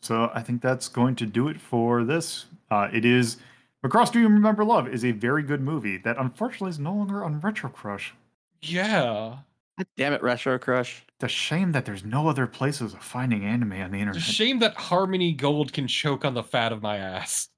So 0.00 0.30
I 0.34 0.42
think 0.42 0.60
that's 0.60 0.88
going 0.88 1.16
to 1.16 1.26
do 1.26 1.48
it 1.48 1.60
for 1.60 2.04
this. 2.04 2.46
Uh, 2.70 2.88
it 2.92 3.04
is 3.04 3.38
Macross 3.84 4.12
Do 4.12 4.20
You 4.20 4.28
Remember 4.28 4.64
Love 4.64 4.86
is 4.88 5.04
a 5.04 5.12
very 5.12 5.42
good 5.42 5.60
movie 5.62 5.96
that 5.98 6.18
unfortunately 6.18 6.70
is 6.70 6.78
no 6.78 6.92
longer 6.92 7.24
on 7.24 7.40
Retro 7.40 7.70
Crush. 7.70 8.14
Yeah. 8.60 9.38
God 9.78 9.86
damn 9.96 10.12
it, 10.12 10.22
Retro 10.22 10.58
Crush. 10.58 11.02
It's 11.16 11.24
a 11.24 11.28
shame 11.28 11.72
that 11.72 11.84
there's 11.84 12.04
no 12.04 12.28
other 12.28 12.46
places 12.46 12.94
of 12.94 13.02
finding 13.02 13.44
anime 13.44 13.72
on 13.72 13.90
the 13.90 13.96
It's 13.98 14.00
internet. 14.00 14.16
a 14.16 14.20
shame 14.20 14.58
that 14.60 14.74
Harmony 14.76 15.32
Gold 15.32 15.72
can 15.72 15.88
choke 15.88 16.24
on 16.24 16.34
the 16.34 16.42
fat 16.42 16.70
of 16.72 16.80
my 16.82 16.96
ass. 16.98 17.48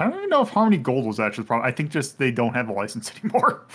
I 0.00 0.04
don't 0.08 0.16
even 0.18 0.30
know 0.30 0.42
if 0.42 0.48
Harmony 0.48 0.78
Gold 0.78 1.04
was 1.06 1.20
actually 1.20 1.42
the 1.44 1.48
problem. 1.48 1.68
I 1.68 1.72
think 1.72 1.90
just 1.90 2.18
they 2.18 2.30
don't 2.30 2.54
have 2.54 2.68
a 2.68 2.72
license 2.72 3.12
anymore. 3.22 3.66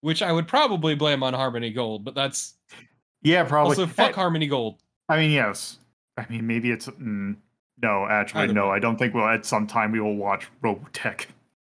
Which 0.00 0.20
I 0.22 0.32
would 0.32 0.46
probably 0.48 0.94
blame 0.94 1.22
on 1.22 1.32
Harmony 1.32 1.70
Gold, 1.70 2.04
but 2.04 2.14
that's 2.14 2.54
yeah, 3.22 3.44
probably. 3.44 3.70
also 3.70 3.86
fuck 3.86 4.10
Eh, 4.10 4.14
Harmony 4.14 4.46
Gold. 4.46 4.76
I 5.08 5.16
mean, 5.16 5.30
yes. 5.30 5.78
I 6.18 6.26
mean, 6.28 6.46
maybe 6.46 6.70
it's 6.70 6.86
mm, 6.88 7.36
no. 7.80 8.06
Actually, 8.10 8.42
Either 8.44 8.52
no. 8.52 8.68
way. 8.68 8.76
I 8.76 8.78
don't 8.80 8.98
think 8.98 9.14
we'll. 9.14 9.26
At 9.26 9.46
some 9.46 9.66
time, 9.66 9.92
we 9.92 10.00
will 10.00 10.16
watch 10.16 10.48
Robotech. 10.62 11.26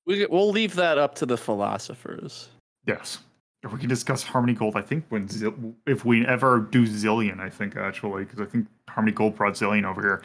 We 0.06 0.26
we'll 0.26 0.50
leave 0.50 0.74
that 0.74 0.98
up 0.98 1.14
to 1.16 1.26
the 1.26 1.36
philosophers. 1.36 2.48
Yes. 2.86 3.20
Or 3.64 3.70
we 3.70 3.78
can 3.78 3.88
discuss 3.88 4.22
Harmony 4.22 4.52
Gold. 4.52 4.76
I 4.76 4.82
think 4.82 5.04
when 5.08 5.28
Zil- 5.28 5.74
if 5.86 6.04
we 6.04 6.26
ever 6.26 6.60
do 6.70 6.86
Zillion, 6.86 7.40
I 7.40 7.48
think 7.48 7.76
actually 7.76 8.24
because 8.24 8.40
I 8.40 8.44
think 8.46 8.66
Harmony 8.88 9.14
Gold 9.14 9.36
brought 9.36 9.54
Zillion 9.54 9.84
over 9.84 10.02
here. 10.02 10.22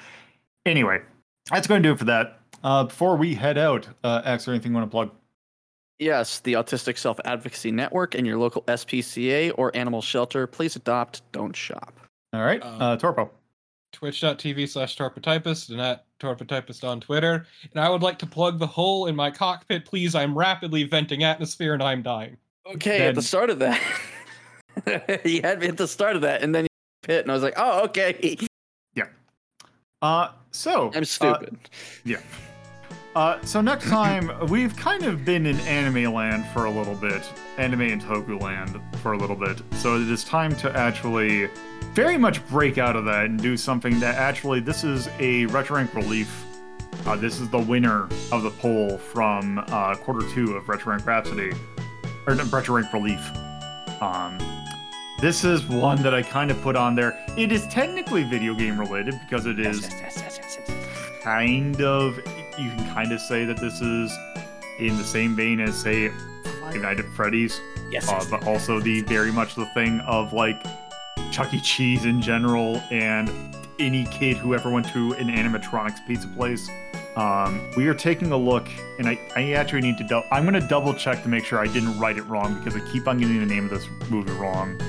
Anyway, 0.65 1.01
that's 1.49 1.67
going 1.67 1.81
to 1.83 1.89
do 1.89 1.93
it 1.93 1.99
for 1.99 2.05
that. 2.05 2.38
Uh, 2.63 2.83
before 2.85 3.15
we 3.15 3.33
head 3.35 3.57
out, 3.57 3.87
uh, 4.03 4.21
Ax, 4.25 4.47
or 4.47 4.51
anything 4.51 4.71
you 4.71 4.77
want 4.77 4.87
to 4.89 4.91
plug? 4.91 5.11
Yes, 5.99 6.39
the 6.39 6.53
Autistic 6.53 6.97
Self 6.97 7.19
Advocacy 7.25 7.71
Network 7.71 8.15
and 8.15 8.25
your 8.25 8.37
local 8.37 8.61
SPCA 8.63 9.51
or 9.57 9.75
animal 9.75 10.01
shelter. 10.01 10.47
Please 10.47 10.75
adopt, 10.75 11.21
don't 11.31 11.55
shop. 11.55 11.93
All 12.33 12.41
right, 12.41 12.61
Uh, 12.63 12.77
uh, 12.79 12.97
Torpo. 12.97 13.29
Twitch.tv 13.91 14.69
slash 14.69 14.95
Torpotypist 14.95 15.71
and 15.71 15.81
at 15.81 16.05
Torpotypist 16.19 16.87
on 16.87 17.01
Twitter. 17.01 17.47
And 17.73 17.83
I 17.83 17.89
would 17.89 18.03
like 18.03 18.19
to 18.19 18.27
plug 18.27 18.59
the 18.59 18.67
hole 18.67 19.07
in 19.07 19.15
my 19.15 19.31
cockpit, 19.31 19.83
please. 19.83 20.13
I'm 20.13 20.37
rapidly 20.37 20.83
venting 20.83 21.23
atmosphere 21.23 21.73
and 21.73 21.81
I'm 21.81 22.03
dying. 22.03 22.37
Okay, 22.67 23.07
at 23.07 23.15
the 23.15 23.21
start 23.21 23.49
of 23.49 23.57
that, 23.59 23.81
you 25.25 25.41
had 25.41 25.59
me 25.59 25.67
at 25.67 25.77
the 25.77 25.87
start 25.87 26.15
of 26.15 26.21
that, 26.21 26.43
and 26.43 26.53
then 26.53 26.65
you 26.65 26.69
hit, 27.07 27.21
and 27.23 27.31
I 27.31 27.33
was 27.33 27.41
like, 27.41 27.55
oh, 27.57 27.83
okay. 27.85 28.37
Uh, 30.01 30.29
so 30.51 30.91
I'm 30.93 31.01
uh, 31.03 31.05
stupid. 31.05 31.57
Yeah. 32.03 32.17
Uh, 33.15 33.41
so 33.43 33.61
next 33.61 33.89
time 33.89 34.31
we've 34.49 34.75
kind 34.75 35.03
of 35.03 35.25
been 35.25 35.45
in 35.45 35.59
anime 35.61 36.13
land 36.13 36.45
for 36.53 36.65
a 36.65 36.71
little 36.71 36.95
bit, 36.95 37.21
anime 37.57 37.81
and 37.81 38.01
toku 38.01 38.39
land 38.41 38.79
for 39.01 39.13
a 39.13 39.17
little 39.17 39.35
bit. 39.35 39.61
So 39.75 39.95
it 39.95 40.09
is 40.09 40.23
time 40.23 40.55
to 40.57 40.75
actually 40.75 41.49
very 41.93 42.17
much 42.17 42.45
break 42.47 42.77
out 42.77 42.95
of 42.95 43.05
that 43.05 43.25
and 43.25 43.41
do 43.41 43.57
something 43.57 43.99
that 43.99 44.15
actually 44.15 44.59
this 44.59 44.83
is 44.83 45.09
a 45.19 45.45
retro 45.47 45.77
rank 45.77 45.93
relief. 45.95 46.45
Uh, 47.05 47.15
this 47.15 47.39
is 47.39 47.49
the 47.49 47.59
winner 47.59 48.03
of 48.31 48.43
the 48.43 48.51
poll 48.51 48.97
from 48.97 49.63
uh, 49.67 49.95
quarter 49.95 50.27
two 50.29 50.55
of 50.55 50.69
retro 50.69 50.91
rank 50.91 51.05
Rhapsody, 51.05 51.51
or 52.27 52.35
retro 52.35 52.75
rank 52.75 52.93
relief. 52.93 53.21
Um, 54.01 54.37
this 55.21 55.43
is 55.43 55.65
one 55.67 56.01
that 56.03 56.13
I 56.13 56.21
kind 56.21 56.49
of 56.51 56.61
put 56.61 56.75
on 56.75 56.95
there. 56.95 57.17
It 57.37 57.51
is 57.51 57.67
technically 57.67 58.23
video 58.23 58.53
game 58.53 58.79
related 58.79 59.19
because 59.21 59.45
it 59.45 59.59
is 59.59 59.89
kind 61.21 61.81
of 61.81 62.17
you 62.57 62.69
can 62.71 62.93
kind 62.93 63.11
of 63.11 63.19
say 63.19 63.45
that 63.45 63.57
this 63.57 63.81
is 63.81 64.11
in 64.79 64.97
the 64.97 65.03
same 65.03 65.35
vein 65.35 65.59
as 65.59 65.75
say 65.79 66.09
Five 66.61 66.75
Nights 66.81 66.99
at 67.01 67.05
Freddy's, 67.07 67.59
Yes. 67.91 68.07
uh, 68.09 68.23
but 68.29 68.45
also 68.47 68.79
the 68.79 69.01
very 69.01 69.31
much 69.31 69.55
the 69.55 69.65
thing 69.67 69.99
of 70.01 70.31
like 70.33 70.61
Chuck 71.31 71.53
E. 71.53 71.59
Cheese 71.59 72.05
in 72.05 72.21
general 72.21 72.81
and 72.91 73.29
any 73.79 74.05
kid 74.05 74.37
who 74.37 74.53
ever 74.53 74.69
went 74.69 74.87
to 74.89 75.13
an 75.13 75.27
animatronics 75.27 76.05
pizza 76.07 76.27
place. 76.29 76.69
Um, 77.15 77.69
we 77.75 77.87
are 77.87 77.93
taking 77.93 78.31
a 78.31 78.37
look, 78.37 78.67
and 78.97 79.07
I, 79.07 79.19
I 79.35 79.51
actually 79.53 79.81
need 79.81 79.97
to. 79.97 80.03
dou- 80.05 80.23
I'm 80.31 80.45
going 80.47 80.59
to 80.61 80.65
double 80.67 80.93
check 80.93 81.21
to 81.23 81.29
make 81.29 81.43
sure 81.43 81.59
I 81.59 81.67
didn't 81.67 81.97
write 81.99 82.17
it 82.17 82.23
wrong 82.23 82.53
because 82.55 82.75
I 82.81 82.91
keep 82.91 83.07
on 83.07 83.17
getting 83.17 83.39
the 83.39 83.45
name 83.45 83.65
of 83.65 83.71
this 83.71 83.87
movie 84.09 84.31
wrong. 84.33 84.79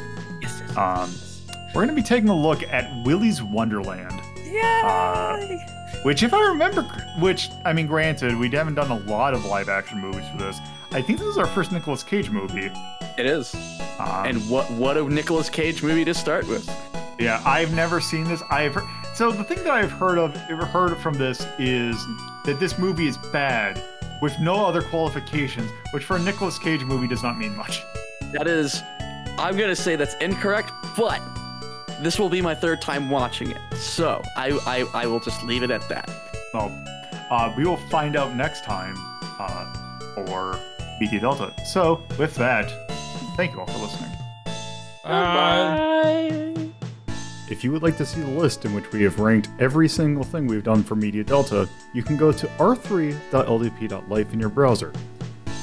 Yes, 0.77 1.43
yes, 1.47 1.51
Um, 1.51 1.66
We're 1.75 1.85
going 1.87 1.89
to 1.89 1.95
be 1.95 2.03
taking 2.03 2.29
a 2.29 2.37
look 2.37 2.62
at 2.64 2.91
Willy's 3.05 3.43
Wonderland. 3.43 4.21
Yay! 4.45 5.66
Which, 6.03 6.23
if 6.23 6.33
I 6.33 6.41
remember, 6.49 6.83
which 7.18 7.51
I 7.64 7.73
mean, 7.73 7.87
granted, 7.87 8.37
we 8.37 8.49
haven't 8.51 8.75
done 8.75 8.91
a 8.91 8.99
lot 9.11 9.35
of 9.35 9.45
live 9.45 9.68
action 9.68 9.99
movies 10.01 10.25
for 10.33 10.39
this. 10.39 10.59
I 10.93 11.03
think 11.03 11.18
this 11.18 11.29
is 11.29 11.39
our 11.39 11.47
first 11.47 11.73
Nicolas 11.73 12.03
Cage 12.03 12.31
movie. 12.31 12.71
it 13.18 13.27
is. 13.27 13.55
Um, 13.99 14.27
And 14.27 14.49
what 14.51 14.71
what 14.73 14.97
a 14.97 15.05
Nicolas 15.05 15.51
Cage 15.51 15.83
movie 15.83 16.05
to 16.07 16.14
start 16.14 16.49
with. 16.49 16.68
yeah, 17.18 17.43
I've 17.45 17.75
never 17.75 18.01
seen 18.01 18.25
this. 18.25 18.43
I've 18.51 18.75
heard, 18.75 18.85
so 19.14 19.31
the 19.31 19.45
thing 19.45 19.59
that 19.64 19.73
I've 19.75 19.93
heard 19.93 20.16
of, 20.18 20.35
heard 20.37 20.97
from 20.99 21.14
this 21.14 21.47
is 21.59 21.97
that 22.47 22.59
this 22.59 22.79
movie 22.79 23.07
is 23.07 23.18
bad 23.31 23.81
with 24.23 24.33
no 24.41 24.64
other 24.66 24.81
qualifications, 24.83 25.71
which 25.93 26.05
for 26.05 26.16
a 26.16 26.18
Nicolas 26.23 26.59
Cage 26.59 26.83
movie 26.83 27.07
does 27.09 27.23
not 27.23 27.37
mean 27.39 27.55
much. 27.57 27.83
That 28.33 28.47
is, 28.47 28.83
I'm 29.41 29.57
gonna 29.57 29.74
say 29.74 29.97
that's 29.97 30.14
incorrect, 30.16 30.70
but 30.99 31.22
this 32.03 32.18
will 32.18 32.28
be 32.28 32.43
my 32.43 32.55
third 32.55 32.82
time 32.82 33.09
watching 33.09 33.51
it, 33.51 33.59
so 33.74 34.20
I 34.36 34.51
I, 34.66 35.03
I 35.03 35.07
will 35.07 35.18
just 35.18 35.43
leave 35.45 35.62
it 35.62 35.70
at 35.70 35.88
that. 35.88 36.11
Well, 36.53 36.70
uh, 37.30 37.53
we 37.57 37.64
will 37.64 37.78
find 37.88 38.16
out 38.16 38.36
next 38.36 38.64
time 38.64 38.95
uh, 39.38 39.99
for 40.14 40.61
Media 41.01 41.20
Delta. 41.20 41.55
So, 41.64 42.03
with 42.18 42.34
that, 42.34 42.70
thank 43.38 43.55
you 43.55 43.61
all 43.61 43.66
for 43.66 43.78
listening. 43.78 44.11
Bye. 45.05 46.55
If 47.49 47.64
you 47.64 47.72
would 47.72 47.82
like 47.82 47.97
to 47.97 48.05
see 48.05 48.20
the 48.20 48.30
list 48.30 48.66
in 48.66 48.74
which 48.74 48.93
we 48.93 49.03
have 49.05 49.18
ranked 49.18 49.49
every 49.59 49.88
single 49.88 50.22
thing 50.22 50.47
we've 50.47 50.62
done 50.62 50.84
for 50.84 50.97
Media 50.97 51.24
Delta, 51.24 51.66
you 51.95 52.03
can 52.03 52.18
go 52.18 52.30
to 52.30 52.47
r3.ldp.life 52.47 54.32
in 54.32 54.38
your 54.38 54.51
browser. 54.51 54.93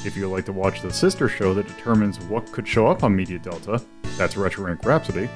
If 0.08 0.16
you 0.16 0.26
would 0.26 0.34
like 0.34 0.46
to 0.46 0.54
watch 0.54 0.80
the 0.80 0.90
sister 0.90 1.28
show 1.28 1.52
that 1.52 1.68
determines 1.68 2.18
what 2.18 2.50
could 2.50 2.66
show 2.66 2.86
up 2.86 3.04
on 3.04 3.14
Media 3.14 3.38
Delta, 3.38 3.82
that's 4.16 4.38
Retro 4.38 4.64
Rank 4.64 4.82
Rhapsody, 4.82 5.28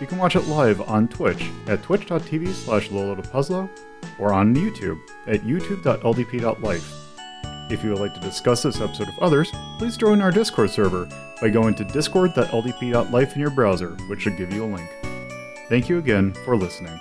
you 0.00 0.06
can 0.06 0.18
watch 0.18 0.36
it 0.36 0.46
live 0.46 0.80
on 0.82 1.08
Twitch 1.08 1.50
at 1.66 1.82
twitch.tv 1.82 2.52
slash 2.52 2.90
Puzzlo 2.90 3.68
or 4.20 4.32
on 4.32 4.54
YouTube 4.54 5.00
at 5.26 5.40
youtube.ldp.life. 5.40 7.72
If 7.72 7.82
you 7.82 7.90
would 7.90 7.98
like 7.98 8.14
to 8.14 8.20
discuss 8.20 8.62
this 8.62 8.80
episode 8.80 9.08
of 9.08 9.18
others, 9.18 9.50
please 9.78 9.96
join 9.96 10.20
our 10.20 10.30
Discord 10.30 10.70
server 10.70 11.08
by 11.40 11.48
going 11.48 11.74
to 11.74 11.84
discord.ldp.life 11.84 13.34
in 13.34 13.40
your 13.40 13.50
browser, 13.50 13.96
which 14.06 14.20
should 14.20 14.36
give 14.36 14.52
you 14.52 14.64
a 14.64 14.72
link. 14.72 14.88
Thank 15.68 15.88
you 15.88 15.98
again 15.98 16.34
for 16.44 16.56
listening. 16.56 17.00